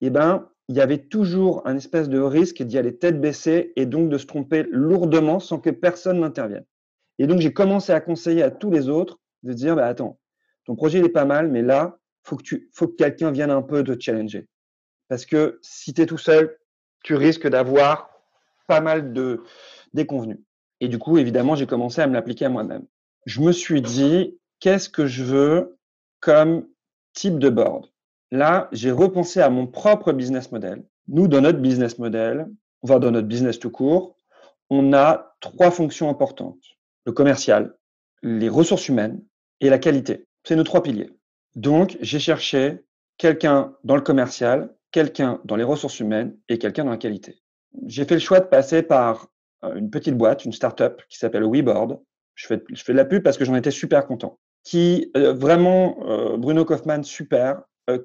eh 0.00 0.10
ben, 0.10 0.48
il 0.68 0.76
y 0.76 0.80
avait 0.80 0.98
toujours 0.98 1.66
un 1.66 1.76
espèce 1.76 2.08
de 2.08 2.20
risque 2.20 2.62
d'y 2.62 2.78
aller 2.78 2.96
tête 2.96 3.20
baissée 3.20 3.72
et 3.76 3.86
donc 3.86 4.08
de 4.08 4.18
se 4.18 4.26
tromper 4.26 4.66
lourdement 4.70 5.40
sans 5.40 5.58
que 5.58 5.70
personne 5.70 6.20
n'intervienne. 6.20 6.64
Et 7.18 7.26
donc, 7.26 7.40
j'ai 7.40 7.52
commencé 7.52 7.92
à 7.92 8.00
conseiller 8.00 8.42
à 8.42 8.50
tous 8.50 8.70
les 8.70 8.88
autres 8.88 9.18
de 9.42 9.52
dire, 9.52 9.76
bah, 9.76 9.86
attends, 9.86 10.20
ton 10.64 10.76
projet 10.76 11.00
est 11.00 11.08
pas 11.08 11.24
mal, 11.24 11.50
mais 11.50 11.62
là, 11.62 11.98
faut 12.22 12.36
que 12.36 12.42
tu, 12.42 12.70
faut 12.72 12.86
que 12.86 12.94
quelqu'un 12.94 13.32
vienne 13.32 13.50
un 13.50 13.62
peu 13.62 13.82
te 13.82 13.98
challenger. 13.98 14.46
Parce 15.08 15.26
que 15.26 15.58
si 15.60 15.92
tu 15.92 16.02
es 16.02 16.06
tout 16.06 16.18
seul, 16.18 16.56
tu 17.02 17.14
risques 17.14 17.48
d'avoir 17.48 18.10
pas 18.66 18.80
mal 18.80 19.12
de 19.12 19.42
déconvenus. 19.94 20.38
Et 20.80 20.88
du 20.88 20.98
coup, 20.98 21.18
évidemment, 21.18 21.54
j'ai 21.54 21.66
commencé 21.66 22.00
à 22.00 22.06
me 22.06 22.14
l'appliquer 22.14 22.46
à 22.46 22.48
moi-même. 22.48 22.86
Je 23.26 23.40
me 23.40 23.52
suis 23.52 23.82
dit, 23.82 24.38
qu'est-ce 24.60 24.88
que 24.88 25.06
je 25.06 25.24
veux 25.24 25.78
comme 26.20 26.66
type 27.12 27.38
de 27.38 27.50
board? 27.50 27.86
Là, 28.30 28.68
j'ai 28.72 28.90
repensé 28.90 29.40
à 29.40 29.50
mon 29.50 29.66
propre 29.66 30.12
business 30.12 30.52
model. 30.52 30.84
Nous, 31.08 31.28
dans 31.28 31.40
notre 31.40 31.58
business 31.58 31.98
model, 31.98 32.48
va 32.82 32.98
dans 32.98 33.10
notre 33.10 33.26
business 33.26 33.58
tout 33.58 33.70
court, 33.70 34.16
on 34.70 34.92
a 34.92 35.34
trois 35.40 35.70
fonctions 35.70 36.08
importantes. 36.08 36.62
Le 37.04 37.12
commercial, 37.12 37.76
les 38.22 38.48
ressources 38.48 38.88
humaines 38.88 39.22
et 39.60 39.68
la 39.68 39.78
qualité. 39.78 40.26
C'est 40.44 40.56
nos 40.56 40.64
trois 40.64 40.82
piliers. 40.82 41.10
Donc, 41.56 41.98
j'ai 42.00 42.20
cherché 42.20 42.84
quelqu'un 43.18 43.74
dans 43.84 43.96
le 43.96 44.02
commercial 44.02 44.74
quelqu'un 44.90 45.40
dans 45.44 45.56
les 45.56 45.64
ressources 45.64 46.00
humaines 46.00 46.36
et 46.48 46.58
quelqu'un 46.58 46.84
dans 46.84 46.90
la 46.90 46.96
qualité. 46.96 47.40
J'ai 47.86 48.04
fait 48.04 48.14
le 48.14 48.20
choix 48.20 48.40
de 48.40 48.46
passer 48.46 48.82
par 48.82 49.28
euh, 49.64 49.74
une 49.74 49.90
petite 49.90 50.16
boîte, 50.16 50.44
une 50.44 50.52
start-up 50.52 51.02
qui 51.08 51.18
s'appelle 51.18 51.44
WeBoard. 51.44 52.00
Je 52.34 52.46
fais, 52.46 52.56
de 52.56 52.92
la 52.92 53.04
pub 53.04 53.22
parce 53.22 53.36
que 53.36 53.44
j'en 53.44 53.54
étais 53.54 53.70
super 53.70 54.06
content. 54.06 54.38
Qui, 54.64 55.10
euh, 55.16 55.32
vraiment, 55.32 55.98
euh, 56.02 56.36
Bruno 56.36 56.64
Kaufmann, 56.64 57.04
super, 57.04 57.62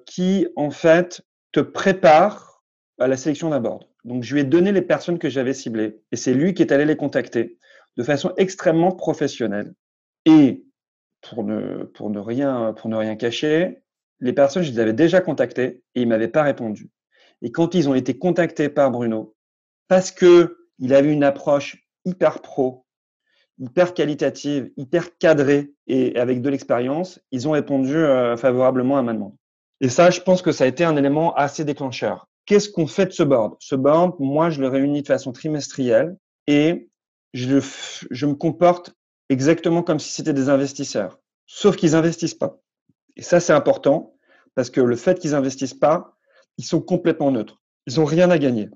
qui, 0.08 0.48
en 0.56 0.72
fait, 0.72 1.22
te 1.52 1.60
prépare 1.60 2.64
à 2.98 3.08
la 3.08 3.18
sélection 3.18 3.52
d'un 3.52 3.60
board. 3.60 3.84
Donc, 4.04 4.24
je 4.24 4.34
lui 4.34 4.42
ai 4.42 4.44
donné 4.44 4.72
les 4.72 4.82
personnes 4.82 5.20
que 5.20 5.30
j'avais 5.30 5.54
ciblées 5.54 6.02
et 6.12 6.16
c'est 6.16 6.34
lui 6.34 6.56
qui 6.56 6.64
est 6.64 6.72
allé 6.72 6.86
les 6.86 6.96
contacter 6.96 7.60
de 7.96 8.04
façon 8.04 8.34
extrêmement 8.38 8.92
professionnelle. 8.92 9.76
Et 10.26 10.66
pour 11.22 11.44
ne, 11.44 11.84
pour 11.84 12.10
ne, 12.10 12.20
rien, 12.20 12.74
pour 12.74 12.90
ne 12.90 12.96
rien 12.96 13.16
cacher, 13.16 13.84
les 14.20 14.34
personnes, 14.34 14.64
je 14.64 14.72
les 14.72 14.80
avais 14.80 14.94
déjà 14.94 15.22
contactées 15.22 15.84
et 15.96 16.02
ils 16.02 16.08
m'avaient 16.08 16.28
pas 16.28 16.44
répondu. 16.44 16.90
Et 17.42 17.52
quand 17.52 17.76
ils 17.76 17.90
ont 17.90 17.96
été 17.96 18.18
contactés 18.18 18.70
par 18.70 18.92
Bruno, 18.92 19.36
parce 19.88 20.12
que 20.12 20.58
il 20.80 20.94
avait 20.94 21.12
une 21.12 21.24
approche 21.24 21.78
hyper 22.06 22.42
pro, 22.42 22.86
hyper 23.60 23.94
qualitative, 23.94 24.72
hyper 24.78 25.18
cadrée 25.18 25.72
et 25.88 26.18
avec 26.18 26.42
de 26.42 26.50
l'expérience, 26.50 27.20
ils 27.32 27.48
ont 27.48 27.52
répondu 27.52 27.96
euh, 27.96 28.36
favorablement 28.38 28.98
à 28.98 29.02
ma 29.02 29.14
demande. 29.14 29.36
Et 29.82 29.90
ça, 29.90 30.10
je 30.10 30.22
pense 30.22 30.42
que 30.42 30.52
ça 30.52 30.64
a 30.64 30.68
été 30.68 30.84
un 30.84 30.96
élément 30.96 31.34
assez 31.36 31.66
déclencheur. 31.66 32.28
qu'est-ce 32.46 32.70
qu'on 32.70 32.88
fait 32.88 33.08
de 33.08 33.12
ce 33.12 33.24
board? 33.24 33.56
Ce 33.60 33.76
board, 33.76 34.16
moi, 34.20 34.50
je 34.50 34.62
le 34.62 34.68
réunis 34.68 35.02
de 35.02 35.08
façon 35.08 35.32
trimestrielle 35.32 36.16
et 36.48 36.90
je, 37.34 37.60
je 38.12 38.26
me 38.26 38.36
comporte 38.36 38.94
exactement 39.30 39.84
comme 39.84 40.00
si 40.00 40.12
c'était 40.12 40.34
des 40.34 40.50
investisseurs, 40.50 41.20
sauf 41.48 41.76
qu'ils 41.76 41.96
investissent 41.96 42.36
pas. 42.36 42.60
Et 43.16 43.22
ça, 43.22 43.40
c'est 43.40 43.54
important 43.54 44.16
parce 44.56 44.70
que 44.70 44.82
le 44.82 44.96
fait 44.96 45.20
qu'ils 45.20 45.36
investissent 45.36 45.74
pas, 45.74 46.18
ils 46.58 46.66
sont 46.66 46.82
complètement 46.82 47.32
neutres. 47.32 47.62
Ils 47.88 48.00
n'ont 48.00 48.06
rien 48.06 48.30
à 48.32 48.38
gagner. 48.38 48.70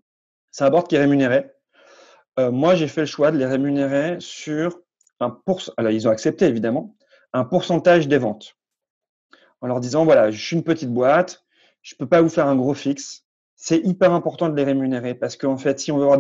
C'est 0.52 0.63
un 0.63 0.69
board 0.69 0.88
qui 0.88 0.95
est 0.95 0.99
rémunéré. 0.99 1.52
Euh, 2.39 2.52
moi, 2.52 2.75
j'ai 2.75 2.88
fait 2.88 3.02
le 3.02 3.08
choix 3.08 3.32
de 3.32 3.38
les 3.38 3.45
rémunérer 3.45 4.17
sur 4.19 4.80
un 5.19 5.30
pourcentage. 5.30 5.75
Alors, 5.78 5.91
ils 5.91 6.08
ont 6.08 6.12
accepté 6.12 6.45
évidemment 6.45 6.95
un 7.34 7.43
pourcentage 7.43 8.08
des 8.08 8.17
ventes. 8.17 8.56
En 9.62 9.67
leur 9.67 9.80
disant 9.80 10.06
voilà, 10.06 10.32
je 10.32 10.43
suis 10.43 10.56
une 10.56 10.63
petite 10.63 10.91
boîte, 10.91 11.45
je 11.82 11.95
peux 11.95 12.08
pas 12.08 12.21
vous 12.21 12.30
faire 12.30 12.47
un 12.47 12.56
gros 12.56 12.73
fixe. 12.73 13.25
C'est 13.56 13.80
hyper 13.80 14.13
important 14.13 14.47
de 14.47 14.56
les 14.56 14.63
rémunérer 14.63 15.15
parce 15.15 15.36
qu'en 15.36 15.58
fait, 15.58 15.80
si 15.80 15.91
on 15.91 15.97
veut 15.97 16.04
avoir 16.04 16.19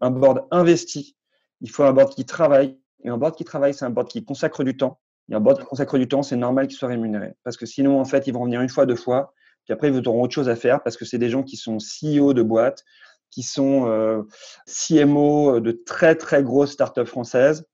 un 0.00 0.10
board 0.10 0.46
investi, 0.50 1.16
il 1.60 1.70
faut 1.70 1.84
un 1.84 1.92
board 1.92 2.14
qui 2.14 2.24
travaille. 2.24 2.78
Et 3.04 3.10
un 3.10 3.18
board 3.18 3.36
qui 3.36 3.44
travaille, 3.44 3.74
c'est 3.74 3.84
un 3.84 3.90
board 3.90 4.08
qui 4.08 4.24
consacre 4.24 4.64
du 4.64 4.76
temps. 4.76 4.98
Et 5.30 5.34
un 5.34 5.40
board 5.40 5.60
qui 5.60 5.66
consacre 5.66 5.98
du 5.98 6.08
temps, 6.08 6.22
c'est 6.22 6.36
normal 6.36 6.68
qu'il 6.68 6.76
soit 6.76 6.88
rémunéré. 6.88 7.34
Parce 7.44 7.56
que 7.56 7.66
sinon, 7.66 8.00
en 8.00 8.04
fait, 8.04 8.26
ils 8.26 8.32
vont 8.32 8.44
venir 8.44 8.60
une 8.60 8.68
fois, 8.68 8.86
deux 8.86 8.96
fois, 8.96 9.32
puis 9.64 9.74
après, 9.74 9.88
ils 9.88 10.08
auront 10.08 10.22
autre 10.22 10.34
chose 10.34 10.48
à 10.48 10.56
faire 10.56 10.82
parce 10.82 10.96
que 10.96 11.04
c'est 11.04 11.18
des 11.18 11.28
gens 11.28 11.42
qui 11.42 11.56
sont 11.56 11.76
CEO 11.76 12.32
de 12.32 12.42
boîtes, 12.42 12.84
qui 13.30 13.42
sont 13.42 13.86
euh, 13.86 14.22
CMO 14.66 15.60
de 15.60 15.72
très, 15.72 16.14
très 16.14 16.42
grosses 16.42 16.72
startups 16.72 17.04
françaises 17.04 17.66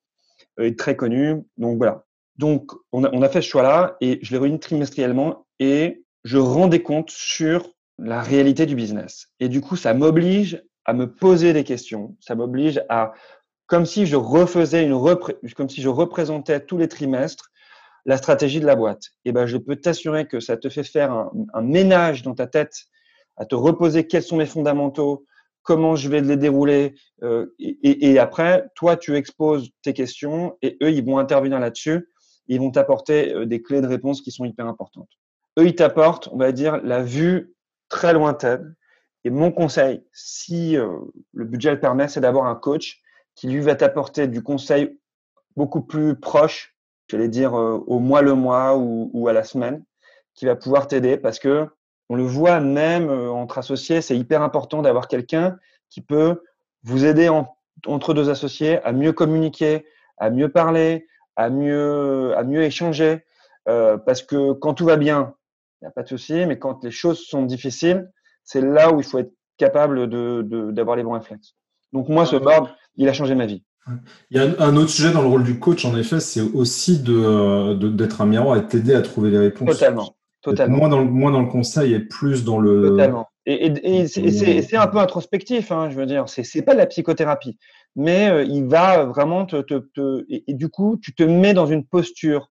euh, 0.58 0.64
et 0.64 0.74
très 0.74 0.96
connues. 0.96 1.44
Donc 1.56 1.78
voilà. 1.78 2.04
Donc, 2.36 2.72
on 2.90 3.04
a, 3.04 3.28
fait 3.28 3.42
ce 3.42 3.48
choix-là 3.48 3.96
et 4.00 4.18
je 4.22 4.32
les 4.32 4.38
réunis 4.38 4.58
trimestriellement 4.58 5.46
et 5.60 6.04
je 6.24 6.38
rends 6.38 6.66
des 6.66 6.82
comptes 6.82 7.10
sur 7.10 7.70
la 7.96 8.22
réalité 8.22 8.66
du 8.66 8.74
business. 8.74 9.28
Et 9.38 9.48
du 9.48 9.60
coup, 9.60 9.76
ça 9.76 9.94
m'oblige 9.94 10.60
à 10.84 10.94
me 10.94 11.08
poser 11.12 11.52
des 11.52 11.62
questions. 11.62 12.16
Ça 12.18 12.34
m'oblige 12.34 12.82
à, 12.88 13.12
comme 13.74 13.86
si 13.86 14.06
je 14.06 14.14
refaisais 14.14 14.84
une, 14.84 14.96
comme 15.56 15.68
si 15.68 15.82
je 15.82 15.88
représentais 15.88 16.60
tous 16.60 16.78
les 16.78 16.86
trimestres 16.86 17.50
la 18.04 18.16
stratégie 18.16 18.60
de 18.60 18.66
la 18.66 18.76
boîte. 18.76 19.10
Et 19.24 19.32
ben, 19.32 19.46
je 19.46 19.56
peux 19.56 19.74
t'assurer 19.74 20.28
que 20.28 20.38
ça 20.38 20.56
te 20.56 20.68
fait 20.68 20.84
faire 20.84 21.10
un, 21.10 21.60
ménage 21.60 22.22
dans 22.22 22.36
ta 22.36 22.46
tête, 22.46 22.84
à 23.36 23.46
te 23.46 23.56
reposer 23.56 24.06
quels 24.06 24.22
sont 24.22 24.36
mes 24.36 24.46
fondamentaux, 24.46 25.26
comment 25.64 25.96
je 25.96 26.08
vais 26.08 26.20
les 26.20 26.36
dérouler. 26.36 26.94
Euh, 27.24 27.52
et, 27.58 28.12
et, 28.12 28.20
après, 28.20 28.64
toi, 28.76 28.96
tu 28.96 29.16
exposes 29.16 29.70
tes 29.82 29.92
questions 29.92 30.56
et 30.62 30.76
eux, 30.80 30.92
ils 30.92 31.04
vont 31.04 31.18
intervenir 31.18 31.58
là-dessus. 31.58 32.12
Ils 32.46 32.60
vont 32.60 32.70
t'apporter 32.70 33.34
euh, 33.34 33.44
des 33.44 33.60
clés 33.60 33.80
de 33.80 33.88
réponse 33.88 34.22
qui 34.22 34.30
sont 34.30 34.44
hyper 34.44 34.68
importantes. 34.68 35.10
Eux, 35.58 35.66
ils 35.66 35.74
t'apportent, 35.74 36.28
on 36.30 36.36
va 36.36 36.52
dire, 36.52 36.76
la 36.84 37.02
vue 37.02 37.56
très 37.88 38.12
lointaine. 38.12 38.76
Et 39.24 39.30
mon 39.30 39.50
conseil, 39.50 40.04
si 40.12 40.76
euh, 40.76 40.96
le 41.32 41.44
budget 41.44 41.72
le 41.72 41.80
permet, 41.80 42.06
c'est 42.06 42.20
d'avoir 42.20 42.46
un 42.46 42.54
coach 42.54 43.00
qui 43.34 43.48
lui 43.48 43.60
va 43.60 43.74
t'apporter 43.74 44.26
du 44.26 44.42
conseil 44.42 44.98
beaucoup 45.56 45.82
plus 45.82 46.16
proche, 46.16 46.74
j'allais 47.08 47.28
dire 47.28 47.58
euh, 47.58 47.82
au 47.86 47.98
mois 47.98 48.22
le 48.22 48.34
mois 48.34 48.76
ou, 48.76 49.10
ou, 49.12 49.28
à 49.28 49.32
la 49.32 49.44
semaine, 49.44 49.84
qui 50.34 50.46
va 50.46 50.56
pouvoir 50.56 50.88
t'aider 50.88 51.16
parce 51.16 51.38
que 51.38 51.68
on 52.08 52.16
le 52.16 52.24
voit 52.24 52.60
même 52.60 53.08
euh, 53.08 53.30
entre 53.30 53.58
associés, 53.58 54.00
c'est 54.00 54.16
hyper 54.16 54.42
important 54.42 54.82
d'avoir 54.82 55.08
quelqu'un 55.08 55.58
qui 55.90 56.00
peut 56.00 56.42
vous 56.82 57.04
aider 57.04 57.28
en, 57.28 57.56
entre 57.86 58.14
deux 58.14 58.28
associés 58.28 58.82
à 58.84 58.92
mieux 58.92 59.12
communiquer, 59.12 59.86
à 60.18 60.30
mieux 60.30 60.50
parler, 60.50 61.06
à 61.36 61.50
mieux, 61.50 62.36
à 62.36 62.44
mieux 62.44 62.62
échanger. 62.62 63.24
Euh, 63.68 63.96
parce 63.96 64.22
que 64.22 64.52
quand 64.52 64.74
tout 64.74 64.84
va 64.84 64.96
bien, 64.96 65.34
il 65.80 65.84
n'y 65.84 65.88
a 65.88 65.90
pas 65.90 66.02
de 66.02 66.08
souci, 66.08 66.46
mais 66.46 66.58
quand 66.58 66.84
les 66.84 66.90
choses 66.90 67.24
sont 67.24 67.42
difficiles, 67.42 68.10
c'est 68.42 68.60
là 68.60 68.92
où 68.92 69.00
il 69.00 69.04
faut 69.04 69.18
être 69.18 69.32
capable 69.56 70.08
d'avoir 70.08 70.42
de, 70.42 70.70
de, 70.72 70.94
les 70.94 71.02
bons 71.02 71.12
réflexes. 71.12 71.54
Donc 71.92 72.08
moi, 72.08 72.26
ce 72.26 72.36
board, 72.36 72.68
il 72.96 73.08
a 73.08 73.12
changé 73.12 73.34
ma 73.34 73.46
vie. 73.46 73.62
Il 74.30 74.38
y 74.38 74.40
a 74.40 74.46
un 74.60 74.76
autre 74.76 74.88
sujet 74.88 75.12
dans 75.12 75.20
le 75.20 75.28
rôle 75.28 75.44
du 75.44 75.58
coach, 75.58 75.84
en 75.84 75.96
effet, 75.96 76.18
c'est 76.20 76.40
aussi 76.40 77.00
d'être 77.00 77.74
de, 77.74 77.88
d'être 77.88 78.22
un 78.22 78.26
miroir 78.26 78.56
et 78.56 78.66
t'aider 78.66 78.94
à 78.94 79.02
trouver 79.02 79.30
les 79.30 79.38
réponses. 79.38 79.68
Totalement. 79.68 80.16
Totalement. 80.40 80.76
Moins 80.76 80.88
dans, 80.88 81.00
le, 81.00 81.06
moins 81.06 81.30
dans 81.30 81.40
le 81.40 81.48
conseil 81.48 81.94
et 81.94 82.00
plus 82.00 82.44
dans 82.44 82.58
le. 82.58 82.88
Totalement. 82.88 83.28
Et, 83.46 83.66
et, 83.66 84.00
et 84.00 84.62
c'est 84.62 84.76
un 84.76 84.86
peu 84.86 84.98
introspectif, 84.98 85.70
hein, 85.70 85.90
je 85.90 85.96
veux 85.96 86.06
dire. 86.06 86.28
C'est 86.28 86.62
pas 86.62 86.72
de 86.72 86.78
la 86.78 86.86
psychothérapie, 86.86 87.58
mais 87.96 88.30
euh, 88.30 88.44
il 88.44 88.64
va 88.64 89.04
vraiment 89.04 89.44
te. 89.46 89.60
te, 89.62 89.74
te 89.94 90.24
et, 90.28 90.44
et, 90.46 90.54
du 90.54 90.68
coup, 90.68 90.98
tu 91.02 91.14
te 91.14 91.22
mets 91.22 91.54
dans 91.54 91.66
une 91.66 91.84
posture 91.84 92.50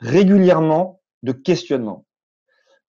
régulièrement 0.00 1.00
de 1.22 1.32
questionnement. 1.32 2.06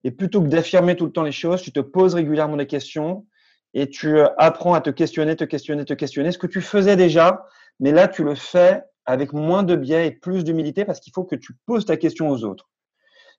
Et 0.04 0.12
plutôt 0.12 0.42
que 0.42 0.48
d'affirmer 0.48 0.96
tout 0.96 1.06
le 1.06 1.12
temps 1.12 1.24
les 1.24 1.32
choses, 1.32 1.62
tu 1.62 1.72
te 1.72 1.80
poses 1.80 2.16
régulièrement 2.16 2.58
des 2.58 2.68
questions 2.68 3.26
et 3.74 3.90
tu 3.90 4.18
euh, 4.18 4.28
apprends 4.38 4.74
à 4.74 4.82
te 4.82 4.90
questionner, 4.90 5.36
te 5.36 5.44
questionner, 5.44 5.86
te 5.86 5.94
questionner. 5.94 6.32
Ce 6.32 6.38
que 6.38 6.48
tu 6.48 6.62
faisais 6.62 6.96
déjà, 6.96 7.46
mais 7.80 7.92
là, 7.92 8.08
tu 8.08 8.24
le 8.24 8.36
fais 8.36 8.84
avec 9.06 9.34
moins 9.34 9.64
de 9.64 9.76
biais 9.76 10.08
et 10.08 10.12
plus 10.12 10.44
d'humilité 10.44 10.86
parce 10.86 11.00
qu'il 11.00 11.14
faut 11.14 11.24
que 11.24 11.36
tu 11.36 11.54
poses 11.66 11.86
ta 11.86 11.98
question 11.98 12.30
aux 12.30 12.44
autres. 12.44 12.70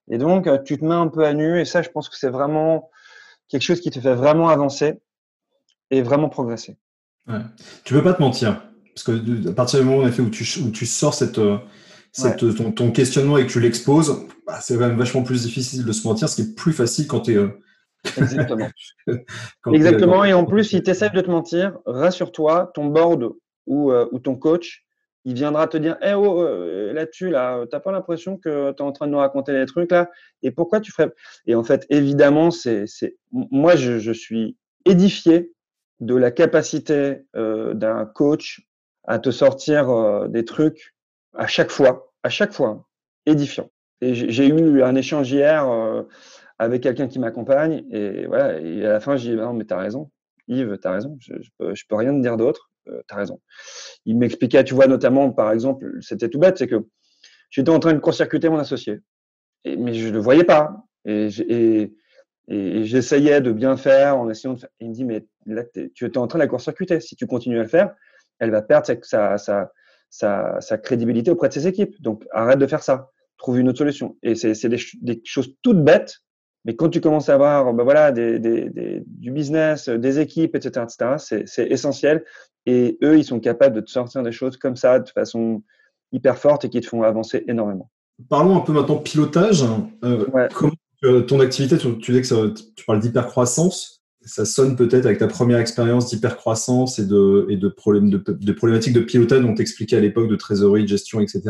Et 0.09 0.17
donc, 0.17 0.47
euh, 0.47 0.57
tu 0.57 0.77
te 0.77 0.83
mets 0.83 0.93
un 0.93 1.07
peu 1.07 1.25
à 1.25 1.33
nu 1.33 1.59
et 1.59 1.65
ça, 1.65 1.81
je 1.81 1.89
pense 1.89 2.09
que 2.09 2.17
c'est 2.17 2.29
vraiment 2.29 2.89
quelque 3.47 3.61
chose 3.61 3.79
qui 3.79 3.89
te 3.89 3.99
fait 3.99 4.15
vraiment 4.15 4.49
avancer 4.49 4.99
et 5.91 6.01
vraiment 6.01 6.29
progresser. 6.29 6.77
Ouais. 7.27 7.39
Tu 7.83 7.93
peux 7.93 8.03
pas 8.03 8.13
te 8.13 8.21
mentir. 8.21 8.61
Parce 8.93 9.03
que 9.03 9.49
à 9.49 9.53
partir 9.53 9.79
du 9.79 9.85
moment 9.85 10.03
en 10.03 10.07
effet, 10.07 10.21
où, 10.21 10.29
tu, 10.29 10.45
où 10.61 10.69
tu 10.69 10.85
sors 10.85 11.13
cette, 11.13 11.39
euh, 11.39 11.57
cette, 12.11 12.41
ouais. 12.41 12.53
ton, 12.53 12.71
ton, 12.71 12.91
questionnement 12.91 13.37
et 13.37 13.47
que 13.47 13.51
tu 13.51 13.59
l'exposes, 13.59 14.27
bah, 14.45 14.59
c'est 14.61 14.75
quand 14.75 14.87
même 14.87 14.97
vachement 14.97 15.23
plus 15.23 15.43
difficile 15.43 15.85
de 15.85 15.91
se 15.91 16.07
mentir, 16.07 16.29
ce 16.29 16.35
qui 16.35 16.41
est 16.41 16.55
plus 16.55 16.73
facile 16.73 17.07
quand 17.07 17.21
tu 17.21 17.39
es. 17.39 17.47
Euh... 18.05 18.21
Exactement. 18.21 18.69
Exactement. 19.73 20.25
Et 20.25 20.33
en 20.33 20.45
plus, 20.45 20.65
si 20.65 20.81
tu 20.83 20.91
essaies 20.91 21.09
de 21.09 21.21
te 21.21 21.29
mentir, 21.29 21.77
rassure-toi, 21.85 22.71
ton 22.73 22.85
board 22.85 23.33
ou, 23.65 23.91
euh, 23.91 24.07
ou 24.11 24.19
ton 24.19 24.35
coach, 24.35 24.83
il 25.25 25.35
viendra 25.35 25.67
te 25.67 25.77
dire 25.77 25.97
hey, 26.01 26.13
oh, 26.13 26.41
euh, 26.41 26.91
là-dessus, 26.93 27.29
là, 27.29 27.65
t'as 27.69 27.79
pas 27.79 27.91
l'impression 27.91 28.37
que 28.37 28.71
tu 28.71 28.77
es 28.77 28.81
en 28.81 28.91
train 28.91 29.07
de 29.07 29.11
nous 29.11 29.19
raconter 29.19 29.53
des 29.53 29.65
trucs 29.65 29.91
là? 29.91 30.09
Et 30.41 30.51
pourquoi 30.51 30.81
tu 30.81 30.91
ferais? 30.91 31.11
Et 31.45 31.55
en 31.55 31.63
fait, 31.63 31.85
évidemment, 31.89 32.51
c'est, 32.51 32.85
moi, 33.31 33.75
je, 33.75 33.99
je, 33.99 34.11
suis 34.11 34.57
édifié 34.85 35.51
de 36.01 36.15
la 36.15 36.31
capacité 36.31 37.25
euh, 37.35 37.73
d'un 37.73 38.05
coach 38.05 38.61
à 39.05 39.19
te 39.19 39.31
sortir 39.31 39.89
euh, 39.89 40.27
des 40.27 40.45
trucs 40.45 40.93
à 41.35 41.47
chaque 41.47 41.71
fois, 41.71 42.11
à 42.23 42.29
chaque 42.29 42.53
fois, 42.53 42.87
édifiant. 43.25 43.69
Et 44.01 44.13
j'ai 44.13 44.47
eu 44.47 44.83
un 44.83 44.95
échange 44.95 45.31
hier 45.31 45.69
euh, 45.69 46.03
avec 46.59 46.83
quelqu'un 46.83 47.07
qui 47.07 47.19
m'accompagne 47.19 47.83
et 47.91 48.25
voilà, 48.25 48.59
et 48.59 48.85
à 48.85 48.93
la 48.93 48.99
fin, 48.99 49.15
j'ai 49.17 49.31
dit 49.31 49.37
non, 49.37 49.53
mais 49.53 49.65
t'as 49.65 49.77
raison, 49.77 50.11
Yves, 50.47 50.77
t'as 50.79 50.91
raison, 50.91 51.17
je, 51.19 51.33
je, 51.41 51.83
peux, 51.87 51.95
rien 51.95 52.13
te 52.15 52.21
dire 52.21 52.37
d'autre 52.37 52.69
euh, 52.89 53.01
tu 53.07 53.13
as 53.13 53.17
raison. 53.17 53.39
Il 54.05 54.17
m'expliquait, 54.17 54.63
tu 54.63 54.73
vois, 54.73 54.87
notamment, 54.87 55.31
par 55.31 55.51
exemple, 55.51 55.85
c'était 56.01 56.29
tout 56.29 56.39
bête, 56.39 56.57
c'est 56.57 56.67
que 56.67 56.85
j'étais 57.49 57.69
en 57.69 57.79
train 57.79 57.93
de 57.93 57.99
court-circuiter 57.99 58.49
mon 58.49 58.57
associé, 58.57 58.99
mais 59.65 59.93
je 59.93 60.07
ne 60.07 60.13
le 60.13 60.19
voyais 60.19 60.43
pas. 60.43 60.85
Et, 61.05 61.29
j'essayais 62.49 63.39
de 63.39 63.51
bien 63.51 63.77
faire 63.77 64.17
en 64.17 64.29
essayant 64.29 64.55
de 64.55 64.59
faire. 64.59 64.69
Il 64.79 64.89
me 64.89 64.93
dit, 64.93 65.05
mais 65.05 65.25
là, 65.45 65.63
tu 65.93 66.05
étais 66.05 66.17
en 66.17 66.27
train 66.27 66.39
de 66.39 66.43
la 66.43 66.49
court-circuiter. 66.49 66.99
Si 66.99 67.15
tu 67.15 67.25
continues 67.25 67.59
à 67.59 67.63
le 67.63 67.69
faire, 67.69 67.93
elle 68.39 68.51
va 68.51 68.61
perdre 68.61 68.85
sa, 70.09 70.77
crédibilité 70.83 71.31
auprès 71.31 71.47
de 71.47 71.53
ses 71.53 71.67
équipes. 71.67 72.01
Donc, 72.01 72.25
arrête 72.31 72.59
de 72.59 72.67
faire 72.67 72.83
ça. 72.83 73.11
Trouve 73.37 73.59
une 73.59 73.69
autre 73.69 73.77
solution. 73.77 74.17
Et 74.23 74.35
c'est 74.35 74.67
des 74.67 75.21
choses 75.23 75.55
toutes 75.61 75.83
bêtes 75.83 76.19
mais 76.65 76.75
quand 76.75 76.89
tu 76.89 77.01
commences 77.01 77.29
à 77.29 77.33
avoir 77.33 77.73
ben 77.73 77.83
voilà, 77.83 78.11
des, 78.11 78.39
des, 78.39 78.69
des, 78.69 79.03
du 79.05 79.31
business, 79.31 79.89
des 79.89 80.19
équipes, 80.19 80.55
etc., 80.55 80.85
etc. 80.85 81.43
c'est 81.45 81.67
essentiel. 81.69 82.23
Et 82.65 82.97
eux, 83.03 83.17
ils 83.17 83.25
sont 83.25 83.39
capables 83.39 83.75
de 83.75 83.81
te 83.81 83.91
sortir 83.91 84.23
des 84.23 84.31
choses 84.31 84.55
comme 84.57 84.77
ça 84.77 84.99
de 84.99 85.09
façon 85.09 85.61
hyper 86.13 86.37
forte 86.37 86.63
et 86.63 86.69
qui 86.69 86.79
te 86.79 86.87
font 86.87 87.03
avancer 87.03 87.43
énormément. 87.47 87.89
Parlons 88.29 88.55
un 88.55 88.61
peu 88.61 88.71
maintenant 88.71 88.97
pilotage. 88.97 89.65
Euh, 90.03 90.25
ouais. 90.27 90.47
Comment 90.53 90.73
euh, 91.03 91.21
ton 91.21 91.39
activité, 91.41 91.77
tu, 91.77 91.97
tu 91.97 92.11
dis 92.13 92.21
que 92.21 92.27
ça, 92.27 92.37
tu 92.75 92.85
parles 92.85 92.99
d'hypercroissance. 92.99 94.01
Ça 94.21 94.45
sonne 94.45 94.77
peut-être 94.77 95.05
avec 95.05 95.17
ta 95.17 95.27
première 95.27 95.59
expérience 95.59 96.09
d'hypercroissance 96.09 96.97
et, 96.97 97.05
de, 97.05 97.45
et 97.49 97.57
de, 97.57 97.67
problème, 97.67 98.09
de, 98.09 98.23
de 98.25 98.51
problématiques 98.53 98.93
de 98.93 99.01
pilotage 99.01 99.41
dont 99.41 99.53
tu 99.53 99.61
expliquais 99.61 99.97
à 99.97 99.99
l'époque 99.99 100.29
de 100.29 100.37
trésorerie, 100.37 100.83
de 100.83 100.87
gestion, 100.87 101.19
etc. 101.19 101.41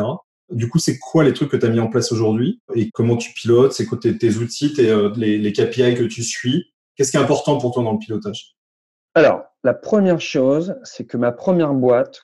Du 0.49 0.69
coup, 0.69 0.79
c'est 0.79 0.99
quoi 0.99 1.23
les 1.23 1.33
trucs 1.33 1.49
que 1.49 1.57
tu 1.57 1.65
as 1.65 1.69
mis 1.69 1.79
en 1.79 1.89
place 1.89 2.11
aujourd'hui 2.11 2.61
et 2.75 2.91
comment 2.91 3.17
tu 3.17 3.33
pilotes? 3.33 3.73
C'est 3.73 3.85
quoi 3.85 3.97
tes, 3.97 4.17
tes 4.17 4.35
outils, 4.37 4.73
tes, 4.73 4.89
euh, 4.89 5.11
les, 5.15 5.37
les 5.37 5.53
KPI 5.53 5.95
que 5.95 6.03
tu 6.03 6.23
suis? 6.23 6.73
Qu'est-ce 6.95 7.11
qui 7.11 7.17
est 7.17 7.21
important 7.21 7.57
pour 7.57 7.73
toi 7.73 7.83
dans 7.83 7.93
le 7.93 7.99
pilotage? 7.99 8.55
Alors, 9.15 9.43
la 9.63 9.73
première 9.73 10.21
chose, 10.21 10.75
c'est 10.83 11.05
que 11.05 11.17
ma 11.17 11.31
première 11.31 11.73
boîte, 11.73 12.23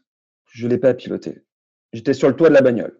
je 0.51 0.65
ne 0.65 0.71
l'ai 0.71 0.77
pas 0.77 0.93
pilotée. 0.93 1.43
J'étais 1.93 2.13
sur 2.13 2.27
le 2.27 2.35
toit 2.35 2.49
de 2.49 2.53
la 2.53 2.61
bagnole. 2.61 2.99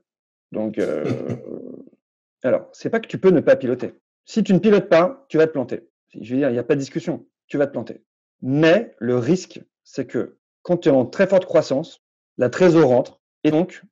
Donc, 0.51 0.77
euh, 0.77 1.03
alors, 2.43 2.69
c'est 2.71 2.89
pas 2.89 2.99
que 2.99 3.07
tu 3.07 3.19
peux 3.19 3.31
ne 3.31 3.41
pas 3.41 3.55
piloter. 3.55 3.93
Si 4.25 4.43
tu 4.43 4.53
ne 4.53 4.59
pilotes 4.59 4.89
pas, 4.89 5.25
tu 5.27 5.37
vas 5.37 5.47
te 5.47 5.51
planter. 5.51 5.89
Je 6.13 6.33
veux 6.33 6.39
dire, 6.39 6.49
il 6.49 6.53
n'y 6.53 6.59
a 6.59 6.63
pas 6.63 6.75
de 6.75 6.79
discussion. 6.79 7.25
Tu 7.47 7.57
vas 7.57 7.67
te 7.67 7.71
planter. 7.71 8.03
Mais 8.41 8.95
le 8.99 9.17
risque, 9.17 9.61
c'est 9.83 10.05
que 10.05 10.37
quand 10.61 10.77
tu 10.77 10.89
es 10.89 10.91
en 10.91 11.05
très 11.05 11.27
forte 11.27 11.45
croissance, 11.45 12.03
la 12.37 12.49
trésor 12.49 12.89
rentre 12.89 13.19
et 13.43 13.51
donc 13.51 13.83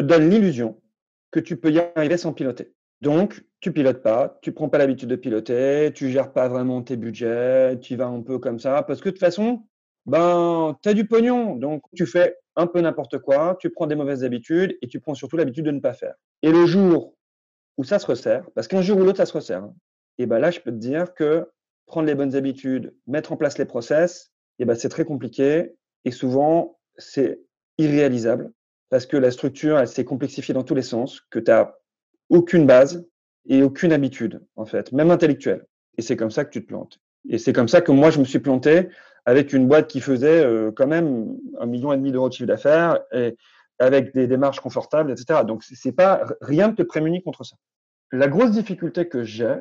donne 0.00 0.30
l'illusion 0.30 0.80
que 1.30 1.40
tu 1.40 1.56
peux 1.56 1.70
y 1.70 1.78
arriver 1.78 2.16
sans 2.16 2.32
piloter. 2.32 2.74
Donc, 3.00 3.44
tu 3.60 3.72
pilotes 3.72 4.02
pas, 4.02 4.38
tu 4.42 4.52
prends 4.52 4.68
pas 4.68 4.78
l'habitude 4.78 5.08
de 5.08 5.16
piloter, 5.16 5.92
tu 5.94 6.10
gères 6.10 6.32
pas 6.32 6.48
vraiment 6.48 6.82
tes 6.82 6.96
budgets, 6.96 7.78
tu 7.80 7.96
vas 7.96 8.06
un 8.06 8.20
peu 8.20 8.38
comme 8.38 8.58
ça, 8.58 8.82
parce 8.82 9.00
que 9.00 9.08
de 9.08 9.10
toute 9.10 9.20
façon, 9.20 9.64
ben, 10.06 10.76
tu 10.82 10.88
as 10.88 10.94
du 10.94 11.06
pognon, 11.06 11.56
donc 11.56 11.82
tu 11.94 12.06
fais 12.06 12.36
un 12.54 12.66
peu 12.66 12.80
n'importe 12.80 13.18
quoi, 13.18 13.56
tu 13.60 13.70
prends 13.70 13.86
des 13.86 13.94
mauvaises 13.94 14.24
habitudes 14.24 14.76
et 14.82 14.88
tu 14.88 15.00
prends 15.00 15.14
surtout 15.14 15.36
l'habitude 15.36 15.64
de 15.64 15.70
ne 15.70 15.80
pas 15.80 15.94
faire. 15.94 16.14
Et 16.42 16.52
le 16.52 16.66
jour 16.66 17.16
où 17.76 17.84
ça 17.84 17.98
se 17.98 18.06
resserre, 18.06 18.48
parce 18.54 18.68
qu'un 18.68 18.82
jour 18.82 18.98
ou 18.98 19.04
l'autre, 19.04 19.18
ça 19.18 19.26
se 19.26 19.32
resserre, 19.32 19.68
et 20.18 20.26
ben 20.26 20.38
là, 20.38 20.50
je 20.50 20.60
peux 20.60 20.70
te 20.70 20.76
dire 20.76 21.14
que 21.14 21.48
prendre 21.86 22.06
les 22.06 22.14
bonnes 22.14 22.34
habitudes, 22.34 22.94
mettre 23.06 23.32
en 23.32 23.36
place 23.36 23.58
les 23.58 23.64
process, 23.64 24.32
et 24.58 24.64
ben 24.64 24.74
c'est 24.74 24.88
très 24.88 25.04
compliqué 25.04 25.72
et 26.04 26.10
souvent, 26.10 26.78
c'est 26.98 27.40
irréalisable 27.78 28.52
parce 28.92 29.06
que 29.06 29.16
la 29.16 29.30
structure, 29.30 29.78
elle 29.78 29.88
s'est 29.88 30.04
complexifiée 30.04 30.52
dans 30.52 30.64
tous 30.64 30.74
les 30.74 30.82
sens, 30.82 31.22
que 31.30 31.38
tu 31.38 31.50
n'as 31.50 31.72
aucune 32.28 32.66
base 32.66 33.08
et 33.46 33.62
aucune 33.62 33.90
habitude, 33.90 34.44
en 34.54 34.66
fait, 34.66 34.92
même 34.92 35.10
intellectuelle. 35.10 35.64
Et 35.96 36.02
c'est 36.02 36.14
comme 36.14 36.30
ça 36.30 36.44
que 36.44 36.50
tu 36.50 36.60
te 36.60 36.66
plantes. 36.66 37.00
Et 37.26 37.38
c'est 37.38 37.54
comme 37.54 37.68
ça 37.68 37.80
que 37.80 37.90
moi, 37.90 38.10
je 38.10 38.18
me 38.18 38.26
suis 38.26 38.38
planté 38.38 38.90
avec 39.24 39.54
une 39.54 39.66
boîte 39.66 39.88
qui 39.88 40.02
faisait 40.02 40.44
euh, 40.44 40.72
quand 40.76 40.86
même 40.86 41.38
un 41.58 41.64
million 41.64 41.94
et 41.94 41.96
demi 41.96 42.12
d'euros 42.12 42.28
de 42.28 42.34
chiffre 42.34 42.46
d'affaires 42.46 43.00
et 43.12 43.34
avec 43.78 44.12
des 44.12 44.26
démarches 44.26 44.60
confortables, 44.60 45.10
etc. 45.10 45.40
Donc, 45.46 45.64
c'est 45.64 45.92
pas 45.92 46.26
rien 46.42 46.68
ne 46.68 46.74
te 46.74 46.82
prémunit 46.82 47.22
contre 47.22 47.44
ça. 47.44 47.56
La 48.10 48.28
grosse 48.28 48.50
difficulté 48.50 49.08
que 49.08 49.24
j'ai, 49.24 49.56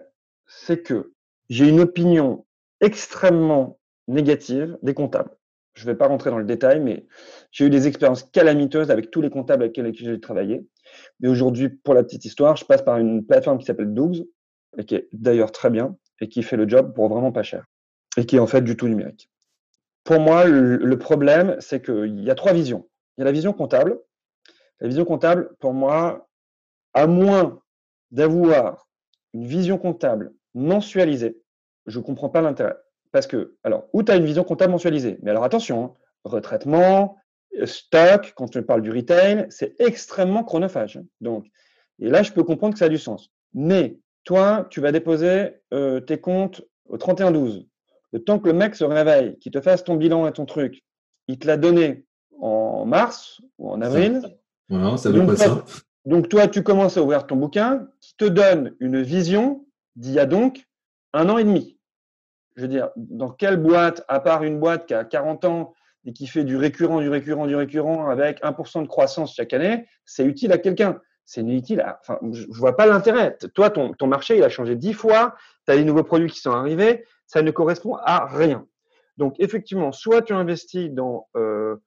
c'est 0.46 0.84
que 0.84 1.14
j'ai 1.48 1.70
une 1.70 1.80
opinion 1.80 2.46
extrêmement 2.82 3.80
négative 4.10 4.78
des 4.82 4.94
comptables. 4.94 5.32
Je 5.74 5.86
ne 5.86 5.92
vais 5.92 5.98
pas 5.98 6.08
rentrer 6.08 6.30
dans 6.30 6.38
le 6.38 6.46
détail, 6.46 6.80
mais 6.80 7.06
j'ai 7.52 7.66
eu 7.66 7.70
des 7.70 7.88
expériences 7.88 8.24
calamiteuses 8.24 8.92
avec 8.92 9.10
tous 9.10 9.22
les 9.22 9.30
comptables 9.30 9.64
avec 9.64 9.78
lesquels 9.78 10.08
j'ai 10.08 10.20
travaillé. 10.20 10.66
Mais 11.20 11.30
aujourd'hui, 11.30 11.70
pour 11.70 11.94
la 11.94 12.04
petite 12.04 12.26
histoire, 12.26 12.58
je 12.58 12.66
passe 12.66 12.82
par 12.82 12.98
une 12.98 13.26
plateforme 13.26 13.58
qui 13.58 13.66
s'appelle 13.66 13.94
Dougs, 13.94 14.26
et 14.78 14.86
qui 14.86 14.96
est 14.96 15.08
d'ailleurs 15.14 15.52
très 15.52 15.70
bien, 15.70 15.98
et 16.20 16.30
qui 16.30 16.44
fait 16.44 16.58
le 16.58 16.68
job 16.68 16.94
pour 16.94 17.08
vraiment 17.10 17.32
pas 17.32 17.44
cher, 17.44 17.66
et 18.18 18.26
qui 18.26 18.36
est 18.36 18.40
en 18.40 18.48
fait 18.48 18.62
du 18.62 18.76
tout 18.76 18.88
numérique. 18.88 19.30
Pour 20.04 20.20
moi, 20.20 20.46
le 20.46 20.98
problème, 20.98 21.56
c'est 21.60 21.82
qu'il 21.82 22.24
y 22.24 22.32
a 22.32 22.36
trois 22.36 22.54
visions. 22.54 22.90
Il 23.18 23.22
y 23.22 23.24
a 23.24 23.26
la 23.26 23.32
vision 23.32 23.54
comptable. 23.54 24.00
La 24.80 24.88
vision 24.88 25.06
comptable, 25.06 25.56
pour 25.60 25.74
moi, 25.74 26.28
à 26.94 27.08
moins 27.08 27.62
d'avoir 28.10 28.90
une 29.34 29.46
vision 29.46 29.78
comptable 29.78 30.34
mensualisée, 30.54 31.42
je 31.86 32.00
ne 32.00 32.04
comprends 32.04 32.30
pas 32.30 32.42
l'intérêt. 32.42 32.76
Parce 33.12 33.28
que, 33.28 33.56
alors, 33.64 33.88
où 33.94 34.04
tu 34.04 34.12
as 34.12 34.16
une 34.16 34.26
vision 34.26 34.44
comptable 34.44 34.72
mensualisée, 34.72 35.20
mais 35.22 35.32
alors 35.32 35.44
attention, 35.44 35.84
hein, 35.84 35.94
retraitement, 36.24 37.18
euh, 37.60 37.66
stock, 37.66 38.34
quand 38.36 38.48
tu 38.48 38.62
parles 38.62 38.82
du 38.82 38.92
retail, 38.92 39.48
c'est 39.50 39.76
extrêmement 39.80 40.44
chronophage. 40.44 41.00
Donc, 41.20 41.46
et 42.00 42.10
là, 42.10 42.24
je 42.24 42.32
peux 42.32 42.44
comprendre 42.44 42.74
que 42.74 42.80
ça 42.80 42.86
a 42.86 42.90
du 42.90 42.98
sens. 42.98 43.32
Mais 43.54 44.00
toi, 44.24 44.68
tu 44.70 44.82
vas 44.82 44.92
déposer 44.92 45.56
euh, 45.74 46.00
tes 46.00 46.20
comptes 46.20 46.64
au 46.86 46.98
31-12. 46.98 47.68
Le 48.14 48.24
temps 48.24 48.40
que 48.40 48.48
le 48.48 48.54
mec 48.54 48.76
se 48.76 48.84
réveille, 48.84 49.38
qu'il 49.40 49.52
te 49.52 49.62
fasse 49.62 49.84
ton 49.84 49.96
bilan 49.96 50.28
et 50.28 50.32
ton 50.32 50.46
truc, 50.46 50.84
il 51.28 51.38
te 51.38 51.48
l'a 51.48 51.58
donné 51.58 52.06
en 52.40 52.86
mars 52.86 53.42
ou 53.58 53.70
en 53.70 53.82
avril. 53.82 54.22
Voilà, 54.70 54.98
ça 54.98 55.12
veut 55.12 55.26
pas 55.26 55.36
ça. 55.36 55.64
Donc, 56.06 56.30
toi, 56.30 56.48
tu 56.48 56.64
commences 56.64 56.98
à 56.98 57.04
ouvrir 57.04 57.28
ton 57.28 57.36
bouquin 57.36 57.88
qui 58.00 58.16
te 58.18 58.26
donne 58.26 58.76
une 58.80 59.02
vision 59.02 59.66
d'il 59.96 60.14
y 60.14 60.20
a 60.20 60.26
donc 60.26 60.66
un 61.14 61.30
an 61.30 61.38
et 61.38 61.44
demi. 61.44 61.78
Je 62.56 62.64
veux 62.64 62.68
dire, 62.68 62.90
dans 62.96 63.30
quelle 63.30 63.58
boîte, 63.58 64.04
à 64.08 64.20
part 64.20 64.44
une 64.44 64.60
boîte 64.60 64.86
qui 64.88 64.94
a 64.94 65.04
40 65.04 65.46
ans 65.46 65.74
et 66.06 66.14
qui 66.14 66.28
fait 66.28 66.44
du 66.44 66.58
récurrent, 66.58 67.00
du 67.00 67.10
récurrent, 67.10 67.48
du 67.48 67.56
récurrent 67.56 68.10
avec 68.10 68.42
1% 68.44 68.84
de 68.84 68.88
croissance 68.88 69.36
chaque 69.36 69.54
année, 69.54 69.88
c'est 70.06 70.26
utile 70.26 70.52
à 70.52 70.58
quelqu'un. 70.58 71.00
C'est 71.26 71.42
inutile. 71.42 71.82
enfin, 72.02 72.20
je 72.34 72.46
ne 72.46 72.54
vois 72.54 72.76
pas 72.76 72.86
l'intérêt. 72.86 73.38
Toi, 73.54 73.70
ton, 73.70 74.08
marché, 74.08 74.38
il 74.38 74.44
a 74.44 74.50
changé 74.50 74.76
dix 74.76 74.94
fois. 74.94 75.36
Tu 75.66 75.72
as 75.72 75.78
des 75.78 75.86
nouveaux 75.86 76.04
produits 76.04 76.30
qui 76.30 76.40
sont 76.40 76.52
arrivés. 76.52 77.06
Ça 77.26 77.42
ne 77.42 77.52
correspond 77.52 77.96
à 77.96 78.26
rien. 78.26 78.68
Donc, 79.16 79.36
effectivement, 79.40 79.92
soit 79.92 80.24
tu 80.24 80.34
investis 80.34 80.90
dans 80.90 81.30
euh, 81.38 81.78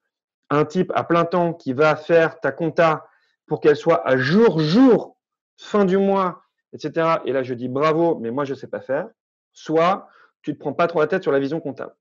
un 0.50 0.64
type 0.64 0.92
à 0.94 1.04
plein 1.04 1.24
temps 1.24 1.52
qui 1.52 1.72
va 1.72 1.96
faire 1.96 2.40
ta 2.40 2.52
compta 2.52 3.06
pour 3.46 3.60
qu'elle 3.60 3.76
soit 3.76 4.06
à 4.08 4.16
jour, 4.16 4.60
jour, 4.60 5.18
fin 5.58 5.84
du 5.84 5.98
mois, 5.98 6.42
etc. 6.72 7.16
Et 7.26 7.32
là, 7.32 7.42
je 7.42 7.54
dis 7.54 7.68
bravo, 7.68 8.18
mais 8.20 8.30
moi, 8.30 8.44
je 8.44 8.54
ne 8.54 8.58
sais 8.58 8.66
pas 8.66 8.80
faire. 8.80 9.08
Soit 9.52 10.08
tu 10.44 10.50
ne 10.50 10.54
te 10.54 10.60
prends 10.60 10.74
pas 10.74 10.86
trop 10.86 11.00
la 11.00 11.06
tête 11.06 11.22
sur 11.22 11.32
la 11.32 11.40
vision 11.40 11.58
comptable. 11.58 11.94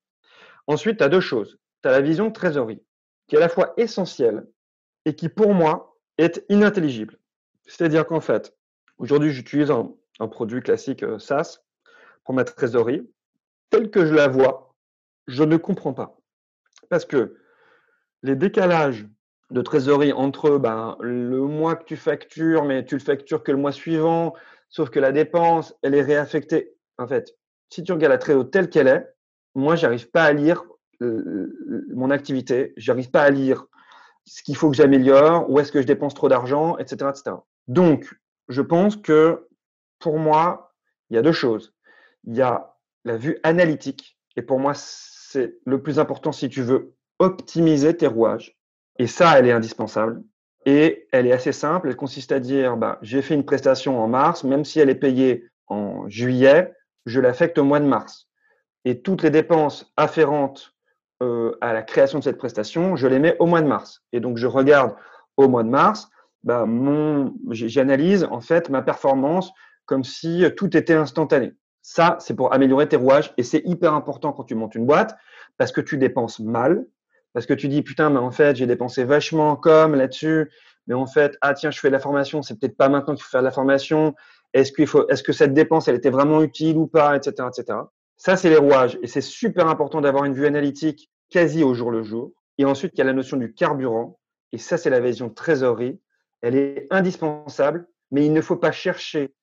Ensuite, 0.68 0.98
tu 0.98 1.04
as 1.04 1.10
deux 1.10 1.22
choses. 1.22 1.58
Tu 1.82 1.90
as 1.90 1.92
la 1.92 2.02
vision 2.02 2.30
trésorerie, 2.30 2.84
qui 3.28 3.36
est 3.36 3.38
à 3.38 3.42
la 3.42 3.50
fois 3.50 3.74
essentielle 3.78 4.46
et 5.06 5.16
qui, 5.16 5.30
pour 5.30 5.54
moi, 5.54 5.98
est 6.18 6.46
inintelligible. 6.50 7.18
C'est-à-dire 7.66 8.06
qu'en 8.06 8.20
fait, 8.20 8.56
aujourd'hui, 8.98 9.32
j'utilise 9.32 9.72
un, 9.72 9.96
produit 10.28 10.62
classique 10.62 11.04
euh, 11.04 11.20
SaaS 11.20 11.60
pour 12.24 12.34
ma 12.34 12.44
trésorerie. 12.44 13.10
Tel 13.70 13.90
que 13.90 14.06
je 14.06 14.14
la 14.14 14.28
vois, 14.28 14.76
je 15.28 15.44
ne 15.44 15.58
comprends 15.58 15.94
pas. 15.94 16.18
Parce 16.90 17.06
que 17.06 17.38
les 18.22 18.36
décalages 18.36 19.06
de 19.52 19.62
trésorerie 19.62 20.14
entre 20.14 20.58
ben, 20.58 20.98
le 21.00 21.40
mois 21.40 21.76
que 21.76 21.86
tu 21.86 21.96
factures, 21.96 22.64
mais 22.66 22.86
tu 22.86 22.96
le 22.96 23.02
factures 23.02 23.44
que 23.44 23.52
le 23.52 23.58
mois 23.58 23.72
suivant, 23.72 24.34
sauf 24.70 24.90
que 24.90 25.00
la 25.00 25.12
dépense, 25.12 25.76
elle 25.82 25.96
est 25.96 26.02
réaffectée. 26.02 26.74
En 26.98 27.08
fait, 27.08 27.36
si 27.74 27.84
tu 27.84 27.92
regardes 27.92 28.12
la 28.12 28.20
trésorerie 28.20 28.52
telle 28.52 28.70
qu'elle 28.70 28.88
est, 28.88 29.08
moi, 29.56 29.76
j'arrive 29.76 30.12
pas 30.12 30.24
à 30.24 30.32
lire 30.32 30.64
euh, 31.02 31.88
mon 31.92 32.12
activité, 32.12 32.74
j'arrive 32.78 33.10
pas 33.10 33.24
à 33.24 33.30
lire 33.32 33.66
ce 34.26 34.44
qu'il 34.44 34.56
faut 34.56 34.70
que 34.70 34.76
j'améliore, 34.76 35.50
où 35.50 35.60
est-ce 35.60 35.72
que 35.72 35.82
je 35.82 35.88
dépense 35.88 36.14
trop 36.14 36.30
d'argent, 36.30 36.78
etc., 36.78 37.10
etc. 37.10 37.36
Donc, 37.68 38.14
je 38.48 38.62
pense 38.62 38.96
que 38.96 39.48
pour 40.00 40.20
moi, 40.20 40.76
il 41.10 41.16
y 41.16 41.18
a 41.18 41.24
deux 41.24 41.32
choses. 41.32 41.74
Il 42.26 42.36
y 42.36 42.42
a 42.42 42.76
la 43.06 43.18
vue 43.18 43.40
analytique, 43.44 44.20
et 44.36 44.44
pour 44.44 44.60
moi, 44.60 44.74
c'est 44.76 45.58
le 45.66 45.82
plus 45.82 45.98
important 45.98 46.32
si 46.32 46.50
tu 46.50 46.62
veux 46.62 46.94
optimiser 47.18 47.98
tes 47.98 48.08
rouages. 48.08 48.56
Et 49.00 49.08
ça, 49.08 49.38
elle 49.38 49.48
est 49.48 49.52
indispensable. 49.52 50.22
Et 50.66 51.08
elle 51.12 51.26
est 51.26 51.34
assez 51.34 51.52
simple. 51.52 51.90
Elle 51.90 51.96
consiste 51.96 52.32
à 52.32 52.40
dire, 52.40 52.78
bah, 52.78 53.00
j'ai 53.02 53.24
fait 53.24 53.34
une 53.34 53.46
prestation 53.46 54.00
en 54.00 54.08
mars, 54.08 54.44
même 54.44 54.64
si 54.64 54.80
elle 54.80 54.90
est 54.90 54.96
payée 54.96 55.46
en 55.68 56.08
juillet, 56.08 56.72
je 57.06 57.20
l'affecte 57.20 57.58
au 57.58 57.64
mois 57.64 57.80
de 57.80 57.86
mars. 57.86 58.28
Et 58.86 59.02
toutes 59.02 59.24
les 59.24 59.30
dépenses 59.30 59.92
afférentes 59.98 60.76
euh, 61.22 61.58
à 61.62 61.74
la 61.74 61.84
création 61.84 62.20
de 62.20 62.24
cette 62.24 62.38
prestation, 62.38 62.96
je 62.96 63.08
les 63.08 63.20
mets 63.20 63.38
au 63.40 63.46
mois 63.46 63.62
de 63.62 63.68
mars. 63.68 64.04
Et 64.12 64.20
donc, 64.20 64.38
je 64.38 64.48
regarde 64.48 64.96
au 65.38 65.48
mois 65.48 65.64
de 65.64 65.70
mars, 65.70 66.10
bah, 66.44 66.66
j'analyse 67.52 68.28
en 68.30 68.42
fait 68.42 68.70
ma 68.70 68.82
performance 68.82 69.52
comme 69.86 70.04
si 70.04 70.46
tout 70.58 70.76
était 70.76 70.94
instantané. 70.94 71.54
Ça, 71.82 72.18
c'est 72.20 72.36
pour 72.36 72.54
améliorer 72.54 72.88
tes 72.88 72.96
rouages 72.96 73.34
et 73.38 73.44
c'est 73.44 73.62
hyper 73.66 73.94
important 73.94 74.32
quand 74.32 74.44
tu 74.44 74.56
montes 74.56 74.76
une 74.76 74.86
boîte 74.86 75.16
parce 75.58 75.72
que 75.72 75.82
tu 75.82 75.98
dépenses 75.98 76.40
mal, 76.40 76.86
parce 77.34 77.46
que 77.46 77.54
tu 77.54 77.68
dis 77.68 77.82
putain, 77.82 78.10
mais 78.10 78.20
en 78.20 78.32
fait, 78.32 78.56
j'ai 78.56 78.68
dépensé 78.68 79.04
vachement 79.04 79.56
comme 79.56 79.96
là-dessus, 79.96 80.50
mais 80.88 80.94
en 80.94 81.06
fait, 81.06 81.38
ah 81.42 81.54
tiens, 81.54 81.72
je 81.72 81.80
fais 81.80 81.90
de 81.90 81.94
la 81.94 82.00
formation, 82.00 82.42
c'est 82.42 82.60
peut-être 82.60 82.78
pas 82.78 82.90
maintenant 82.90 83.16
qu'il 83.16 83.24
faut 83.24 83.30
faire 83.30 83.42
de 83.42 83.46
la 83.46 83.52
formation, 83.52 84.16
est-ce 84.54 84.72
qu'il 84.72 84.88
faut, 84.88 85.08
est-ce 85.10 85.24
que 85.24 85.34
cette 85.34 85.54
dépense, 85.54 85.88
elle 85.88 85.96
était 85.96 86.10
vraiment 86.10 86.42
utile 86.42 86.78
ou 86.78 86.88
pas, 86.88 87.16
etc., 87.16 87.48
etc. 87.50 87.80
Ça, 88.18 88.38
c'est 88.38 88.50
les 88.50 88.58
rouages. 88.58 88.98
Et 89.02 89.08
c'est 89.08 89.22
super 89.22 89.68
important 89.68 90.00
d'avoir 90.00 90.26
une 90.26 90.34
vue 90.34 90.46
analytique 90.46 91.12
quasi 91.30 91.64
au 91.64 91.74
jour 91.74 91.92
le 91.92 92.04
jour. 92.04 92.32
Et 92.58 92.66
ensuite, 92.66 92.92
il 92.96 93.00
y 93.00 93.02
a 93.02 93.06
la 93.06 93.14
notion 93.14 93.38
du 93.38 93.54
carburant. 93.54 94.20
Et 94.52 94.58
ça, 94.58 94.78
c'est 94.78 94.90
la 94.90 95.00
vision 95.00 95.30
trésorerie. 95.30 96.00
Elle 96.42 96.56
est 96.56 96.88
indispensable, 96.92 97.88
mais 98.12 98.26
il 98.26 98.34
ne 98.34 98.42
faut 98.42 98.58
pas 98.58 98.72
chercher 98.72 99.34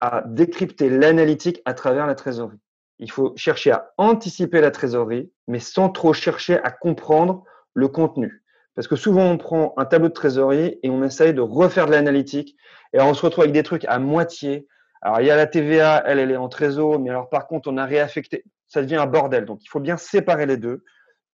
à 0.00 0.22
décrypter 0.26 0.88
l'analytique 0.88 1.60
à 1.64 1.74
travers 1.74 2.06
la 2.06 2.14
trésorerie. 2.14 2.58
Il 2.98 3.10
faut 3.10 3.32
chercher 3.36 3.72
à 3.72 3.92
anticiper 3.98 4.60
la 4.60 4.70
trésorerie, 4.70 5.32
mais 5.48 5.58
sans 5.58 5.88
trop 5.88 6.12
chercher 6.12 6.58
à 6.62 6.70
comprendre 6.70 7.44
le 7.74 7.88
contenu. 7.88 8.41
Parce 8.74 8.88
que 8.88 8.96
souvent, 8.96 9.24
on 9.24 9.38
prend 9.38 9.74
un 9.76 9.84
tableau 9.84 10.08
de 10.08 10.14
trésorerie 10.14 10.78
et 10.82 10.90
on 10.90 11.02
essaye 11.02 11.34
de 11.34 11.40
refaire 11.40 11.86
de 11.86 11.92
l'analytique 11.92 12.56
et 12.92 13.00
on 13.00 13.14
se 13.14 13.24
retrouve 13.24 13.44
avec 13.44 13.54
des 13.54 13.62
trucs 13.62 13.84
à 13.84 13.98
moitié. 13.98 14.66
Alors, 15.02 15.20
il 15.20 15.26
y 15.26 15.30
a 15.30 15.36
la 15.36 15.46
TVA, 15.46 16.02
elle, 16.06 16.18
elle 16.18 16.30
est 16.30 16.36
en 16.36 16.48
trésor, 16.48 16.98
mais 16.98 17.10
alors 17.10 17.28
par 17.28 17.46
contre, 17.46 17.68
on 17.70 17.76
a 17.76 17.84
réaffecté. 17.84 18.44
Ça 18.68 18.80
devient 18.80 18.96
un 18.96 19.06
bordel. 19.06 19.44
Donc, 19.44 19.62
il 19.62 19.68
faut 19.68 19.80
bien 19.80 19.96
séparer 19.96 20.46
les 20.46 20.56
deux. 20.56 20.84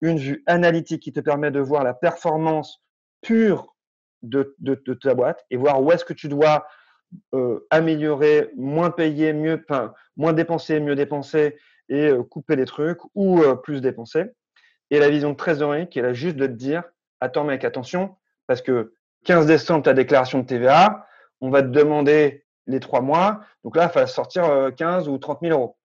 Une 0.01 0.17
vue 0.17 0.43
analytique 0.47 1.03
qui 1.03 1.13
te 1.13 1.19
permet 1.19 1.51
de 1.51 1.59
voir 1.59 1.83
la 1.83 1.93
performance 1.93 2.81
pure 3.21 3.75
de, 4.21 4.55
ta 5.01 5.13
boîte 5.13 5.45
et 5.49 5.57
voir 5.57 5.81
où 5.81 5.91
est-ce 5.91 6.05
que 6.05 6.13
tu 6.13 6.27
dois 6.27 6.67
euh, 7.33 7.65
améliorer, 7.69 8.49
moins 8.55 8.91
payer, 8.91 9.33
mieux, 9.33 9.63
enfin, 9.69 9.93
moins 10.17 10.33
dépenser, 10.33 10.79
mieux 10.79 10.95
dépenser 10.95 11.57
et 11.89 12.07
euh, 12.09 12.23
couper 12.23 12.55
des 12.55 12.65
trucs 12.65 12.99
ou 13.15 13.41
euh, 13.41 13.55
plus 13.55 13.81
dépenser. 13.81 14.25
Et 14.91 14.99
la 14.99 15.09
vision 15.09 15.31
de 15.31 15.35
trésorerie 15.35 15.89
qui 15.89 15.99
est 15.99 16.03
là 16.03 16.13
juste 16.13 16.35
de 16.35 16.47
te 16.47 16.51
dire, 16.51 16.83
attends 17.21 17.43
mec, 17.43 17.63
attention, 17.63 18.15
parce 18.47 18.61
que 18.61 18.93
15 19.25 19.45
décembre, 19.45 19.83
ta 19.83 19.93
déclaration 19.93 20.39
de 20.39 20.45
TVA, 20.45 21.05
on 21.41 21.49
va 21.49 21.61
te 21.61 21.67
demander 21.67 22.45
les 22.67 22.79
trois 22.79 23.01
mois. 23.01 23.41
Donc 23.63 23.75
là, 23.75 23.91
il 23.93 23.99
va 23.99 24.07
sortir 24.07 24.71
15 24.75 25.07
euh, 25.07 25.11
ou 25.11 25.17
30 25.17 25.39
000 25.41 25.53
euros. 25.53 25.77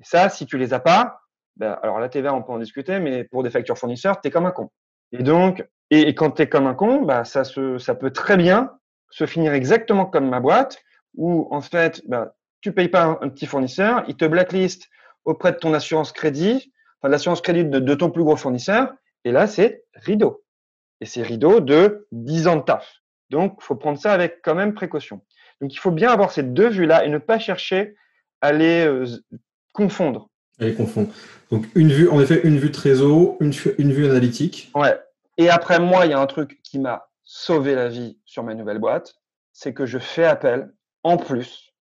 Ça, 0.00 0.28
si 0.28 0.46
tu 0.46 0.58
les 0.58 0.72
as 0.74 0.80
pas, 0.80 1.20
ben, 1.56 1.78
alors 1.82 2.00
la 2.00 2.08
TVA, 2.08 2.34
on 2.34 2.42
peut 2.42 2.52
en 2.52 2.58
discuter, 2.58 2.98
mais 2.98 3.24
pour 3.24 3.42
des 3.42 3.50
factures 3.50 3.78
fournisseurs, 3.78 4.20
tu 4.20 4.28
es 4.28 4.30
comme 4.30 4.46
un 4.46 4.50
con. 4.50 4.70
Et 5.12 5.22
donc, 5.22 5.64
et, 5.90 6.14
quand 6.14 6.32
tu 6.32 6.42
es 6.42 6.48
comme 6.48 6.66
un 6.66 6.74
con, 6.74 7.02
bah, 7.02 7.24
ça, 7.24 7.44
peut 7.94 8.10
très 8.10 8.36
bien 8.36 8.72
se 9.10 9.26
finir 9.26 9.52
exactement 9.52 10.06
comme 10.06 10.28
ma 10.28 10.40
boîte, 10.40 10.82
où 11.14 11.46
en 11.50 11.60
fait, 11.60 12.02
bah, 12.08 12.34
tu 12.62 12.72
payes 12.72 12.88
pas 12.88 13.18
un, 13.20 13.28
petit 13.28 13.46
fournisseur, 13.46 14.04
il 14.08 14.16
te 14.16 14.24
blacklist 14.24 14.88
auprès 15.24 15.52
de 15.52 15.58
ton 15.58 15.74
assurance 15.74 16.12
crédit, 16.12 16.72
enfin 17.00 17.10
l'assurance 17.10 17.42
crédit 17.42 17.64
de, 17.64 17.94
ton 17.94 18.10
plus 18.10 18.24
gros 18.24 18.36
fournisseur, 18.36 18.94
et 19.24 19.32
là 19.32 19.46
c'est 19.46 19.84
rideau. 19.94 20.41
Et 21.02 21.04
c'est 21.04 21.22
rideau 21.22 21.58
de 21.58 22.06
10 22.12 22.46
ans 22.46 22.56
de 22.56 22.62
taf. 22.62 23.02
Donc, 23.28 23.56
il 23.60 23.64
faut 23.64 23.74
prendre 23.74 23.98
ça 23.98 24.12
avec 24.12 24.38
quand 24.40 24.54
même 24.54 24.72
précaution. 24.72 25.20
Donc, 25.60 25.74
il 25.74 25.78
faut 25.78 25.90
bien 25.90 26.12
avoir 26.12 26.30
ces 26.30 26.44
deux 26.44 26.68
vues-là 26.68 27.04
et 27.04 27.08
ne 27.08 27.18
pas 27.18 27.40
chercher 27.40 27.96
à 28.40 28.52
les 28.52 28.86
euh, 28.86 29.04
confondre. 29.72 30.30
À 30.60 30.66
les 30.66 30.74
confondre. 30.74 31.08
Donc, 31.50 31.66
une 31.74 31.90
vue, 31.90 32.08
en 32.08 32.20
effet, 32.20 32.40
une 32.44 32.56
vue 32.56 32.70
trésor, 32.70 33.36
une, 33.40 33.52
une 33.78 33.92
vue 33.92 34.04
analytique. 34.04 34.70
Ouais. 34.76 34.96
Et 35.38 35.50
après, 35.50 35.80
moi, 35.80 36.06
il 36.06 36.12
y 36.12 36.14
a 36.14 36.20
un 36.20 36.26
truc 36.26 36.60
qui 36.62 36.78
m'a 36.78 37.08
sauvé 37.24 37.74
la 37.74 37.88
vie 37.88 38.16
sur 38.24 38.44
ma 38.44 38.54
nouvelle 38.54 38.78
boîte, 38.78 39.16
c'est 39.52 39.74
que 39.74 39.86
je 39.86 39.98
fais 39.98 40.24
appel, 40.24 40.72
en 41.02 41.16
plus, 41.16 41.72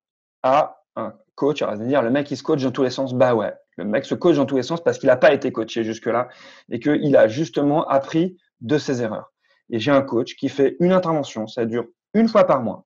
à 0.41 0.81
un 0.95 1.13
coach. 1.35 1.61
Alors, 1.61 1.77
dire, 1.77 2.01
le 2.01 2.09
mec, 2.09 2.31
il 2.31 2.37
se 2.37 2.43
coach 2.43 2.63
dans 2.63 2.71
tous 2.71 2.81
les 2.81 2.89
sens. 2.89 3.13
Bah 3.13 3.35
ouais, 3.35 3.53
le 3.77 3.85
mec 3.85 4.03
se 4.03 4.15
coach 4.15 4.37
dans 4.37 4.47
tous 4.47 4.57
les 4.57 4.63
sens 4.63 4.83
parce 4.83 4.97
qu'il 4.97 5.07
n'a 5.07 5.17
pas 5.17 5.31
été 5.31 5.51
coaché 5.51 5.83
jusque-là 5.83 6.27
et 6.71 6.79
qu'il 6.79 7.15
a 7.15 7.27
justement 7.27 7.87
appris 7.87 8.37
de 8.61 8.77
ses 8.77 9.01
erreurs. 9.01 9.31
Et 9.69 9.79
j'ai 9.79 9.91
un 9.91 10.01
coach 10.01 10.35
qui 10.35 10.49
fait 10.49 10.75
une 10.79 10.91
intervention, 10.91 11.47
ça 11.47 11.65
dure 11.65 11.85
une 12.13 12.27
fois 12.27 12.45
par 12.45 12.61
mois, 12.61 12.85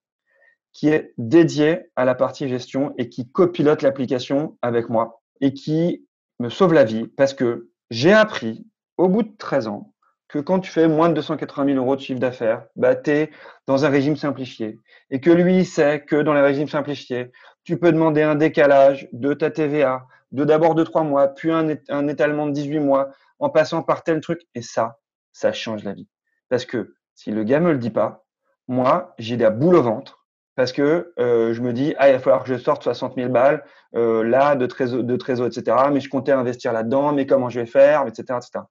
qui 0.71 0.89
est 0.89 1.13
dédié 1.17 1.89
à 1.95 2.05
la 2.05 2.15
partie 2.15 2.47
gestion 2.47 2.93
et 2.97 3.09
qui 3.09 3.31
copilote 3.31 3.81
l'application 3.81 4.57
avec 4.61 4.89
moi 4.89 5.21
et 5.41 5.53
qui 5.53 6.05
me 6.39 6.49
sauve 6.49 6.73
la 6.73 6.83
vie 6.83 7.07
parce 7.07 7.33
que 7.33 7.69
j'ai 7.89 8.13
appris 8.13 8.65
au 8.97 9.07
bout 9.07 9.23
de 9.23 9.31
13 9.37 9.67
ans 9.67 9.93
que 10.27 10.39
quand 10.39 10.59
tu 10.59 10.71
fais 10.71 10.87
moins 10.87 11.09
de 11.09 11.13
280 11.13 11.73
000 11.73 11.77
euros 11.77 11.95
de 11.95 12.01
chiffre 12.01 12.19
d'affaires, 12.19 12.65
bah, 12.75 12.95
tu 12.95 13.11
es 13.11 13.31
dans 13.67 13.85
un 13.85 13.89
régime 13.89 14.15
simplifié. 14.15 14.79
Et 15.11 15.21
que 15.21 15.29
lui 15.29 15.63
sait 15.65 16.01
que 16.01 16.15
dans 16.15 16.33
les 16.33 16.41
régimes 16.41 16.67
simplifiés, 16.67 17.31
tu 17.63 17.77
peux 17.77 17.91
demander 17.91 18.23
un 18.23 18.35
décalage 18.35 19.07
de 19.13 19.33
ta 19.33 19.51
TVA, 19.51 20.07
de 20.31 20.43
d'abord 20.43 20.75
de 20.75 20.83
3 20.83 21.03
mois, 21.03 21.27
puis 21.29 21.51
un, 21.51 21.75
un 21.89 22.07
étalement 22.07 22.47
de 22.47 22.51
18 22.51 22.79
mois, 22.79 23.11
en 23.39 23.49
passant 23.49 23.83
par 23.83 24.03
tel 24.03 24.19
truc. 24.19 24.41
Et 24.55 24.61
ça, 24.61 24.97
ça 25.35 25.51
change 25.51 25.83
la 25.83 25.93
vie. 25.93 26.07
Parce 26.49 26.65
que 26.65 26.95
si 27.13 27.31
le 27.31 27.43
gars 27.43 27.59
me 27.59 27.73
le 27.73 27.77
dit 27.77 27.89
pas, 27.89 28.25
moi, 28.67 29.13
j'ai 29.19 29.35
la 29.35 29.49
boule 29.49 29.75
au 29.75 29.83
ventre 29.83 30.25
parce 30.55 30.71
que 30.71 31.13
euh, 31.19 31.53
je 31.53 31.61
me 31.61 31.73
dis, 31.73 31.93
ah, 31.97 32.07
il 32.09 32.13
va 32.13 32.19
falloir 32.19 32.43
que 32.43 32.49
je 32.49 32.57
sorte 32.57 32.83
60 32.83 33.15
000 33.15 33.29
balles 33.29 33.65
euh, 33.95 34.23
là 34.23 34.55
de 34.55 34.65
trésor, 34.65 35.03
de 35.03 35.15
trésor, 35.17 35.47
etc. 35.47 35.75
Mais 35.91 35.99
je 35.99 36.09
comptais 36.09 36.31
investir 36.31 36.71
là-dedans, 36.71 37.11
mais 37.11 37.25
comment 37.25 37.49
je 37.49 37.59
vais 37.59 37.65
faire, 37.65 38.07
etc., 38.07 38.39
etc. 38.41 38.63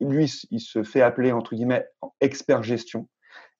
Lui, 0.00 0.30
il 0.50 0.60
se 0.60 0.82
fait 0.82 1.00
appeler, 1.00 1.32
entre 1.32 1.54
guillemets, 1.54 1.88
expert 2.20 2.62
gestion, 2.62 3.08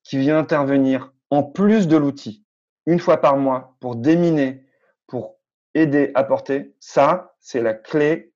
qui 0.04 0.18
vient 0.18 0.38
intervenir 0.38 1.12
en 1.30 1.42
plus 1.42 1.88
de 1.88 1.96
l'outil, 1.96 2.44
une 2.84 2.98
fois 2.98 3.16
par 3.16 3.38
mois, 3.38 3.76
pour 3.80 3.96
déminer, 3.96 4.66
pour 5.06 5.38
aider, 5.74 6.10
apporter. 6.14 6.74
Ça, 6.80 7.34
c'est 7.40 7.62
la 7.62 7.72
clé, 7.72 8.34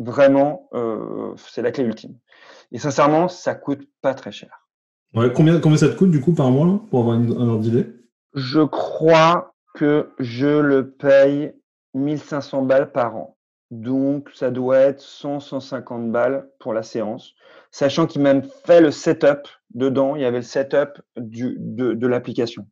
vraiment, 0.00 0.68
euh, 0.74 1.34
c'est 1.36 1.62
la 1.62 1.70
clé 1.70 1.84
ultime. 1.84 2.18
Et 2.72 2.78
sincèrement, 2.78 3.28
ça 3.28 3.54
coûte 3.54 3.88
pas 4.00 4.14
très 4.14 4.32
cher. 4.32 4.68
Ouais, 5.14 5.32
combien, 5.32 5.58
combien 5.58 5.76
ça 5.78 5.88
te 5.88 5.96
coûte 5.96 6.10
du 6.10 6.20
coup 6.20 6.32
par 6.32 6.50
mois 6.50 6.82
pour 6.90 7.00
avoir 7.00 7.16
un 7.16 7.48
ordre 7.48 7.60
d'idée? 7.60 7.86
Je 8.34 8.60
crois 8.60 9.54
que 9.74 10.10
je 10.18 10.46
le 10.46 10.90
paye 10.92 11.52
1500 11.94 12.62
balles 12.62 12.92
par 12.92 13.16
an. 13.16 13.36
Donc 13.70 14.30
ça 14.34 14.50
doit 14.50 14.78
être 14.78 15.00
100, 15.00 15.40
150 15.40 16.10
balles 16.10 16.48
pour 16.58 16.72
la 16.72 16.82
séance. 16.82 17.34
Sachant 17.70 18.06
qu'il 18.06 18.22
m'a 18.22 18.42
fait 18.64 18.80
le 18.80 18.90
setup 18.90 19.48
dedans, 19.74 20.16
il 20.16 20.22
y 20.22 20.24
avait 20.24 20.38
le 20.38 20.42
setup 20.42 21.00
du, 21.16 21.56
de, 21.58 21.92
de 21.92 22.06
l'application. 22.06 22.66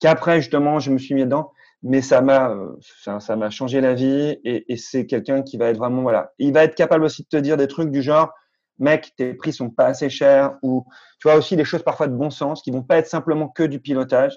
Qu'après, 0.00 0.40
justement, 0.40 0.78
je 0.78 0.90
me 0.90 0.98
suis 0.98 1.14
mis 1.14 1.24
dedans, 1.24 1.52
mais 1.82 2.00
ça 2.00 2.22
m'a, 2.22 2.50
euh, 2.50 2.76
ça 3.20 3.36
m'a 3.36 3.50
changé 3.50 3.80
la 3.80 3.94
vie 3.94 4.38
et, 4.44 4.72
et 4.72 4.76
c'est 4.76 5.06
quelqu'un 5.06 5.42
qui 5.42 5.58
va 5.58 5.66
être 5.66 5.78
vraiment, 5.78 6.02
voilà. 6.02 6.32
Il 6.38 6.52
va 6.54 6.64
être 6.64 6.74
capable 6.74 7.04
aussi 7.04 7.22
de 7.22 7.28
te 7.28 7.36
dire 7.36 7.58
des 7.58 7.68
trucs 7.68 7.90
du 7.90 8.02
genre, 8.02 8.32
mec, 8.80 9.12
tes 9.16 9.34
prix 9.34 9.52
sont 9.52 9.70
pas 9.70 9.86
assez 9.86 10.10
chers, 10.10 10.56
ou 10.62 10.84
tu 11.20 11.28
vois 11.28 11.36
aussi 11.36 11.56
des 11.56 11.64
choses 11.64 11.82
parfois 11.82 12.08
de 12.08 12.14
bon 12.14 12.30
sens 12.30 12.62
qui 12.62 12.70
vont 12.70 12.82
pas 12.82 12.96
être 12.96 13.06
simplement 13.06 13.48
que 13.48 13.62
du 13.62 13.80
pilotage, 13.80 14.36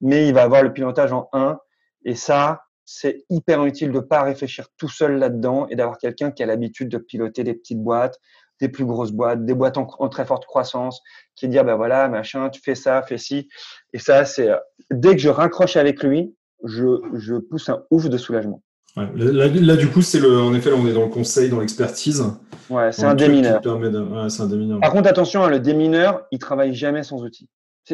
mais 0.00 0.28
il 0.28 0.34
va 0.34 0.42
avoir 0.42 0.62
le 0.62 0.72
pilotage 0.72 1.12
en 1.12 1.28
un. 1.32 1.58
Et 2.04 2.14
ça, 2.14 2.64
c'est 2.84 3.24
hyper 3.30 3.64
utile 3.64 3.92
de 3.92 4.00
pas 4.00 4.22
réfléchir 4.22 4.66
tout 4.76 4.88
seul 4.88 5.18
là-dedans 5.18 5.66
et 5.68 5.76
d'avoir 5.76 5.98
quelqu'un 5.98 6.30
qui 6.30 6.42
a 6.42 6.46
l'habitude 6.46 6.88
de 6.88 6.98
piloter 6.98 7.44
des 7.44 7.54
petites 7.54 7.82
boîtes, 7.82 8.18
des 8.60 8.68
plus 8.68 8.84
grosses 8.84 9.12
boîtes, 9.12 9.44
des 9.44 9.54
boîtes 9.54 9.78
en, 9.78 10.08
très 10.08 10.24
forte 10.26 10.44
croissance, 10.44 11.00
qui 11.34 11.48
dit, 11.48 11.56
ben 11.56 11.76
voilà, 11.76 12.08
machin, 12.08 12.50
tu 12.50 12.60
fais 12.60 12.74
ça, 12.74 13.02
fais 13.02 13.18
ci. 13.18 13.48
Et 13.92 13.98
ça, 13.98 14.24
c'est, 14.24 14.50
euh, 14.50 14.58
dès 14.90 15.12
que 15.12 15.22
je 15.22 15.28
raccroche 15.28 15.76
avec 15.76 16.02
lui, 16.02 16.36
je, 16.64 17.00
je 17.14 17.36
pousse 17.36 17.68
un 17.68 17.82
ouf 17.90 18.08
de 18.08 18.18
soulagement. 18.18 18.62
Là, 18.96 19.76
du 19.76 19.88
coup, 19.88 20.02
c'est 20.02 20.20
le, 20.20 20.40
en 20.40 20.54
effet, 20.54 20.70
on 20.72 20.86
est 20.86 20.92
dans 20.92 21.02
le 21.02 21.08
conseil, 21.08 21.50
dans 21.50 21.60
l'expertise. 21.60 22.24
Ouais, 22.70 22.92
c'est 22.92 23.04
un, 23.04 23.14
démineur. 23.14 23.60
Par 23.60 24.92
contre, 24.92 25.08
attention, 25.08 25.42
hein, 25.42 25.50
le 25.50 25.58
démineur, 25.58 26.22
il 26.30 26.38
travaille 26.38 26.74
jamais 26.74 27.02
sans 27.02 27.22
outil. 27.22 27.48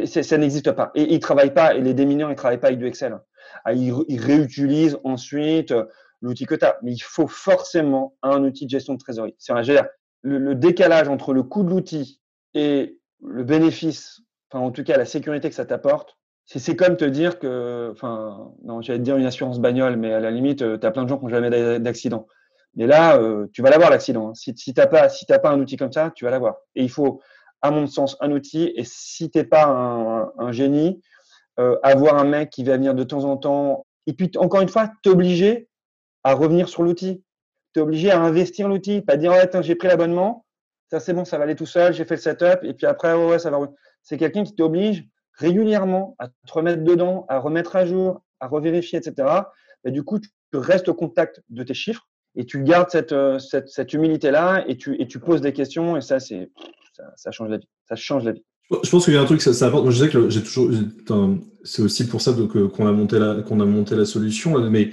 ça 0.04 0.38
n'existe 0.38 0.72
pas. 0.72 0.90
Et 0.94 1.14
il 1.14 1.20
travaille 1.20 1.54
pas, 1.54 1.74
et 1.74 1.80
les 1.80 1.94
démineurs, 1.94 2.30
ils 2.30 2.36
travaillent 2.36 2.60
pas 2.60 2.68
avec 2.68 2.78
du 2.78 2.86
Excel. 2.86 3.18
Ah, 3.64 3.72
ils, 3.72 4.20
réutilisent 4.20 4.98
ensuite 5.02 5.72
euh, 5.72 5.84
l'outil 6.20 6.44
que 6.44 6.54
tu 6.54 6.64
as. 6.64 6.78
Mais 6.82 6.92
il 6.92 7.00
faut 7.00 7.26
forcément 7.26 8.14
un 8.22 8.44
outil 8.44 8.66
de 8.66 8.70
gestion 8.70 8.94
de 8.94 8.98
trésorerie. 8.98 9.34
C'est 9.38 9.52
un 9.52 9.62
le, 10.22 10.38
le 10.38 10.54
décalage 10.54 11.08
entre 11.08 11.32
le 11.32 11.42
coût 11.42 11.62
de 11.62 11.70
l'outil 11.70 12.20
et 12.52 12.98
le 13.22 13.42
bénéfice, 13.42 14.20
enfin, 14.50 14.64
en 14.64 14.70
tout 14.70 14.84
cas, 14.84 14.96
la 14.96 15.04
sécurité 15.06 15.48
que 15.48 15.54
ça 15.54 15.64
t'apporte, 15.64 16.16
c'est 16.58 16.74
comme 16.74 16.96
te 16.96 17.04
dire 17.04 17.38
que, 17.38 17.90
enfin, 17.92 18.52
non, 18.64 18.82
j'allais 18.82 18.98
te 18.98 19.04
dire 19.04 19.16
une 19.16 19.24
assurance 19.24 19.60
bagnole, 19.60 19.96
mais 19.96 20.12
à 20.12 20.18
la 20.18 20.32
limite, 20.32 20.62
euh, 20.62 20.76
tu 20.76 20.84
as 20.84 20.90
plein 20.90 21.04
de 21.04 21.08
gens 21.08 21.16
qui 21.16 21.24
n'ont 21.24 21.30
jamais 21.30 21.78
d'accident. 21.78 22.26
Mais 22.74 22.88
là, 22.88 23.18
euh, 23.18 23.46
tu 23.52 23.62
vas 23.62 23.70
l'avoir 23.70 23.88
l'accident. 23.88 24.30
Hein. 24.30 24.34
Si, 24.34 24.52
tu 24.52 24.72
n'as 24.76 24.88
pas, 24.88 25.08
si 25.08 25.26
pas 25.26 25.50
un 25.50 25.60
outil 25.60 25.76
comme 25.76 25.92
ça, 25.92 26.12
tu 26.14 26.24
vas 26.24 26.32
l'avoir. 26.32 26.56
Et 26.74 26.82
il 26.82 26.90
faut, 26.90 27.20
à 27.62 27.70
mon 27.70 27.86
sens, 27.86 28.16
un 28.20 28.32
outil. 28.32 28.72
Et 28.74 28.82
si 28.82 29.30
tu 29.30 29.38
n'es 29.38 29.44
pas 29.44 30.32
un, 30.36 30.50
génie, 30.50 31.00
euh, 31.60 31.78
avoir 31.84 32.16
un 32.16 32.24
mec 32.24 32.50
qui 32.50 32.64
va 32.64 32.76
venir 32.76 32.94
de 32.94 33.04
temps 33.04 33.24
en 33.24 33.36
temps. 33.36 33.86
Et 34.08 34.12
puis, 34.12 34.28
encore 34.36 34.60
une 34.60 34.68
fois, 34.68 34.90
t'obliger 35.04 35.68
à 36.24 36.34
revenir 36.34 36.68
sur 36.68 36.82
l'outil. 36.82 37.22
T'es 37.74 37.80
obligé 37.80 38.10
à 38.10 38.20
investir 38.20 38.68
l'outil. 38.68 39.02
Pas 39.02 39.16
dire, 39.16 39.30
ouais, 39.30 39.48
j'ai 39.62 39.76
pris 39.76 39.86
l'abonnement. 39.86 40.44
Ça, 40.90 40.98
c'est 40.98 41.12
bon, 41.12 41.24
ça 41.24 41.38
va 41.38 41.44
aller 41.44 41.54
tout 41.54 41.66
seul. 41.66 41.92
J'ai 41.92 42.04
fait 42.04 42.16
le 42.16 42.20
setup. 42.20 42.64
Et 42.64 42.74
puis 42.74 42.86
après, 42.86 43.14
ouais, 43.14 43.38
ça 43.38 43.50
va. 43.50 43.58
C'est 44.02 44.16
quelqu'un 44.16 44.42
qui 44.42 44.56
t'oblige 44.56 45.06
régulièrement 45.40 46.16
à 46.18 46.28
te 46.28 46.52
remettre 46.52 46.84
dedans, 46.84 47.24
à 47.28 47.38
remettre 47.38 47.76
à 47.76 47.86
jour, 47.86 48.22
à 48.40 48.46
revérifier, 48.46 48.98
etc. 48.98 49.28
Et 49.84 49.90
du 49.90 50.02
coup, 50.02 50.18
tu 50.18 50.58
restes 50.58 50.88
au 50.88 50.94
contact 50.94 51.42
de 51.48 51.62
tes 51.62 51.74
chiffres 51.74 52.06
et 52.36 52.44
tu 52.44 52.62
gardes 52.62 52.90
cette, 52.90 53.12
euh, 53.12 53.38
cette, 53.38 53.68
cette 53.68 53.92
humilité-là 53.92 54.64
et 54.68 54.76
tu, 54.76 55.00
et 55.00 55.06
tu 55.06 55.18
poses 55.18 55.40
des 55.40 55.52
questions 55.52 55.96
et 55.96 56.00
ça, 56.00 56.20
c'est, 56.20 56.50
ça, 57.16 57.30
change 57.30 57.48
la 57.48 57.56
vie. 57.56 57.68
Ça 57.88 57.96
change 57.96 58.24
la 58.24 58.32
vie. 58.32 58.44
Je 58.84 58.90
pense 58.90 59.04
qu'il 59.04 59.14
y 59.14 59.16
a 59.16 59.20
un 59.20 59.24
truc, 59.24 59.42
ça, 59.42 59.52
ça 59.52 59.66
apporte. 59.66 59.90
Je 59.90 60.04
sais 60.04 60.08
que 60.10 60.28
j'ai 60.28 60.42
toujours. 60.42 60.70
C'est 61.64 61.82
aussi 61.82 62.06
pour 62.06 62.20
ça 62.20 62.32
qu'on 62.32 62.86
a 62.86 62.92
monté 62.92 63.18
la, 63.18 63.42
qu'on 63.42 63.58
a 63.60 63.64
monté 63.64 63.96
la 63.96 64.04
solution. 64.04 64.58
Mais 64.70 64.90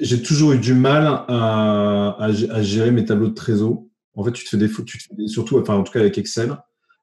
j'ai 0.00 0.22
toujours 0.22 0.52
eu 0.52 0.58
du 0.58 0.74
mal 0.74 1.06
à, 1.06 2.16
à, 2.20 2.62
gérer 2.62 2.92
mes 2.92 3.04
tableaux 3.04 3.28
de 3.28 3.34
trésor. 3.34 3.82
En 4.14 4.22
fait, 4.22 4.32
tu 4.32 4.44
te 4.44 4.50
fais 4.50 4.56
des, 4.56 4.68
fais 4.68 5.26
surtout, 5.26 5.58
enfin, 5.58 5.74
en 5.74 5.82
tout 5.82 5.92
cas 5.92 6.00
avec 6.00 6.18
Excel, 6.18 6.56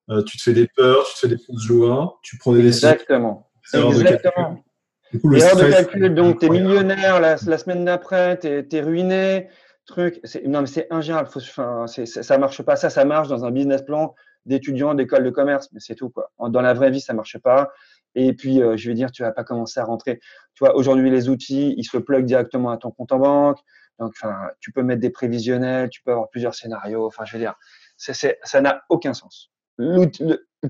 euh, 0.09 0.23
tu 0.23 0.37
te 0.37 0.43
fais 0.43 0.53
des 0.53 0.67
peurs, 0.67 1.05
tu 1.05 1.13
te 1.13 1.19
fais 1.19 1.27
des 1.27 1.37
fausses 1.37 1.63
joies, 1.63 2.19
tu 2.23 2.37
prends 2.37 2.53
des 2.53 2.63
décisions. 2.63 2.89
Exactement. 2.89 3.49
Exactement. 3.73 4.63
Du 5.11 5.19
coup, 5.19 5.33
Erreur 5.33 5.55
de 5.55 5.69
calcul, 5.69 6.15
donc 6.15 6.39
tu 6.39 6.47
es 6.47 6.49
millionnaire 6.49 7.19
la, 7.19 7.35
la 7.45 7.57
semaine 7.57 7.85
d'après, 7.85 8.39
tu 8.39 8.47
es, 8.47 8.81
ruiné, 8.81 9.47
truc. 9.85 10.19
Non, 10.45 10.61
mais 10.61 10.67
c'est 10.67 10.87
ingérable. 10.91 11.29
Faut, 11.29 11.39
enfin, 11.39 11.85
ça 11.87 12.37
marche 12.37 12.61
pas. 12.61 12.75
Ça, 12.75 12.89
ça 12.89 13.05
marche 13.05 13.27
dans 13.27 13.45
un 13.45 13.51
business 13.51 13.81
plan 13.81 14.15
d'étudiants 14.45 14.93
d'école 14.93 15.23
de 15.23 15.29
commerce, 15.29 15.69
mais 15.73 15.79
c'est 15.79 15.95
tout. 15.95 16.09
quoi. 16.09 16.31
Dans 16.39 16.61
la 16.61 16.73
vraie 16.73 16.91
vie, 16.91 17.01
ça 17.01 17.13
marche 17.13 17.37
pas. 17.37 17.71
Et 18.15 18.33
puis, 18.33 18.61
euh, 18.61 18.75
je 18.77 18.89
vais 18.89 18.95
dire, 18.95 19.11
tu 19.11 19.23
vas 19.23 19.31
pas 19.31 19.43
commencer 19.43 19.79
à 19.79 19.85
rentrer. 19.85 20.19
Tu 20.55 20.63
vois, 20.63 20.75
aujourd'hui, 20.75 21.09
les 21.09 21.29
outils, 21.29 21.73
ils 21.77 21.83
se 21.85 21.97
plug 21.97 22.25
directement 22.25 22.71
à 22.71 22.77
ton 22.77 22.91
compte 22.91 23.11
en 23.11 23.19
banque. 23.19 23.59
Donc, 23.99 24.13
tu 24.59 24.71
peux 24.71 24.83
mettre 24.83 25.01
des 25.01 25.09
prévisionnels, 25.09 25.89
tu 25.89 26.01
peux 26.03 26.11
avoir 26.11 26.29
plusieurs 26.29 26.53
scénarios. 26.53 27.05
Enfin, 27.05 27.25
je 27.25 27.33
veux 27.33 27.39
dire, 27.39 27.55
ça 27.97 28.61
n'a 28.61 28.81
aucun 28.89 29.13
sens 29.13 29.51
le, 29.77 30.09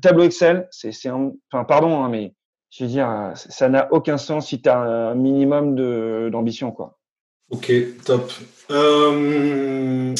tableau 0.01 0.23
Excel, 0.23 0.67
c'est 0.71 0.91
un, 1.07 1.31
enfin, 1.51 1.63
pardon, 1.63 2.03
hein, 2.03 2.09
mais 2.09 2.33
je 2.69 2.83
veux 2.83 2.89
dire, 2.89 3.31
ça 3.35 3.69
n'a 3.69 3.91
aucun 3.91 4.17
sens 4.17 4.47
si 4.47 4.61
tu 4.61 4.69
as 4.69 4.79
un 4.79 5.15
minimum 5.15 5.75
d'ambition, 6.29 6.71
quoi. 6.71 6.97
Ok, 7.49 7.71
top. 8.03 8.31
Euh, 8.71 10.13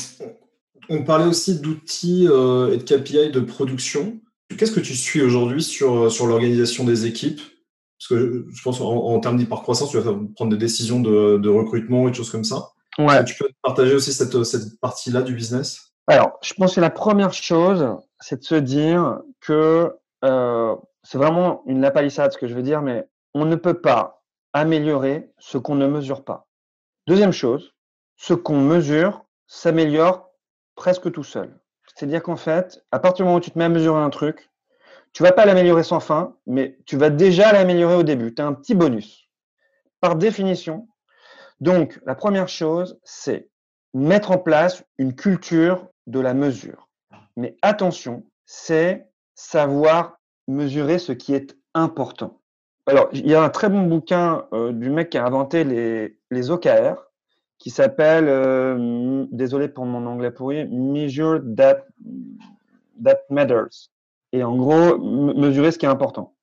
on 0.90 1.04
parlait 1.04 1.26
aussi 1.26 1.60
d'outils 1.60 2.28
euh, 2.30 2.74
et 2.74 2.78
de 2.78 2.84
KPI 2.84 3.32
de 3.32 3.42
production. 3.42 4.20
Qu'est-ce 4.58 4.72
que 4.72 4.80
tu 4.80 4.96
suis 4.96 5.22
aujourd'hui 5.22 5.62
sur, 5.62 6.10
sur 6.10 6.26
l'organisation 6.26 6.86
des 6.86 7.06
équipes? 7.06 7.42
Parce 8.00 8.08
que 8.08 8.46
je 8.50 8.62
pense 8.62 8.80
en, 8.80 9.20
termes 9.20 9.38
d'hyper-croissance, 9.38 9.90
tu 9.90 9.98
vas 9.98 10.14
prendre 10.36 10.52
des 10.52 10.58
décisions 10.58 11.02
de, 11.02 11.38
de, 11.38 11.50
recrutement 11.50 12.08
et 12.08 12.12
des 12.12 12.18
choses 12.18 12.30
comme 12.30 12.44
ça. 12.44 12.70
Ouais. 12.98 13.24
Tu 13.26 13.36
peux 13.36 13.50
partager 13.62 13.94
aussi 13.96 14.14
cette, 14.14 14.44
cette 14.44 14.80
partie-là 14.80 15.24
du 15.24 15.34
business? 15.34 15.94
Alors, 16.08 16.38
je 16.42 16.54
pense 16.54 16.76
que 16.76 16.80
la 16.80 16.92
première 16.92 17.34
chose, 17.34 17.86
c'est 18.20 18.40
de 18.40 18.44
se 18.44 18.56
dire 18.56 19.22
que 19.40 19.96
euh, 20.24 20.76
c'est 21.04 21.18
vraiment 21.18 21.64
une 21.66 21.82
lapalissade 21.82 22.32
ce 22.32 22.38
que 22.38 22.48
je 22.48 22.56
veux 22.56 22.64
dire, 22.64 22.82
mais 22.82 23.08
on 23.34 23.46
ne 23.46 23.56
peut 23.56 23.80
pas 23.82 24.24
améliorer 24.54 25.32
ce 25.38 25.58
qu'on 25.58 25.76
ne 25.76 25.88
mesure 25.88 26.24
pas. 26.24 26.48
Deuxième 27.06 27.32
chose, 27.32 27.74
ce 28.16 28.34
qu'on 28.34 28.60
mesure 28.60 29.26
s'améliore 29.48 30.32
presque 30.76 31.12
tout 31.12 31.24
seul. 31.24 31.60
C'est-à-dire 31.96 32.22
qu'en 32.22 32.36
fait, 32.36 32.84
à 32.92 33.00
partir 33.00 33.24
du 33.24 33.28
moment 33.28 33.38
où 33.38 33.42
tu 33.42 33.52
te 33.52 33.58
mets 33.58 33.66
à 33.66 33.70
mesurer 33.70 34.02
un 34.02 34.10
truc, 34.10 34.50
tu 35.14 35.24
vas 35.24 35.32
pas 35.32 35.46
l'améliorer 35.46 35.84
sans 35.84 36.00
fin, 36.00 36.36
mais 36.46 36.78
tu 36.86 36.98
vas 36.98 37.10
déjà 37.10 37.52
l'améliorer 37.52 37.96
au 37.96 38.04
début. 38.04 38.34
Tu 38.34 38.42
as 38.42 38.46
un 38.46 38.54
petit 38.54 38.76
bonus. 38.76 39.30
Par 40.00 40.16
définition, 40.16 40.88
donc 41.60 42.00
la 42.06 42.14
première 42.14 42.50
chose, 42.50 43.00
c'est 43.04 43.50
mettre 43.94 44.32
en 44.32 44.38
place 44.38 44.84
une 44.98 45.16
culture 45.16 45.88
de 46.06 46.20
la 46.20 46.34
mesure. 46.34 46.87
Mais 47.38 47.56
attention, 47.62 48.24
c'est 48.46 49.08
savoir 49.36 50.20
mesurer 50.48 50.98
ce 51.00 51.12
qui 51.12 51.34
est 51.34 51.56
important. 51.74 52.42
Alors, 52.88 53.10
il 53.14 53.28
y 53.28 53.36
a 53.36 53.44
un 53.44 53.50
très 53.50 53.70
bon 53.70 53.84
bouquin 53.84 54.46
euh, 54.54 54.72
du 54.72 54.90
mec 54.90 55.12
qui 55.12 55.18
a 55.18 55.26
inventé 55.26 55.64
les, 55.64 56.18
les 56.32 56.50
OKR, 56.50 56.96
qui 57.60 57.70
s'appelle, 57.70 58.28
euh, 58.28 59.26
désolé 59.32 59.68
pour 59.68 59.86
mon 59.86 60.06
anglais 60.08 60.32
pourri, 60.32 60.66
Measure 60.68 61.42
That, 61.56 61.86
that 63.04 63.20
Matters. 63.30 63.92
Et 64.32 64.44
en 64.44 64.56
gros, 64.56 64.98
mesurer 64.98 65.72
ce 65.72 65.78
qui 65.78 65.86
est 65.86 65.90
important. 65.90 66.36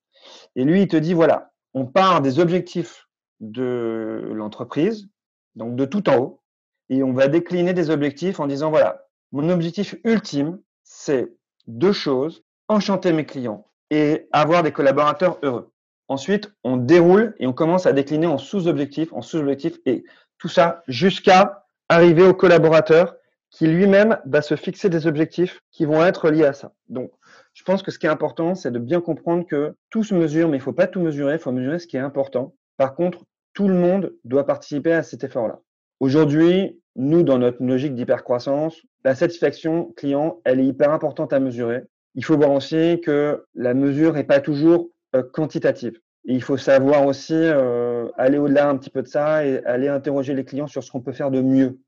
Et 0.54 0.64
lui, 0.64 0.82
il 0.82 0.88
te 0.88 0.96
dit, 0.96 1.14
voilà, 1.14 1.52
on 1.72 1.86
part 1.86 2.20
des 2.20 2.38
objectifs 2.38 3.08
de 3.40 4.30
l'entreprise, 4.32 5.08
donc 5.56 5.76
de 5.76 5.84
tout 5.84 6.08
en 6.08 6.16
haut, 6.18 6.40
et 6.88 7.02
on 7.02 7.12
va 7.12 7.28
décliner 7.28 7.72
des 7.72 7.90
objectifs 7.90 8.38
en 8.38 8.46
disant, 8.46 8.70
voilà, 8.70 9.06
mon 9.32 9.48
objectif 9.48 9.96
ultime, 10.04 10.60
c'est 11.04 11.30
deux 11.66 11.92
choses, 11.92 12.44
enchanter 12.68 13.12
mes 13.12 13.26
clients 13.26 13.66
et 13.90 14.26
avoir 14.32 14.62
des 14.62 14.72
collaborateurs 14.72 15.38
heureux. 15.42 15.70
Ensuite, 16.08 16.50
on 16.64 16.78
déroule 16.78 17.34
et 17.38 17.46
on 17.46 17.52
commence 17.52 17.84
à 17.84 17.92
décliner 17.92 18.26
en 18.26 18.38
sous-objectifs, 18.38 19.12
en 19.12 19.20
sous-objectifs, 19.20 19.78
et 19.84 20.04
tout 20.38 20.48
ça 20.48 20.82
jusqu'à 20.88 21.66
arriver 21.90 22.22
au 22.26 22.32
collaborateur 22.32 23.16
qui 23.50 23.66
lui-même 23.66 24.18
va 24.24 24.40
se 24.40 24.56
fixer 24.56 24.88
des 24.88 25.06
objectifs 25.06 25.60
qui 25.70 25.84
vont 25.84 26.02
être 26.02 26.30
liés 26.30 26.46
à 26.46 26.54
ça. 26.54 26.72
Donc, 26.88 27.10
je 27.52 27.62
pense 27.64 27.82
que 27.82 27.90
ce 27.90 27.98
qui 27.98 28.06
est 28.06 28.10
important, 28.10 28.54
c'est 28.54 28.72
de 28.72 28.78
bien 28.78 29.02
comprendre 29.02 29.46
que 29.46 29.76
tout 29.90 30.04
se 30.04 30.14
mesure, 30.14 30.48
mais 30.48 30.56
il 30.56 30.60
ne 30.60 30.64
faut 30.64 30.72
pas 30.72 30.86
tout 30.86 31.00
mesurer, 31.00 31.34
il 31.34 31.38
faut 31.38 31.52
mesurer 31.52 31.78
ce 31.78 31.86
qui 31.86 31.98
est 31.98 32.00
important. 32.00 32.54
Par 32.78 32.94
contre, 32.94 33.24
tout 33.52 33.68
le 33.68 33.74
monde 33.74 34.14
doit 34.24 34.46
participer 34.46 34.92
à 34.92 35.02
cet 35.02 35.22
effort-là. 35.22 35.60
Aujourd'hui, 36.00 36.80
nous, 36.96 37.22
dans 37.22 37.38
notre 37.38 37.62
logique 37.62 37.94
d'hypercroissance, 37.94 38.80
la 39.04 39.14
satisfaction 39.14 39.92
client, 39.96 40.40
elle 40.44 40.60
est 40.60 40.66
hyper 40.66 40.90
importante 40.90 41.32
à 41.32 41.40
mesurer. 41.40 41.82
Il 42.14 42.24
faut 42.24 42.36
voir 42.36 42.52
aussi 42.52 43.00
que 43.02 43.44
la 43.54 43.74
mesure 43.74 44.12
n'est 44.12 44.24
pas 44.24 44.40
toujours 44.40 44.90
euh, 45.16 45.22
quantitative. 45.22 45.98
il 46.24 46.42
faut 46.42 46.56
savoir 46.56 47.04
aussi 47.06 47.34
euh, 47.34 48.08
aller 48.16 48.38
au-delà 48.38 48.68
un 48.68 48.76
petit 48.76 48.90
peu 48.90 49.02
de 49.02 49.08
ça 49.08 49.44
et 49.44 49.62
aller 49.64 49.88
interroger 49.88 50.34
les 50.34 50.44
clients 50.44 50.66
sur 50.66 50.82
ce 50.82 50.90
qu'on 50.90 51.00
peut 51.00 51.12
faire 51.12 51.30
de 51.30 51.40
mieux. 51.40 51.78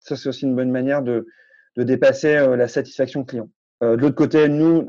Ça, 0.00 0.16
c'est 0.16 0.28
aussi 0.28 0.44
une 0.44 0.56
bonne 0.56 0.70
manière 0.70 1.02
de, 1.02 1.26
dépasser 1.76 2.36
euh, 2.36 2.56
la 2.56 2.68
satisfaction 2.68 3.24
client. 3.24 3.50
de 3.82 3.96
l'autre 3.96 4.14
côté, 4.14 4.48
nous, 4.48 4.88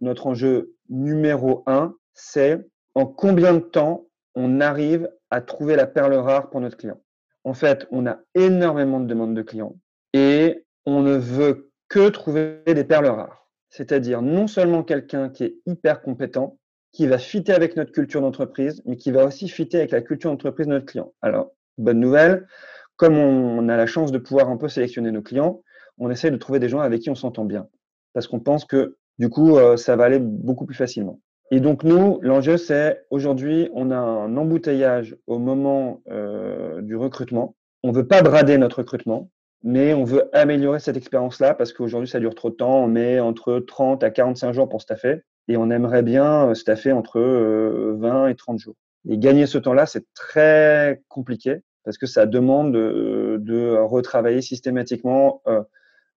notre 0.00 0.26
enjeu 0.26 0.74
numéro 0.88 1.62
un, 1.66 1.94
c'est 2.14 2.66
en 2.94 3.06
combien 3.06 3.54
de 3.54 3.60
temps 3.60 4.06
on 4.34 4.60
arrive 4.60 5.08
à 5.30 5.40
trouver 5.40 5.76
la 5.76 5.86
perle 5.86 6.14
rare 6.14 6.50
pour 6.50 6.60
notre 6.60 6.76
client. 6.76 7.00
En 7.46 7.54
fait, 7.54 7.86
on 7.92 8.06
a 8.06 8.18
énormément 8.34 8.98
de 8.98 9.06
demandes 9.06 9.36
de 9.36 9.42
clients 9.42 9.76
et 10.12 10.64
on 10.84 11.00
ne 11.00 11.14
veut 11.16 11.70
que 11.88 12.08
trouver 12.08 12.60
des 12.66 12.82
perles 12.82 13.06
rares. 13.06 13.46
C'est-à-dire 13.70 14.20
non 14.20 14.48
seulement 14.48 14.82
quelqu'un 14.82 15.28
qui 15.28 15.44
est 15.44 15.56
hyper 15.64 16.02
compétent, 16.02 16.58
qui 16.90 17.06
va 17.06 17.18
fitter 17.18 17.52
avec 17.52 17.76
notre 17.76 17.92
culture 17.92 18.20
d'entreprise, 18.20 18.82
mais 18.84 18.96
qui 18.96 19.12
va 19.12 19.24
aussi 19.24 19.48
fitter 19.48 19.78
avec 19.78 19.92
la 19.92 20.00
culture 20.00 20.28
d'entreprise 20.28 20.66
de 20.66 20.72
notre 20.72 20.86
client. 20.86 21.14
Alors, 21.22 21.52
bonne 21.78 22.00
nouvelle, 22.00 22.48
comme 22.96 23.16
on 23.16 23.68
a 23.68 23.76
la 23.76 23.86
chance 23.86 24.10
de 24.10 24.18
pouvoir 24.18 24.48
un 24.48 24.56
peu 24.56 24.68
sélectionner 24.68 25.12
nos 25.12 25.22
clients, 25.22 25.62
on 25.98 26.10
essaie 26.10 26.32
de 26.32 26.36
trouver 26.38 26.58
des 26.58 26.68
gens 26.68 26.80
avec 26.80 27.02
qui 27.02 27.10
on 27.10 27.14
s'entend 27.14 27.44
bien. 27.44 27.68
Parce 28.12 28.26
qu'on 28.26 28.40
pense 28.40 28.64
que, 28.64 28.96
du 29.20 29.28
coup, 29.28 29.56
euh, 29.56 29.76
ça 29.76 29.94
va 29.94 30.06
aller 30.06 30.18
beaucoup 30.18 30.66
plus 30.66 30.74
facilement. 30.74 31.20
Et 31.50 31.60
donc, 31.60 31.84
nous, 31.84 32.18
l'enjeu, 32.22 32.56
c'est 32.56 33.04
aujourd'hui, 33.10 33.70
on 33.72 33.90
a 33.90 33.96
un 33.96 34.36
embouteillage 34.36 35.16
au 35.26 35.38
moment 35.38 36.02
euh, 36.10 36.80
du 36.82 36.96
recrutement. 36.96 37.54
On 37.84 37.90
ne 37.90 37.94
veut 37.94 38.06
pas 38.06 38.22
brader 38.22 38.58
notre 38.58 38.78
recrutement, 38.78 39.30
mais 39.62 39.94
on 39.94 40.04
veut 40.04 40.28
améliorer 40.32 40.80
cette 40.80 40.96
expérience-là 40.96 41.54
parce 41.54 41.72
qu'aujourd'hui, 41.72 42.08
ça 42.08 42.18
dure 42.18 42.34
trop 42.34 42.50
de 42.50 42.56
temps. 42.56 42.84
On 42.84 42.88
met 42.88 43.20
entre 43.20 43.60
30 43.60 44.02
à 44.02 44.10
45 44.10 44.52
jours 44.52 44.68
pour 44.68 44.82
staffer 44.82 45.22
et 45.48 45.56
on 45.56 45.70
aimerait 45.70 46.02
bien 46.02 46.50
euh, 46.50 46.54
staffer 46.54 46.92
entre 46.92 47.20
20 47.20 48.24
euh, 48.24 48.28
et 48.28 48.34
30 48.34 48.58
jours. 48.58 48.74
Et 49.08 49.18
gagner 49.18 49.46
ce 49.46 49.58
temps-là, 49.58 49.86
c'est 49.86 50.04
très 50.14 51.02
compliqué 51.08 51.62
parce 51.84 51.98
que 51.98 52.06
ça 52.06 52.26
demande 52.26 52.72
de, 52.72 53.76
retravailler 53.78 54.42
systématiquement 54.42 55.42
euh, 55.46 55.62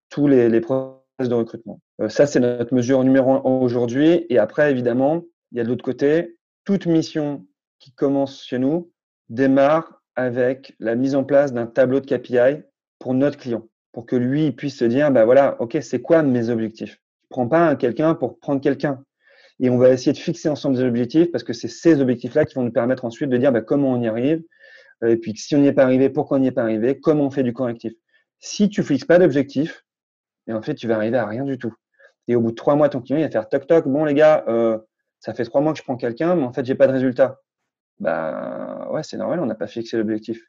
tous 0.10 0.28
les, 0.28 0.50
les, 0.50 0.62
de 1.28 1.34
recrutement. 1.34 1.82
ça, 2.08 2.26
c'est 2.26 2.40
notre 2.40 2.74
mesure 2.74 3.04
numéro 3.04 3.32
un 3.32 3.42
aujourd'hui. 3.44 4.26
Et 4.30 4.38
après, 4.38 4.72
évidemment, 4.72 5.24
il 5.52 5.58
y 5.58 5.62
a 5.62 5.64
de 5.64 5.70
l'autre 5.70 5.84
côté, 5.84 6.38
toute 6.64 6.86
mission 6.86 7.46
qui 7.80 7.92
commence 7.92 8.44
chez 8.44 8.60
nous 8.60 8.92
démarre 9.30 10.02
avec 10.16 10.76
la 10.80 10.96
mise 10.96 11.16
en 11.16 11.24
place 11.24 11.54
d'un 11.54 11.66
tableau 11.66 12.00
de 12.00 12.06
KPI 12.06 12.64
pour 13.00 13.14
notre 13.14 13.38
client, 13.38 13.68
pour 13.92 14.06
que 14.06 14.16
lui 14.16 14.52
puisse 14.52 14.78
se 14.78 14.86
dire, 14.86 15.12
bah 15.12 15.26
voilà, 15.26 15.60
ok, 15.62 15.78
c'est 15.82 16.02
quoi 16.02 16.24
mes 16.24 16.50
objectifs? 16.50 17.02
Je 17.24 17.28
prends 17.30 17.48
pas 17.48 17.76
quelqu'un 17.76 18.16
pour 18.16 18.40
prendre 18.40 18.62
quelqu'un 18.62 19.04
et 19.60 19.70
on 19.70 19.78
va 19.78 19.90
essayer 19.90 20.14
de 20.14 20.18
fixer 20.18 20.50
ensemble 20.50 20.78
des 20.78 20.84
objectifs 20.84 21.32
parce 21.32 21.44
que 21.44 21.54
c'est 21.54 21.68
ces 21.68 22.02
objectifs-là 22.02 22.46
qui 22.46 22.56
vont 22.56 22.64
nous 22.64 22.72
permettre 22.72 23.06
ensuite 23.06 23.30
de 23.30 23.38
dire 23.38 23.52
bah, 23.52 23.62
comment 23.62 23.92
on 23.92 24.02
y 24.02 24.08
arrive, 24.08 24.42
et 25.06 25.18
puis 25.18 25.36
si 25.36 25.56
on 25.56 25.60
n'y 25.60 25.68
est 25.68 25.74
pas 25.74 25.84
arrivé, 25.84 26.10
pourquoi 26.10 26.38
on 26.38 26.42
n'y 26.42 26.48
est 26.48 26.52
pas 26.52 26.64
arrivé, 26.64 27.00
comment 27.00 27.26
on 27.26 27.32
fait 27.32 27.44
du 27.44 27.54
correctif? 27.54 27.94
Si 28.40 28.70
tu 28.70 28.84
fixes 28.84 29.06
pas 29.06 29.20
d'objectif, 29.20 29.86
et 30.50 30.54
en 30.54 30.62
fait, 30.62 30.76
tu 30.76 30.88
vas 30.88 30.96
arriver 30.96 31.18
à 31.18 31.26
rien 31.26 31.46
du 31.46 31.58
tout. 31.58 31.74
Et 32.28 32.36
au 32.36 32.42
bout 32.42 32.52
de 32.52 32.56
trois 32.56 32.76
mois, 32.76 32.90
ton 32.90 33.02
client 33.02 33.20
il 33.20 33.24
va 33.24 33.30
faire 33.30 33.48
toc 33.48 33.68
toc, 33.68 33.88
bon 33.88 34.04
les 34.04 34.14
gars, 34.14 34.44
euh, 34.48 34.78
ça 35.20 35.34
fait 35.34 35.46
trois 35.46 35.62
mois 35.62 35.74
que 35.74 35.80
je 35.80 35.84
prends 35.84 35.96
quelqu'un, 35.96 36.36
mais 36.36 36.44
en 36.44 36.52
fait, 36.52 36.66
j'ai 36.66 36.76
pas 36.76 36.88
de 36.88 36.92
résultat. 36.92 37.40
Bah 38.00 38.90
ouais, 38.92 39.04
c'est 39.04 39.18
normal, 39.18 39.40
on 39.40 39.46
n'a 39.46 39.56
pas 39.56 39.68
fixé 39.68 39.98
l'objectif. 39.98 40.42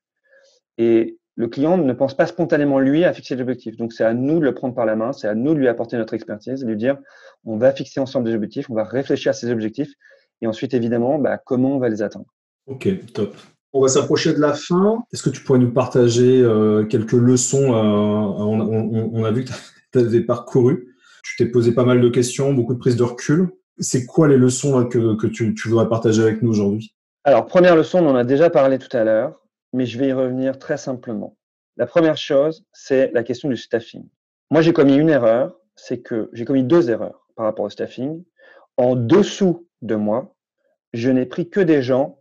Et 0.78 1.18
le 1.36 1.48
client 1.48 1.76
ne 1.76 1.92
pense 1.92 2.16
pas 2.16 2.26
spontanément 2.26 2.78
lui 2.78 3.04
à 3.04 3.12
fixer 3.12 3.36
l'objectif. 3.36 3.76
Donc 3.76 3.92
c'est 3.92 4.04
à 4.04 4.14
nous 4.14 4.40
de 4.40 4.44
le 4.44 4.54
prendre 4.54 4.74
par 4.74 4.86
la 4.86 4.96
main, 4.96 5.12
c'est 5.12 5.28
à 5.28 5.34
nous 5.34 5.54
de 5.54 5.58
lui 5.58 5.68
apporter 5.68 5.96
notre 5.96 6.14
expertise, 6.14 6.60
de 6.60 6.66
lui 6.66 6.76
dire 6.76 6.98
on 7.44 7.56
va 7.56 7.72
fixer 7.72 8.00
ensemble 8.00 8.26
des 8.26 8.34
objectifs, 8.34 8.70
on 8.70 8.74
va 8.74 8.84
réfléchir 8.84 9.30
à 9.30 9.32
ces 9.32 9.50
objectifs 9.50 9.92
et 10.42 10.46
ensuite 10.46 10.74
évidemment 10.74 11.18
bah, 11.18 11.38
comment 11.38 11.76
on 11.76 11.78
va 11.78 11.88
les 11.88 12.02
atteindre. 12.02 12.26
Ok, 12.66 12.88
top. 13.12 13.36
On 13.72 13.80
va 13.80 13.88
s'approcher 13.88 14.32
de 14.32 14.40
la 14.40 14.52
fin. 14.52 15.04
Est-ce 15.12 15.22
que 15.22 15.30
tu 15.30 15.42
pourrais 15.42 15.60
nous 15.60 15.70
partager 15.70 16.42
euh, 16.42 16.84
quelques 16.84 17.12
leçons 17.12 17.72
euh, 17.72 19.14
on, 19.14 19.24
a 19.24 19.30
vu 19.30 19.44
que 19.44 19.50
avais 19.98 20.20
parcouru. 20.20 20.94
Tu 21.22 21.36
t'es 21.36 21.46
posé 21.46 21.72
pas 21.72 21.84
mal 21.84 22.00
de 22.00 22.08
questions, 22.08 22.52
beaucoup 22.52 22.74
de 22.74 22.78
prises 22.78 22.96
de 22.96 23.02
recul. 23.02 23.50
C'est 23.78 24.06
quoi 24.06 24.28
les 24.28 24.36
leçons 24.36 24.84
que, 24.86 25.26
tu, 25.26 25.54
tu 25.54 25.68
voudrais 25.68 25.88
partager 25.88 26.22
avec 26.22 26.42
nous 26.42 26.50
aujourd'hui? 26.50 26.94
Alors, 27.24 27.46
première 27.46 27.76
leçon, 27.76 27.98
on 27.98 28.10
en 28.10 28.14
a 28.14 28.24
déjà 28.24 28.50
parlé 28.50 28.78
tout 28.78 28.94
à 28.96 29.04
l'heure 29.04 29.40
mais 29.72 29.86
je 29.86 29.98
vais 29.98 30.08
y 30.08 30.12
revenir 30.12 30.58
très 30.58 30.76
simplement. 30.76 31.36
La 31.76 31.86
première 31.86 32.16
chose, 32.16 32.64
c'est 32.72 33.10
la 33.12 33.22
question 33.22 33.48
du 33.48 33.56
staffing. 33.56 34.08
Moi, 34.50 34.62
j'ai 34.62 34.72
commis 34.72 34.96
une 34.96 35.08
erreur, 35.08 35.56
c'est 35.76 36.00
que 36.00 36.28
j'ai 36.32 36.44
commis 36.44 36.64
deux 36.64 36.90
erreurs 36.90 37.28
par 37.36 37.46
rapport 37.46 37.64
au 37.64 37.70
staffing. 37.70 38.24
En 38.76 38.96
dessous 38.96 39.68
de 39.82 39.94
moi, 39.94 40.34
je 40.92 41.10
n'ai 41.10 41.26
pris 41.26 41.48
que 41.48 41.60
des 41.60 41.82
gens 41.82 42.20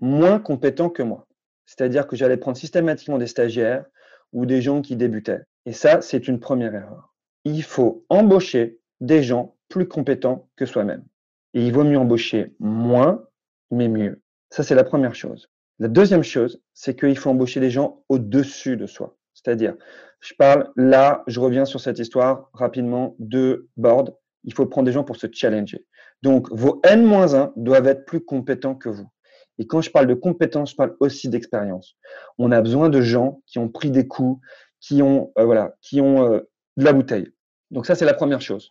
moins 0.00 0.38
compétents 0.38 0.88
que 0.88 1.02
moi. 1.02 1.26
C'est-à-dire 1.66 2.06
que 2.06 2.16
j'allais 2.16 2.38
prendre 2.38 2.56
systématiquement 2.56 3.18
des 3.18 3.26
stagiaires 3.26 3.84
ou 4.32 4.46
des 4.46 4.62
gens 4.62 4.80
qui 4.80 4.96
débutaient. 4.96 5.42
Et 5.68 5.72
ça, 5.72 6.00
c'est 6.00 6.28
une 6.28 6.40
première 6.40 6.74
erreur. 6.74 7.12
Il 7.44 7.62
faut 7.62 8.06
embaucher 8.08 8.80
des 9.02 9.22
gens 9.22 9.58
plus 9.68 9.86
compétents 9.86 10.48
que 10.56 10.64
soi-même. 10.64 11.04
Et 11.52 11.66
il 11.66 11.74
vaut 11.74 11.84
mieux 11.84 11.98
embaucher 11.98 12.54
moins, 12.58 13.26
mais 13.70 13.86
mieux. 13.86 14.22
Ça, 14.48 14.62
c'est 14.62 14.74
la 14.74 14.82
première 14.82 15.14
chose. 15.14 15.50
La 15.78 15.88
deuxième 15.88 16.22
chose, 16.22 16.62
c'est 16.72 16.98
qu'il 16.98 17.18
faut 17.18 17.28
embaucher 17.28 17.60
des 17.60 17.68
gens 17.68 18.02
au-dessus 18.08 18.78
de 18.78 18.86
soi. 18.86 19.18
C'est-à-dire, 19.34 19.74
je 20.20 20.32
parle 20.38 20.72
là, 20.76 21.22
je 21.26 21.38
reviens 21.38 21.66
sur 21.66 21.80
cette 21.80 21.98
histoire 21.98 22.48
rapidement 22.54 23.14
de 23.18 23.68
board. 23.76 24.16
Il 24.44 24.54
faut 24.54 24.64
prendre 24.64 24.86
des 24.86 24.92
gens 24.92 25.04
pour 25.04 25.16
se 25.16 25.26
challenger. 25.30 25.84
Donc, 26.22 26.50
vos 26.50 26.80
N-1 26.82 27.52
doivent 27.56 27.88
être 27.88 28.06
plus 28.06 28.24
compétents 28.24 28.74
que 28.74 28.88
vous. 28.88 29.10
Et 29.58 29.66
quand 29.66 29.80
je 29.80 29.90
parle 29.90 30.06
de 30.06 30.14
compétences, 30.14 30.70
je 30.70 30.76
parle 30.76 30.96
aussi 31.00 31.28
d'expérience. 31.28 31.96
On 32.38 32.52
a 32.52 32.62
besoin 32.62 32.88
de 32.88 33.00
gens 33.00 33.42
qui 33.46 33.58
ont 33.58 33.68
pris 33.68 33.90
des 33.90 34.06
coups, 34.06 34.40
qui 34.80 35.02
ont, 35.02 35.32
euh, 35.38 35.44
voilà, 35.44 35.74
qui 35.80 36.00
ont 36.00 36.32
euh, 36.32 36.40
de 36.76 36.84
la 36.84 36.92
bouteille. 36.92 37.32
Donc 37.70 37.86
ça, 37.86 37.94
c'est 37.94 38.04
la 38.04 38.14
première 38.14 38.40
chose. 38.40 38.70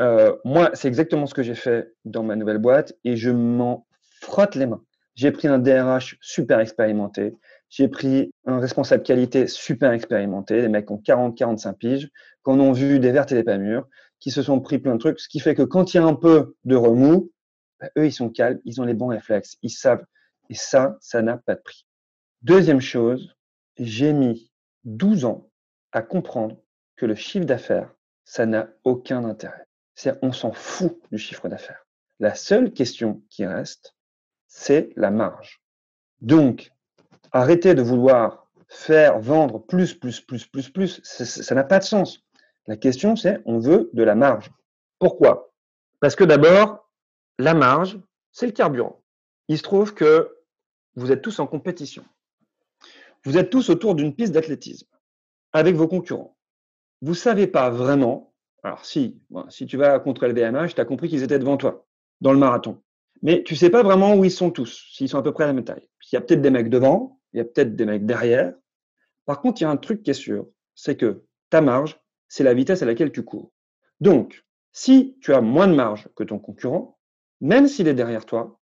Euh, 0.00 0.34
moi, 0.44 0.70
c'est 0.74 0.88
exactement 0.88 1.26
ce 1.26 1.34
que 1.34 1.42
j'ai 1.42 1.54
fait 1.54 1.94
dans 2.04 2.22
ma 2.22 2.36
nouvelle 2.36 2.58
boîte 2.58 2.94
et 3.04 3.16
je 3.16 3.30
m'en 3.30 3.86
frotte 4.20 4.54
les 4.54 4.66
mains. 4.66 4.82
J'ai 5.14 5.30
pris 5.30 5.48
un 5.48 5.58
DRH 5.58 6.16
super 6.20 6.60
expérimenté. 6.60 7.34
J'ai 7.68 7.88
pris 7.88 8.30
un 8.46 8.58
responsable 8.58 9.02
qualité 9.02 9.46
super 9.46 9.92
expérimenté, 9.92 10.60
des 10.60 10.68
mecs 10.68 10.86
qui 10.86 10.92
ont 10.92 10.98
40, 10.98 11.36
45 11.36 11.72
piges, 11.74 12.06
qui 12.44 12.50
en 12.50 12.58
ont 12.60 12.72
vu 12.72 12.98
des 12.98 13.12
vertes 13.12 13.32
et 13.32 13.34
des 13.34 13.44
pas 13.44 13.58
mûres, 13.58 13.86
qui 14.20 14.30
se 14.30 14.42
sont 14.42 14.60
pris 14.60 14.78
plein 14.78 14.94
de 14.94 14.98
trucs, 14.98 15.20
ce 15.20 15.28
qui 15.28 15.40
fait 15.40 15.54
que 15.54 15.62
quand 15.62 15.92
il 15.92 15.96
y 15.96 16.00
a 16.00 16.04
un 16.04 16.14
peu 16.14 16.56
de 16.64 16.76
remous, 16.76 17.30
bah, 17.80 17.88
eux, 17.98 18.06
ils 18.06 18.12
sont 18.12 18.30
calmes, 18.30 18.60
ils 18.64 18.80
ont 18.80 18.84
les 18.84 18.94
bons 18.94 19.08
réflexes, 19.08 19.56
ils 19.62 19.70
savent. 19.70 20.04
Et 20.48 20.54
ça, 20.54 20.96
ça 21.00 21.22
n'a 21.22 21.36
pas 21.36 21.54
de 21.54 21.60
prix. 21.60 21.86
Deuxième 22.42 22.80
chose, 22.80 23.34
j'ai 23.78 24.12
mis 24.12 24.51
12 24.84 25.24
ans 25.24 25.50
à 25.92 26.02
comprendre 26.02 26.56
que 26.96 27.06
le 27.06 27.14
chiffre 27.14 27.44
d'affaires, 27.44 27.94
ça 28.24 28.46
n'a 28.46 28.68
aucun 28.84 29.24
intérêt. 29.24 29.66
C'est 29.94 30.18
on 30.22 30.32
s'en 30.32 30.52
fout 30.52 30.98
du 31.10 31.18
chiffre 31.18 31.48
d'affaires. 31.48 31.86
La 32.18 32.34
seule 32.34 32.72
question 32.72 33.22
qui 33.30 33.44
reste, 33.46 33.94
c'est 34.46 34.90
la 34.96 35.10
marge. 35.10 35.60
Donc, 36.20 36.72
arrêtez 37.32 37.74
de 37.74 37.82
vouloir 37.82 38.46
faire 38.68 39.18
vendre 39.18 39.58
plus, 39.58 39.94
plus, 39.94 40.20
plus, 40.20 40.46
plus, 40.46 40.70
plus. 40.70 41.00
Ça 41.02 41.54
n'a 41.54 41.64
pas 41.64 41.78
de 41.78 41.84
sens. 41.84 42.24
La 42.66 42.76
question, 42.76 43.16
c'est 43.16 43.40
on 43.44 43.58
veut 43.58 43.90
de 43.92 44.02
la 44.02 44.14
marge. 44.14 44.50
Pourquoi? 44.98 45.52
Parce 46.00 46.16
que 46.16 46.24
d'abord, 46.24 46.88
la 47.38 47.54
marge, 47.54 47.98
c'est 48.30 48.46
le 48.46 48.52
carburant. 48.52 49.02
Il 49.48 49.58
se 49.58 49.62
trouve 49.62 49.94
que 49.94 50.36
vous 50.94 51.10
êtes 51.10 51.22
tous 51.22 51.38
en 51.40 51.46
compétition. 51.46 52.04
Vous 53.24 53.38
êtes 53.38 53.50
tous 53.50 53.70
autour 53.70 53.94
d'une 53.94 54.14
piste 54.14 54.32
d'athlétisme 54.32 54.88
avec 55.52 55.76
vos 55.76 55.86
concurrents. 55.86 56.36
Vous 57.02 57.10
ne 57.10 57.16
savez 57.16 57.46
pas 57.46 57.70
vraiment, 57.70 58.34
alors 58.62 58.84
si, 58.84 59.20
si 59.48 59.66
tu 59.66 59.76
vas 59.76 59.98
contre 60.00 60.26
le 60.26 60.34
VMH, 60.34 60.74
tu 60.74 60.80
as 60.80 60.84
compris 60.84 61.08
qu'ils 61.08 61.22
étaient 61.22 61.38
devant 61.38 61.56
toi 61.56 61.86
dans 62.20 62.32
le 62.32 62.38
marathon. 62.38 62.82
Mais 63.22 63.42
tu 63.44 63.54
ne 63.54 63.58
sais 63.58 63.70
pas 63.70 63.82
vraiment 63.82 64.14
où 64.14 64.24
ils 64.24 64.30
sont 64.30 64.50
tous, 64.50 64.88
s'ils 64.92 65.08
sont 65.08 65.18
à 65.18 65.22
peu 65.22 65.32
près 65.32 65.44
à 65.44 65.48
la 65.48 65.52
même 65.52 65.64
taille. 65.64 65.88
Il 66.10 66.14
y 66.14 66.18
a 66.18 66.20
peut-être 66.20 66.42
des 66.42 66.50
mecs 66.50 66.68
devant, 66.68 67.20
il 67.32 67.38
y 67.38 67.40
a 67.40 67.44
peut-être 67.44 67.76
des 67.76 67.86
mecs 67.86 68.04
derrière. 68.04 68.54
Par 69.24 69.40
contre, 69.40 69.60
il 69.60 69.64
y 69.64 69.66
a 69.66 69.70
un 69.70 69.76
truc 69.76 70.02
qui 70.02 70.10
est 70.10 70.14
sûr, 70.14 70.46
c'est 70.74 70.96
que 70.96 71.24
ta 71.48 71.60
marge, 71.60 72.00
c'est 72.28 72.44
la 72.44 72.54
vitesse 72.54 72.82
à 72.82 72.86
laquelle 72.86 73.12
tu 73.12 73.22
cours. 73.24 73.52
Donc, 74.00 74.44
si 74.72 75.16
tu 75.20 75.32
as 75.32 75.40
moins 75.40 75.68
de 75.68 75.74
marge 75.74 76.08
que 76.16 76.24
ton 76.24 76.38
concurrent, 76.38 76.98
même 77.40 77.68
s'il 77.68 77.86
est 77.88 77.94
derrière 77.94 78.26
toi, 78.26 78.58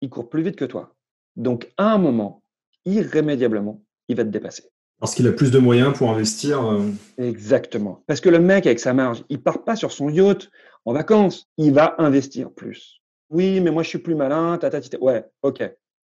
il 0.00 0.10
court 0.10 0.28
plus 0.28 0.42
vite 0.42 0.56
que 0.56 0.64
toi. 0.64 0.94
Donc, 1.36 1.72
à 1.76 1.92
un 1.92 1.98
moment, 1.98 2.42
irrémédiablement, 2.84 3.82
il 4.08 4.16
va 4.16 4.24
te 4.24 4.30
dépasser. 4.30 4.64
Parce 5.00 5.14
qu'il 5.14 5.26
a 5.26 5.32
plus 5.32 5.50
de 5.50 5.58
moyens 5.58 5.96
pour 5.96 6.10
investir. 6.10 6.64
Euh, 6.64 6.90
Exactement. 7.18 8.02
Parce 8.06 8.20
que 8.20 8.28
le 8.28 8.38
mec, 8.38 8.66
avec 8.66 8.80
sa 8.80 8.94
marge, 8.94 9.24
il 9.28 9.42
part 9.42 9.64
pas 9.64 9.76
sur 9.76 9.92
son 9.92 10.08
yacht 10.08 10.50
en 10.84 10.92
vacances. 10.92 11.48
Il 11.58 11.72
va 11.72 11.94
investir 11.98 12.50
plus. 12.52 13.00
Oui, 13.30 13.60
mais 13.60 13.70
moi, 13.70 13.82
je 13.82 13.88
suis 13.88 13.98
plus 13.98 14.14
malin. 14.14 14.58
Ouais, 15.00 15.24
ok. 15.42 15.62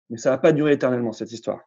Mais 0.09 0.17
ça 0.17 0.29
va 0.29 0.37
pas 0.37 0.51
durer 0.51 0.73
éternellement, 0.73 1.11
cette 1.11 1.31
histoire. 1.31 1.59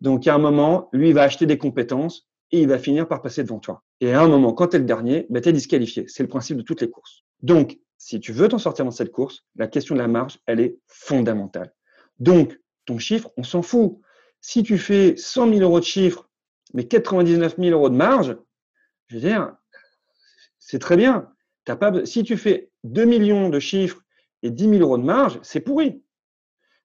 Donc, 0.00 0.26
à 0.26 0.34
un 0.34 0.38
moment, 0.38 0.88
lui, 0.92 1.08
il 1.10 1.14
va 1.14 1.22
acheter 1.22 1.46
des 1.46 1.58
compétences 1.58 2.28
et 2.50 2.60
il 2.60 2.68
va 2.68 2.78
finir 2.78 3.08
par 3.08 3.22
passer 3.22 3.42
devant 3.42 3.58
toi. 3.58 3.82
Et 4.00 4.12
à 4.12 4.20
un 4.20 4.28
moment, 4.28 4.52
quand 4.52 4.68
tu 4.68 4.76
es 4.76 4.78
le 4.78 4.84
dernier, 4.84 5.26
ben, 5.30 5.40
tu 5.40 5.48
es 5.48 5.52
disqualifié. 5.52 6.04
C'est 6.08 6.22
le 6.22 6.28
principe 6.28 6.58
de 6.58 6.62
toutes 6.62 6.80
les 6.80 6.90
courses. 6.90 7.24
Donc, 7.42 7.78
si 7.98 8.20
tu 8.20 8.32
veux 8.32 8.48
t'en 8.48 8.58
sortir 8.58 8.84
dans 8.84 8.90
cette 8.90 9.12
course, 9.12 9.44
la 9.56 9.68
question 9.68 9.94
de 9.94 10.00
la 10.00 10.08
marge, 10.08 10.38
elle 10.46 10.60
est 10.60 10.78
fondamentale. 10.86 11.72
Donc, 12.18 12.58
ton 12.84 12.98
chiffre, 12.98 13.30
on 13.36 13.42
s'en 13.42 13.62
fout. 13.62 14.00
Si 14.48 14.62
tu 14.62 14.78
fais 14.78 15.16
100 15.16 15.54
000 15.54 15.60
euros 15.62 15.80
de 15.80 15.84
chiffre, 15.84 16.30
mais 16.72 16.86
99 16.86 17.56
000 17.58 17.70
euros 17.70 17.90
de 17.90 17.96
marge, 17.96 18.36
je 19.08 19.16
veux 19.16 19.20
dire, 19.20 19.56
c'est 20.60 20.78
très 20.78 20.96
bien. 20.96 21.32
pas, 21.64 22.06
si 22.06 22.22
tu 22.22 22.36
fais 22.36 22.70
2 22.84 23.06
millions 23.06 23.48
de 23.48 23.58
chiffres 23.58 24.04
et 24.44 24.50
10 24.50 24.68
000 24.68 24.82
euros 24.82 24.98
de 24.98 25.02
marge, 25.02 25.40
c'est 25.42 25.58
pourri. 25.58 26.00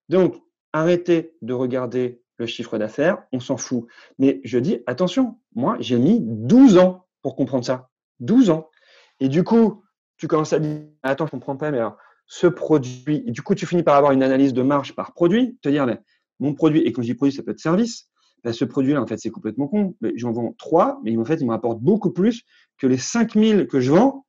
Donc, 0.10 0.42
arrêtez 0.74 1.36
de 1.44 1.54
regarder 1.54 2.24
le 2.38 2.48
chiffre 2.48 2.80
d'affaires, 2.80 3.22
on 3.32 3.40
s'en 3.40 3.58
fout. 3.58 3.86
Mais 4.18 4.42
je 4.44 4.58
dis, 4.58 4.82
attention, 4.88 5.40
moi, 5.54 5.78
j'ai 5.80 6.00
mis 6.00 6.18
12 6.20 6.80
ans 6.80 7.06
pour 7.22 7.36
comprendre 7.36 7.64
ça. 7.64 7.92
12 8.22 8.50
ans. 8.50 8.72
Et 9.20 9.30
du 9.30 9.44
coup, 9.44 9.84
tu 10.18 10.28
commences 10.28 10.54
à 10.54 10.58
dire, 10.58 10.82
attends, 11.04 11.28
je 11.28 11.32
comprends 11.32 11.58
pas, 11.58 11.70
mais 11.70 11.78
alors, 11.78 11.98
ce 12.26 12.48
produit, 12.48 13.22
du 13.28 13.44
coup, 13.44 13.54
tu 13.54 13.68
finis 13.68 13.84
par 13.84 13.98
avoir 13.98 14.14
une 14.14 14.24
analyse 14.24 14.56
de 14.56 14.64
marge 14.64 14.96
par 14.96 15.14
produit, 15.14 15.60
te 15.62 15.70
dire, 15.70 15.86
mais 15.86 16.00
mon 16.42 16.54
produit, 16.54 16.82
et 16.82 16.92
quand 16.92 17.02
je 17.02 17.08
dis 17.08 17.14
produit, 17.14 17.34
ça 17.34 17.44
peut 17.44 17.52
être 17.52 17.60
service, 17.60 18.10
ce 18.52 18.66
produit-là, 18.66 19.02
en 19.02 19.08
fait, 19.08 19.18
c'est 19.18 19.30
complètement 19.30 19.68
con. 19.68 19.96
J'en 20.16 20.32
vends 20.32 20.54
3, 20.58 21.00
mais 21.04 21.16
en 21.16 21.26
fait, 21.26 21.36
il 21.36 21.46
me 21.46 21.52
rapporte 21.52 21.80
beaucoup 21.80 22.12
plus 22.12 22.44
que 22.78 22.88
les 22.88 22.98
5000 22.98 23.68
que 23.68 23.80
je 23.80 23.92
vends, 23.92 24.26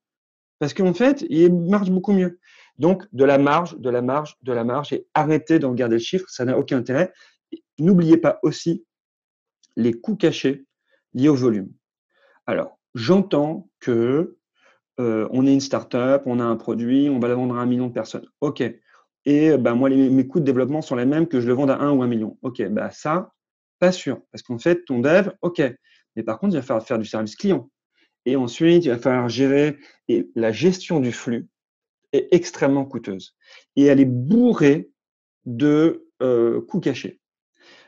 parce 0.58 0.74
qu'en 0.74 0.92
fait, 0.92 1.24
il 1.30 1.52
marche 1.54 1.90
beaucoup 1.90 2.12
mieux. 2.12 2.38
Donc, 2.78 3.06
de 3.12 3.24
la 3.24 3.38
marge, 3.38 3.78
de 3.78 3.90
la 3.90 4.02
marge, 4.02 4.36
de 4.42 4.52
la 4.52 4.64
marge, 4.64 4.92
et 4.92 5.06
arrêtez 5.14 5.58
de 5.58 5.66
regarder 5.66 5.96
le 5.96 6.00
chiffre, 6.00 6.28
ça 6.28 6.44
n'a 6.44 6.58
aucun 6.58 6.78
intérêt. 6.78 7.12
N'oubliez 7.78 8.18
pas 8.18 8.38
aussi 8.42 8.84
les 9.76 9.94
coûts 9.94 10.16
cachés 10.16 10.66
liés 11.14 11.28
au 11.28 11.34
volume. 11.34 11.72
Alors, 12.46 12.78
j'entends 12.94 13.70
que 13.80 14.36
euh, 15.00 15.26
on 15.30 15.46
est 15.46 15.54
une 15.54 15.60
start-up, 15.60 16.22
on 16.26 16.38
a 16.38 16.44
un 16.44 16.56
produit, 16.56 17.08
on 17.08 17.18
va 17.18 17.28
le 17.28 17.34
vendre 17.34 17.56
à 17.56 17.62
un 17.62 17.66
million 17.66 17.86
de 17.86 17.92
personnes. 17.92 18.26
OK. 18.42 18.62
Et 19.24 19.56
ben, 19.56 19.74
moi, 19.74 19.88
mes 19.88 20.26
coûts 20.26 20.40
de 20.40 20.44
développement 20.44 20.82
sont 20.82 20.96
les 20.96 21.04
mêmes 21.06 21.26
que 21.26 21.40
je 21.40 21.46
le 21.46 21.52
vende 21.52 21.70
à 21.70 21.78
un 21.78 21.92
ou 21.92 22.02
un 22.02 22.06
million. 22.06 22.38
OK. 22.42 22.62
Bah, 22.68 22.90
ça, 22.90 23.32
pas 23.78 23.92
sûr. 23.92 24.20
Parce 24.32 24.42
qu'en 24.42 24.58
fait, 24.58 24.84
ton 24.84 24.98
dev, 24.98 25.30
OK. 25.42 25.62
Mais 26.16 26.22
par 26.22 26.38
contre, 26.38 26.54
il 26.54 26.56
va 26.56 26.62
falloir 26.62 26.86
faire 26.86 26.98
du 26.98 27.04
service 27.04 27.36
client. 27.36 27.70
Et 28.26 28.36
ensuite, 28.36 28.84
il 28.84 28.88
va 28.88 28.98
falloir 28.98 29.28
gérer. 29.28 29.78
Et 30.08 30.28
la 30.34 30.52
gestion 30.52 31.00
du 31.00 31.12
flux 31.12 31.48
est 32.12 32.28
extrêmement 32.32 32.84
coûteuse. 32.84 33.36
Et 33.76 33.84
elle 33.84 34.00
est 34.00 34.04
bourrée 34.04 34.90
de 35.46 36.06
euh, 36.22 36.60
coûts 36.60 36.80
cachés. 36.80 37.20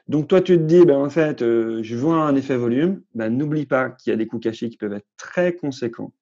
Donc 0.06 0.28
toi, 0.28 0.40
tu 0.40 0.56
te 0.56 0.62
dis, 0.62 0.84
ben, 0.84 0.98
en 0.98 1.10
fait, 1.10 1.42
euh, 1.42 1.82
je 1.82 1.96
vois 1.96 2.16
un 2.16 2.36
effet 2.36 2.56
volume, 2.56 3.02
ben, 3.14 3.30
n'oublie 3.30 3.66
pas 3.66 3.90
qu'il 3.90 4.10
y 4.10 4.14
a 4.14 4.16
des 4.16 4.26
coûts 4.26 4.38
cachés 4.38 4.68
qui 4.68 4.76
peuvent 4.76 4.92
être 4.92 5.08
très 5.16 5.54
conséquents 5.54 6.12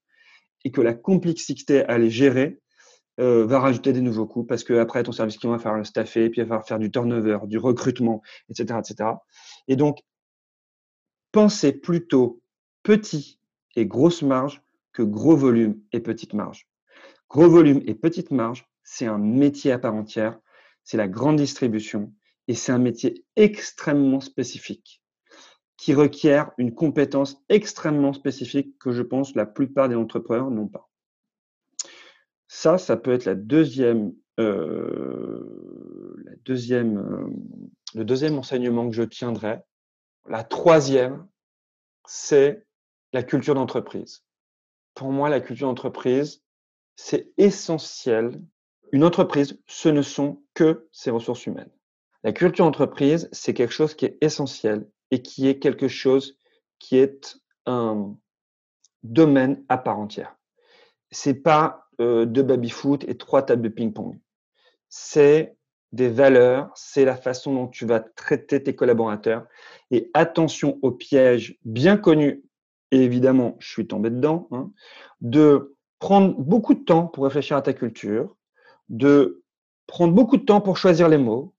et 0.64 0.70
que 0.70 0.80
la 0.80 0.94
complexité 0.94 1.84
à 1.86 1.98
les 1.98 2.10
gérer 2.10 2.60
euh, 3.20 3.44
va 3.46 3.60
rajouter 3.60 3.92
des 3.92 4.00
nouveaux 4.00 4.26
coûts 4.26 4.44
parce 4.44 4.64
que 4.64 4.74
après 4.74 5.02
ton 5.02 5.12
service 5.12 5.36
client 5.36 5.52
va 5.52 5.58
falloir 5.58 5.78
le 5.78 5.84
staffer, 5.84 6.30
puis 6.30 6.40
il 6.40 6.46
va 6.46 6.62
faire 6.62 6.78
du 6.78 6.90
turnover, 6.90 7.38
du 7.44 7.58
recrutement, 7.58 8.22
etc., 8.48 8.78
etc. 8.78 9.10
Et 9.68 9.76
donc, 9.76 9.98
pensez 11.30 11.72
plutôt 11.72 12.40
petit 12.82 13.38
et 13.76 13.86
grosse 13.86 14.22
marge 14.22 14.62
que 14.92 15.02
gros 15.02 15.36
volume 15.36 15.80
et 15.92 16.00
petite 16.00 16.34
marge. 16.34 16.68
Gros 17.28 17.48
volume 17.48 17.82
et 17.86 17.94
petite 17.94 18.30
marge, 18.30 18.66
c'est 18.82 19.06
un 19.06 19.18
métier 19.18 19.72
à 19.72 19.78
part 19.78 19.94
entière, 19.94 20.38
c'est 20.84 20.96
la 20.96 21.08
grande 21.08 21.36
distribution, 21.36 22.12
et 22.48 22.54
c'est 22.54 22.72
un 22.72 22.78
métier 22.78 23.24
extrêmement 23.36 24.20
spécifique 24.20 25.02
qui 25.76 25.94
requiert 25.94 26.52
une 26.58 26.74
compétence 26.74 27.42
extrêmement 27.48 28.12
spécifique 28.12 28.78
que 28.78 28.92
je 28.92 29.02
pense 29.02 29.34
la 29.34 29.46
plupart 29.46 29.88
des 29.88 29.96
entrepreneurs 29.96 30.50
n'ont 30.50 30.68
pas. 30.68 30.91
Ça, 32.54 32.76
ça 32.76 32.98
peut 32.98 33.14
être 33.14 33.24
la 33.24 33.34
deuxième, 33.34 34.12
euh, 34.38 36.22
la 36.22 36.32
deuxième, 36.44 36.98
euh, 36.98 37.30
le 37.94 38.04
deuxième 38.04 38.38
enseignement 38.38 38.90
que 38.90 38.94
je 38.94 39.04
tiendrai. 39.04 39.62
La 40.28 40.44
troisième, 40.44 41.26
c'est 42.06 42.66
la 43.14 43.22
culture 43.22 43.54
d'entreprise. 43.54 44.26
Pour 44.92 45.12
moi, 45.12 45.30
la 45.30 45.40
culture 45.40 45.66
d'entreprise, 45.66 46.44
c'est 46.94 47.32
essentiel. 47.38 48.38
Une 48.92 49.04
entreprise, 49.04 49.58
ce 49.66 49.88
ne 49.88 50.02
sont 50.02 50.42
que 50.52 50.90
ses 50.92 51.10
ressources 51.10 51.46
humaines. 51.46 51.72
La 52.22 52.32
culture 52.32 52.66
entreprise, 52.66 53.30
c'est 53.32 53.54
quelque 53.54 53.72
chose 53.72 53.94
qui 53.94 54.04
est 54.04 54.18
essentiel 54.20 54.86
et 55.10 55.22
qui 55.22 55.48
est 55.48 55.58
quelque 55.58 55.88
chose 55.88 56.38
qui 56.78 56.98
est 56.98 57.34
un 57.64 58.14
domaine 59.02 59.64
à 59.70 59.78
part 59.78 59.98
entière. 59.98 60.36
C'est 61.10 61.42
pas 61.42 61.81
euh, 62.00 62.24
deux 62.24 62.42
baby-foot 62.42 63.04
et 63.08 63.16
trois 63.16 63.42
tables 63.42 63.62
de 63.62 63.68
ping-pong. 63.68 64.18
C'est 64.88 65.56
des 65.92 66.08
valeurs, 66.08 66.70
c'est 66.74 67.04
la 67.04 67.16
façon 67.16 67.54
dont 67.54 67.68
tu 67.68 67.86
vas 67.86 68.00
traiter 68.00 68.62
tes 68.62 68.74
collaborateurs. 68.74 69.46
Et 69.90 70.10
attention 70.14 70.78
aux 70.82 70.90
pièges 70.90 71.58
bien 71.64 71.96
connus, 71.96 72.42
et 72.90 73.02
évidemment, 73.02 73.56
je 73.58 73.70
suis 73.70 73.86
tombé 73.86 74.10
dedans, 74.10 74.48
hein, 74.50 74.70
de 75.20 75.74
prendre 75.98 76.34
beaucoup 76.38 76.74
de 76.74 76.84
temps 76.84 77.06
pour 77.06 77.24
réfléchir 77.24 77.56
à 77.56 77.62
ta 77.62 77.72
culture, 77.72 78.36
de 78.88 79.42
prendre 79.86 80.14
beaucoup 80.14 80.36
de 80.36 80.44
temps 80.44 80.60
pour 80.60 80.76
choisir 80.76 81.08
les 81.08 81.18
mots, 81.18 81.54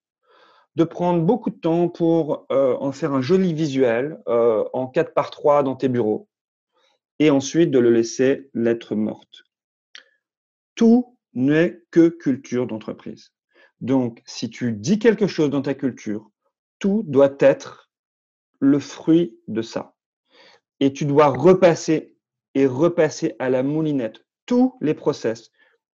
de 0.76 0.84
prendre 0.84 1.22
beaucoup 1.24 1.52
de 1.52 1.56
temps 1.56 1.88
pour 1.88 2.46
euh, 2.52 2.76
en 2.80 2.92
faire 2.92 3.14
un 3.14 3.22
joli 3.22 3.54
visuel 3.54 4.20
euh, 4.28 4.64
en 4.74 4.88
4 4.88 5.14
par 5.14 5.30
3 5.30 5.64
dans 5.64 5.76
tes 5.76 5.88
bureaux 5.88 6.28
et 7.20 7.30
ensuite 7.30 7.72
de 7.72 7.80
le 7.80 7.92
laisser 7.92 8.50
lettre 8.54 8.96
morte. 8.96 9.44
Tout 10.76 11.18
n'est 11.34 11.82
que 11.92 12.10
culture 12.10 12.68
d'entreprise. 12.68 13.32
Donc, 13.82 14.22
si 14.26 14.50
tu 14.50 14.72
dis 14.72 15.00
quelque 15.00 15.28
chose 15.28 15.50
dans 15.50 15.62
ta 15.62 15.74
culture, 15.74 16.30
tout 16.80 17.04
doit 17.06 17.36
être 17.40 17.92
le 18.60 18.80
fruit 18.80 19.38
de 19.48 19.62
ça. 19.62 19.96
Et 20.80 20.94
tu 20.94 21.06
dois 21.06 21.28
repasser 21.28 22.16
et 22.56 22.66
repasser 22.66 23.36
à 23.40 23.50
la 23.50 23.64
moulinette 23.64 24.26
tous 24.46 24.78
les 24.82 24.94
process, 24.94 25.52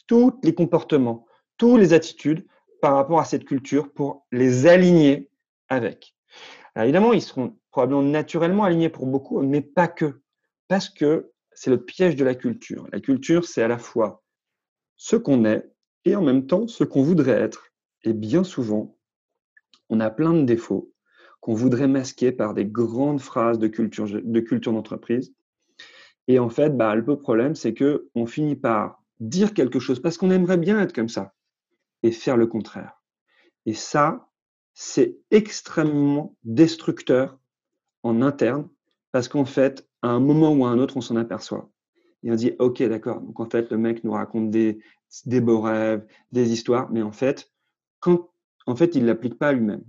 tous 0.07 0.39
les 0.43 0.55
comportements, 0.55 1.27
toutes 1.57 1.81
les 1.81 1.93
attitudes 1.93 2.47
par 2.81 2.95
rapport 2.95 3.21
à 3.21 3.25
cette 3.25 3.45
culture 3.45 3.93
pour 3.93 4.27
les 4.33 4.67
aligner 4.67 5.31
avec. 5.69 6.15
Alors 6.75 6.85
évidemment, 6.85 7.13
ils 7.13 7.23
seront 7.23 7.57
probablement 7.71 8.03
naturellement 8.03 8.65
alignés 8.65 8.89
pour 8.89 9.07
beaucoup, 9.07 9.41
mais 9.41 9.61
pas 9.61 9.89
que. 9.89 10.21
Parce 10.69 10.89
que 10.89 11.33
c'est 11.53 11.71
le 11.71 11.85
piège 11.85 12.17
de 12.17 12.25
la 12.25 12.35
culture. 12.35 12.87
La 12.93 13.01
culture, 13.01 13.45
c'est 13.45 13.63
à 13.63 13.69
la 13.69 13.79
fois 13.79 14.23
ce 14.99 15.17
qu'on 15.17 15.47
est 15.47 15.65
et 16.05 16.15
en 16.15 16.23
même 16.23 16.47
temps 16.47 16.69
ce 16.69 16.85
qu'on 16.85 17.03
voudrait 17.03 17.41
être. 17.41 17.73
Et 18.05 18.13
bien 18.13 18.45
souvent, 18.45 18.99
on 19.89 20.01
a 20.01 20.11
plein 20.11 20.35
de 20.35 20.43
défauts 20.43 20.93
qu'on 21.41 21.55
voudrait 21.55 21.89
masquer 21.89 22.33
par 22.33 22.53
des 22.53 22.67
grandes 22.67 23.21
phrases 23.21 23.59
de 23.59 23.69
culture 23.69 24.07
de 24.07 24.41
culture 24.41 24.73
d'entreprise. 24.73 25.33
Et 26.27 26.39
en 26.39 26.51
fait, 26.51 26.77
bah, 26.77 26.95
le 26.95 27.05
problème, 27.17 27.55
c'est 27.55 27.73
que 27.73 28.09
on 28.15 28.27
finit 28.27 28.57
par 28.57 29.03
dire 29.21 29.55
quelque 29.55 29.79
chose 29.79 30.01
parce 30.01 30.19
qu'on 30.19 30.31
aimerait 30.31 30.59
bien 30.59 30.81
être 30.81 30.93
comme 30.93 31.09
ça 31.09 31.35
et 32.03 32.13
faire 32.13 32.37
le 32.37 32.47
contraire. 32.47 33.03
Et 33.67 33.75
ça, 33.75 34.29
c'est 34.75 35.17
extrêmement 35.31 36.37
destructeur 36.45 37.39
en 38.03 38.23
interne 38.23 38.69
parce 39.11 39.29
qu'en 39.29 39.45
fait, 39.45 39.89
à 40.03 40.09
un 40.09 40.21
moment 40.21 40.53
ou 40.53 40.65
à 40.65 40.69
un 40.69 40.79
autre, 40.79 40.97
on 40.97 41.01
s'en 41.01 41.17
aperçoit. 41.17 41.71
Et 42.23 42.33
on 42.33 42.35
dit, 42.35 42.53
OK, 42.59 42.83
d'accord. 42.83 43.21
Donc, 43.21 43.39
en 43.41 43.49
fait, 43.49 43.71
le 43.71 43.79
mec 43.79 44.05
nous 44.05 44.13
raconte 44.13 44.51
des, 44.51 44.81
des 45.27 45.41
beaux 45.41 45.61
rêves, 45.61 46.07
des 46.33 46.53
histoires, 46.53 46.91
mais 46.91 47.03
en 47.03 47.13
fait, 47.13 47.53
quand, 48.01 48.31
en 48.67 48.77
fait, 48.77 48.95
il 48.95 49.03
ne 49.03 49.07
l'applique 49.07 49.39
pas 49.39 49.53
lui-même. 49.53 49.85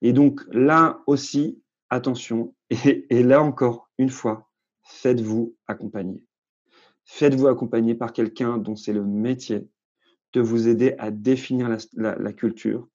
Et 0.00 0.12
donc, 0.12 0.40
là 0.50 1.02
aussi, 1.06 1.62
attention. 1.90 2.54
Et, 2.70 3.06
et 3.10 3.22
là 3.22 3.42
encore, 3.42 3.90
une 3.98 4.08
fois, 4.10 4.50
faites-vous 4.82 5.54
accompagner. 5.66 6.22
Faites-vous 7.04 7.48
accompagner 7.48 7.94
par 7.94 8.12
quelqu'un 8.12 8.58
dont 8.58 8.76
c'est 8.76 8.92
le 8.92 9.04
métier 9.04 9.68
de 10.32 10.40
vous 10.40 10.68
aider 10.68 10.94
à 10.98 11.10
définir 11.10 11.68
la, 11.68 12.16
la 12.16 12.32
culture, 12.32 12.88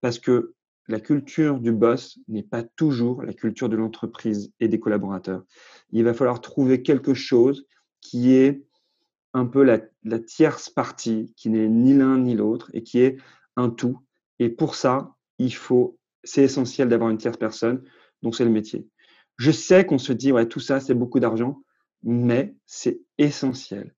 parce 0.00 0.18
que 0.18 0.54
la 0.86 1.00
culture 1.00 1.58
du 1.58 1.72
boss 1.72 2.18
n'est 2.28 2.42
pas 2.42 2.62
toujours 2.62 3.22
la 3.22 3.32
culture 3.32 3.68
de 3.68 3.76
l'entreprise 3.76 4.52
et 4.60 4.68
des 4.68 4.78
collaborateurs. 4.78 5.42
Il 5.90 6.04
va 6.04 6.14
falloir 6.14 6.40
trouver 6.40 6.82
quelque 6.82 7.14
chose 7.14 7.66
qui 8.04 8.34
est 8.34 8.62
un 9.32 9.46
peu 9.46 9.64
la, 9.64 9.80
tierce 10.20 10.70
partie, 10.70 11.32
qui 11.36 11.50
n'est 11.50 11.68
ni 11.68 11.94
l'un 11.94 12.18
ni 12.18 12.36
l'autre 12.36 12.70
et 12.72 12.84
qui 12.84 13.00
est 13.00 13.16
un 13.56 13.70
tout. 13.70 13.98
Et 14.38 14.48
pour 14.48 14.76
ça, 14.76 15.16
il 15.38 15.52
faut, 15.52 15.98
c'est 16.22 16.44
essentiel 16.44 16.88
d'avoir 16.88 17.10
une 17.10 17.18
tierce 17.18 17.36
personne, 17.36 17.82
donc 18.22 18.36
c'est 18.36 18.44
le 18.44 18.50
métier. 18.50 18.86
Je 19.36 19.50
sais 19.50 19.84
qu'on 19.84 19.98
se 19.98 20.12
dit, 20.12 20.30
ouais, 20.30 20.46
tout 20.46 20.60
ça, 20.60 20.78
c'est 20.78 20.94
beaucoup 20.94 21.18
d'argent, 21.18 21.62
mais 22.04 22.54
c'est 22.66 23.00
essentiel. 23.18 23.92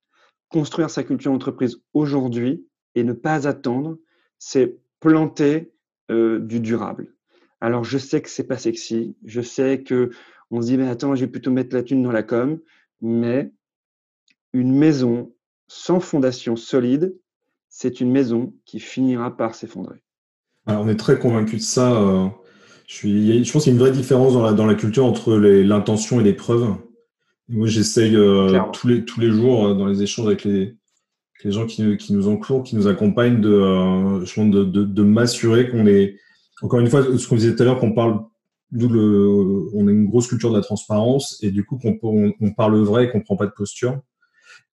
Construire 0.49 0.89
sa 0.89 1.03
culture 1.03 1.33
d'entreprise 1.33 1.83
aujourd'hui 1.93 2.67
et 2.95 3.05
ne 3.05 3.13
pas 3.13 3.47
attendre, 3.47 3.99
c'est 4.39 4.79
planter 5.01 5.73
euh, 6.11 6.39
du 6.39 6.61
durable. 6.61 7.13
Alors, 7.61 7.85
je 7.85 7.99
sais 7.99 8.23
que 8.23 8.31
c'est 8.31 8.47
pas 8.47 8.59
sexy. 8.59 9.17
Je 9.25 9.41
sais 9.41 9.83
que 9.83 10.11
on 10.51 10.63
se 10.63 10.69
dit, 10.69 10.79
mais 10.79 10.89
attends, 10.89 11.15
je 11.15 11.25
vais 11.25 11.31
plutôt 11.31 11.51
mettre 11.51 11.75
la 11.75 11.83
thune 11.83 12.03
dans 12.03 12.13
la 12.13 12.23
com. 12.23 12.61
Mais 13.03 13.53
une 14.57 14.73
maison 14.73 15.33
sans 15.69 16.01
fondation 16.01 16.57
solide, 16.57 17.15
c'est 17.69 18.01
une 18.01 18.11
maison 18.11 18.55
qui 18.65 18.81
finira 18.81 19.37
par 19.37 19.55
s'effondrer. 19.55 20.03
on 20.67 20.89
est 20.89 20.97
très 20.97 21.19
convaincu 21.19 21.57
de 21.57 21.63
ça. 21.63 21.93
Euh, 21.93 22.29
je, 22.87 22.95
suis, 22.95 23.45
je 23.45 23.53
pense 23.53 23.65
qu'il 23.65 23.73
y 23.73 23.77
a 23.77 23.79
une 23.79 23.85
vraie 23.85 23.97
différence 23.97 24.33
dans 24.33 24.43
la, 24.43 24.53
dans 24.53 24.67
la 24.67 24.75
culture 24.75 25.05
entre 25.05 25.37
l'intention 25.37 26.21
et 26.21 26.25
les 26.25 26.33
preuves. 26.33 26.75
moi, 27.49 27.67
j'essaye 27.67 28.17
euh, 28.17 28.59
tous, 28.73 28.89
les, 28.89 29.05
tous 29.05 29.21
les 29.21 29.31
jours 29.31 29.75
dans 29.75 29.87
les 29.87 30.03
échanges 30.03 30.27
avec 30.27 30.45
les, 30.45 30.77
les 31.45 31.53
gens 31.53 31.67
qui, 31.67 31.97
qui, 31.97 32.13
nous 32.15 32.29
entourent, 32.29 32.63
qui 32.63 32.77
nous 32.77 32.89
accompagnent, 32.89 33.41
de, 33.41 33.51
euh, 33.51 34.21
de, 34.21 34.65
de, 34.65 34.85
de 34.85 35.03
m'assurer 35.03 35.69
qu'on 35.69 35.87
est, 35.87 36.17
encore 36.63 36.81
une 36.81 36.89
fois, 36.89 37.03
ce 37.03 37.29
qu'on 37.29 37.37
disait 37.37 37.55
tout 37.55 37.63
à 37.63 37.67
l'heure, 37.67 37.79
qu'on 37.79 37.93
parle, 37.93 38.21
le, 38.73 39.69
on 39.75 39.87
a 39.87 39.91
une 39.91 40.07
grosse 40.07 40.29
culture 40.29 40.51
de 40.51 40.57
la 40.57 40.63
transparence 40.63 41.39
et 41.43 41.51
du 41.51 41.65
coup 41.65 41.79
qu'on 41.79 41.99
on, 42.03 42.33
on, 42.41 42.53
parle 42.53 42.81
vrai 42.81 43.05
et 43.05 43.11
qu'on 43.11 43.21
prend 43.21 43.37
pas 43.37 43.47
de 43.47 43.53
posture. 43.53 44.01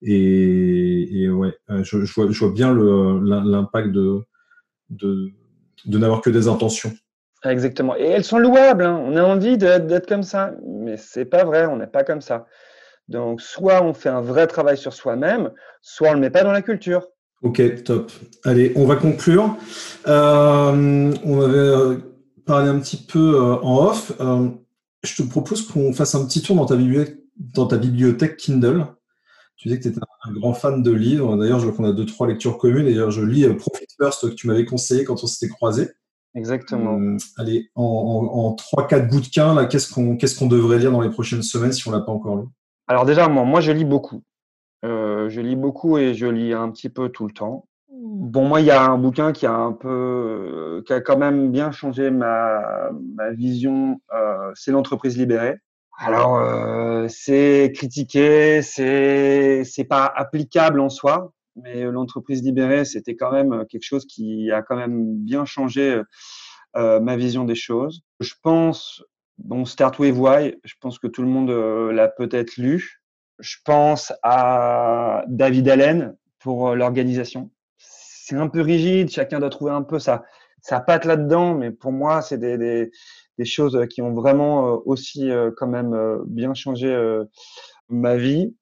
Et, 0.02 1.22
et 1.22 1.28
ouais, 1.30 1.54
euh, 1.70 1.82
je, 1.82 2.04
je, 2.04 2.14
vois, 2.14 2.30
je 2.30 2.38
vois 2.38 2.52
bien 2.52 2.74
l'impact 2.74 3.92
de, 3.92 4.20
de, 4.90 5.30
de 5.86 5.98
n'avoir 5.98 6.20
que 6.20 6.30
des 6.30 6.48
intentions. 6.48 6.92
Exactement. 7.44 7.96
Et 7.96 8.04
elles 8.04 8.24
sont 8.24 8.38
louables. 8.38 8.84
Hein. 8.84 9.00
On 9.04 9.16
a 9.16 9.22
envie 9.22 9.58
d'être 9.58 10.06
comme 10.06 10.22
ça, 10.22 10.52
mais 10.66 10.96
c'est 10.96 11.26
pas 11.26 11.44
vrai. 11.44 11.66
On 11.66 11.76
n'est 11.76 11.86
pas 11.86 12.04
comme 12.04 12.20
ça. 12.20 12.46
Donc, 13.08 13.42
soit 13.42 13.82
on 13.82 13.92
fait 13.92 14.08
un 14.08 14.22
vrai 14.22 14.46
travail 14.46 14.78
sur 14.78 14.94
soi-même, 14.94 15.50
soit 15.82 16.08
on 16.08 16.12
ne 16.12 16.16
le 16.16 16.20
met 16.22 16.30
pas 16.30 16.42
dans 16.42 16.52
la 16.52 16.62
culture. 16.62 17.06
Ok, 17.42 17.84
top. 17.84 18.10
Allez, 18.44 18.72
on 18.76 18.86
va 18.86 18.96
conclure. 18.96 19.56
Euh, 20.06 21.12
on 21.24 21.40
avait 21.42 21.58
euh, 21.58 21.96
parlé 22.46 22.70
un 22.70 22.78
petit 22.80 22.96
peu 22.96 23.38
en 23.38 23.88
off. 23.88 24.12
je 25.02 25.22
te 25.22 25.28
propose 25.28 25.66
qu'on 25.66 25.92
fasse 25.92 26.14
un 26.14 26.24
petit 26.24 26.40
tour 26.40 26.56
dans 26.56 26.64
ta 26.64 26.76
bibliothèque, 26.76 27.18
dans 27.36 27.66
ta 27.66 27.76
bibliothèque 27.76 28.38
Kindle. 28.38 28.86
Tu 29.56 29.68
disais 29.68 29.78
que 29.78 29.84
tu 29.84 29.88
étais 29.90 30.00
un 30.24 30.32
grand 30.32 30.52
fan 30.52 30.82
de 30.82 30.90
livres. 30.90 31.36
D'ailleurs, 31.36 31.60
je 31.60 31.66
vois 31.66 31.76
qu'on 31.76 31.84
a 31.84 31.92
deux, 31.92 32.06
trois 32.06 32.26
lectures 32.26 32.58
communes. 32.58 32.86
D'ailleurs, 32.86 33.10
je 33.10 33.22
lis 33.22 33.46
Profit 33.54 33.86
First 34.00 34.28
que 34.28 34.34
tu 34.34 34.46
m'avais 34.46 34.64
conseillé 34.64 35.04
quand 35.04 35.22
on 35.22 35.26
s'était 35.26 35.52
croisés. 35.52 35.90
Exactement. 36.34 37.16
allez, 37.36 37.70
en, 37.76 38.54
trois, 38.54 38.88
quatre 38.88 39.08
bouquins, 39.08 39.66
qu'est-ce 39.66 39.92
qu'on 39.92 40.16
qu'est-ce 40.16 40.36
qu'on 40.36 40.48
devrait 40.48 40.78
lire 40.78 40.90
dans 40.90 41.00
les 41.00 41.10
prochaines 41.10 41.42
semaines 41.42 41.72
si 41.72 41.86
on 41.86 41.92
l'a 41.92 42.00
pas 42.00 42.10
encore 42.10 42.36
lu? 42.36 42.44
Alors 42.88 43.06
déjà, 43.06 43.28
moi, 43.28 43.44
moi 43.44 43.60
je 43.60 43.70
lis 43.70 43.84
beaucoup. 43.84 44.22
Euh, 44.84 45.28
je 45.28 45.40
lis 45.40 45.56
beaucoup 45.56 45.96
et 45.96 46.12
je 46.14 46.26
lis 46.26 46.52
un 46.52 46.70
petit 46.70 46.88
peu 46.88 47.08
tout 47.08 47.26
le 47.26 47.32
temps. 47.32 47.66
Bon, 47.88 48.46
moi, 48.46 48.60
il 48.60 48.66
y 48.66 48.70
a 48.70 48.84
un 48.84 48.98
bouquin 48.98 49.32
qui 49.32 49.46
a 49.46 49.54
un 49.54 49.72
peu, 49.72 49.88
euh, 49.88 50.82
qui 50.86 50.92
a 50.92 51.00
quand 51.00 51.16
même 51.16 51.50
bien 51.50 51.70
changé 51.70 52.10
ma, 52.10 52.90
ma 53.14 53.30
vision. 53.30 54.00
Euh, 54.12 54.50
c'est 54.54 54.72
l'entreprise 54.72 55.16
libérée. 55.16 55.56
Alors, 55.98 56.36
euh, 56.36 57.06
c'est 57.08 57.72
critiqué, 57.74 58.62
c'est 58.62 59.62
c'est 59.64 59.84
pas 59.84 60.06
applicable 60.06 60.80
en 60.80 60.88
soi, 60.88 61.32
mais 61.56 61.82
l'entreprise 61.84 62.42
libérée, 62.42 62.84
c'était 62.84 63.16
quand 63.16 63.30
même 63.30 63.64
quelque 63.68 63.84
chose 63.84 64.04
qui 64.04 64.50
a 64.50 64.62
quand 64.62 64.76
même 64.76 65.16
bien 65.16 65.44
changé 65.44 66.02
euh, 66.76 67.00
ma 67.00 67.16
vision 67.16 67.44
des 67.44 67.54
choses. 67.54 68.02
Je 68.20 68.34
pense 68.42 69.04
Bon, 69.38 69.64
Start 69.64 69.98
With 69.98 70.14
Why, 70.16 70.54
je 70.64 70.74
pense 70.80 70.98
que 70.98 71.08
tout 71.08 71.22
le 71.22 71.28
monde 71.28 71.50
euh, 71.50 71.92
l'a 71.92 72.08
peut-être 72.08 72.56
lu. 72.56 73.02
Je 73.40 73.56
pense 73.64 74.12
à 74.22 75.24
David 75.26 75.68
Allen 75.68 76.16
pour 76.38 76.68
euh, 76.68 76.74
l'organisation. 76.76 77.50
C'est 77.78 78.36
un 78.36 78.48
peu 78.48 78.60
rigide, 78.60 79.10
chacun 79.10 79.40
doit 79.40 79.50
trouver 79.50 79.72
un 79.72 79.82
peu 79.82 79.98
sa, 79.98 80.24
sa 80.60 80.80
patte 80.80 81.04
là-dedans, 81.04 81.54
mais 81.54 81.72
pour 81.72 81.90
moi, 81.90 82.22
c'est 82.22 82.38
des, 82.38 82.56
des, 82.56 82.90
des, 83.38 83.44
choses 83.44 83.78
qui 83.90 84.02
ont 84.02 84.12
vraiment 84.12 84.68
euh, 84.68 84.76
aussi 84.84 85.30
quand 85.56 85.66
même 85.66 85.96
bien 86.26 86.54
changé 86.54 86.96
ma 87.88 88.16
vie, 88.16 88.54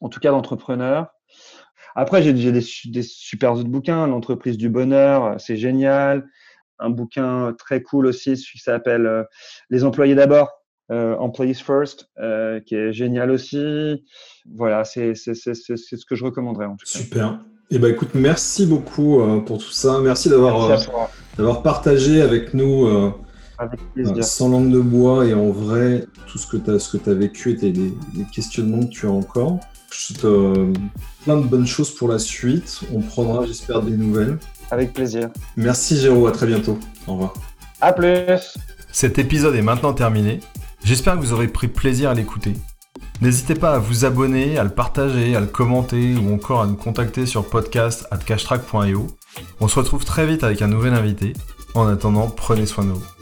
en 0.00 0.08
tout 0.08 0.20
cas 0.20 0.30
d'entrepreneur. 0.30 1.08
Après, 1.96 2.22
j'ai 2.22 2.32
des, 2.32 2.52
des 2.52 3.02
super 3.02 3.54
autres 3.54 3.68
bouquins, 3.68 4.06
L'entreprise 4.06 4.56
du 4.56 4.68
bonheur, 4.68 5.40
c'est 5.40 5.56
génial 5.56 6.28
un 6.80 6.90
bouquin 6.90 7.54
très 7.58 7.82
cool 7.82 8.06
aussi, 8.06 8.34
qui 8.34 8.58
s'appelle 8.58 9.06
euh, 9.06 9.22
Les 9.68 9.84
employés 9.84 10.14
d'abord, 10.14 10.50
euh, 10.90 11.14
Employees 11.16 11.54
First, 11.54 12.10
euh, 12.18 12.60
qui 12.60 12.74
est 12.74 12.92
génial 12.92 13.30
aussi. 13.30 14.04
Voilà, 14.52 14.84
c'est 14.84 15.14
ce 15.14 16.06
que 16.06 16.16
je 16.16 16.24
recommanderais 16.24 16.66
en 16.66 16.76
tout 16.76 16.86
cas. 16.86 16.98
Super. 16.98 17.38
Eh 17.70 17.78
ben, 17.78 17.92
écoute, 17.92 18.14
merci 18.14 18.66
beaucoup 18.66 19.22
pour 19.46 19.58
tout 19.58 19.70
ça. 19.70 20.00
Merci 20.00 20.28
d'avoir 20.28 20.76
d'avoir 21.36 21.62
partagé 21.62 22.20
avec 22.20 22.52
nous 22.52 23.12
sans 24.22 24.48
langue 24.48 24.70
de 24.70 24.80
bois 24.80 25.26
et 25.26 25.34
en 25.34 25.50
vrai 25.50 26.06
tout 26.26 26.38
ce 26.38 26.46
que 26.46 26.56
tu 26.56 26.70
as, 26.70 26.78
ce 26.78 26.96
que 26.96 27.10
as 27.10 27.14
vécu 27.14 27.58
et 27.62 27.72
les, 27.72 27.92
questionnements 28.32 28.84
que 28.84 28.90
tu 28.90 29.06
as 29.06 29.10
encore. 29.10 29.60
Je 29.90 30.14
te 30.14 30.72
plein 31.24 31.36
de 31.36 31.46
bonnes 31.46 31.66
choses 31.66 31.90
pour 31.90 32.08
la 32.08 32.18
suite. 32.18 32.80
On 32.94 33.00
prendra, 33.00 33.44
j'espère, 33.44 33.82
des 33.82 33.96
nouvelles. 33.96 34.38
Avec 34.70 34.92
plaisir. 34.92 35.30
Merci 35.56 35.98
Géraud, 35.98 36.28
à 36.28 36.32
très 36.32 36.46
bientôt. 36.46 36.78
Au 37.06 37.12
revoir. 37.14 37.34
À 37.80 37.92
plus. 37.92 38.56
Cet 38.92 39.18
épisode 39.18 39.54
est 39.56 39.62
maintenant 39.62 39.92
terminé. 39.92 40.40
J'espère 40.84 41.16
que 41.16 41.20
vous 41.20 41.32
aurez 41.32 41.48
pris 41.48 41.68
plaisir 41.68 42.10
à 42.10 42.14
l'écouter. 42.14 42.54
N'hésitez 43.20 43.54
pas 43.54 43.74
à 43.74 43.78
vous 43.78 44.04
abonner, 44.04 44.58
à 44.58 44.64
le 44.64 44.70
partager, 44.70 45.36
à 45.36 45.40
le 45.40 45.46
commenter 45.46 46.14
ou 46.16 46.32
encore 46.32 46.62
à 46.62 46.66
nous 46.66 46.76
contacter 46.76 47.26
sur 47.26 47.44
podcast@cashtrack.io. 47.48 49.06
On 49.60 49.68
se 49.68 49.78
retrouve 49.78 50.04
très 50.04 50.26
vite 50.26 50.42
avec 50.42 50.62
un 50.62 50.68
nouvel 50.68 50.94
invité. 50.94 51.34
En 51.74 51.86
attendant, 51.86 52.28
prenez 52.28 52.66
soin 52.66 52.84
de 52.84 52.92
vous. 52.92 53.19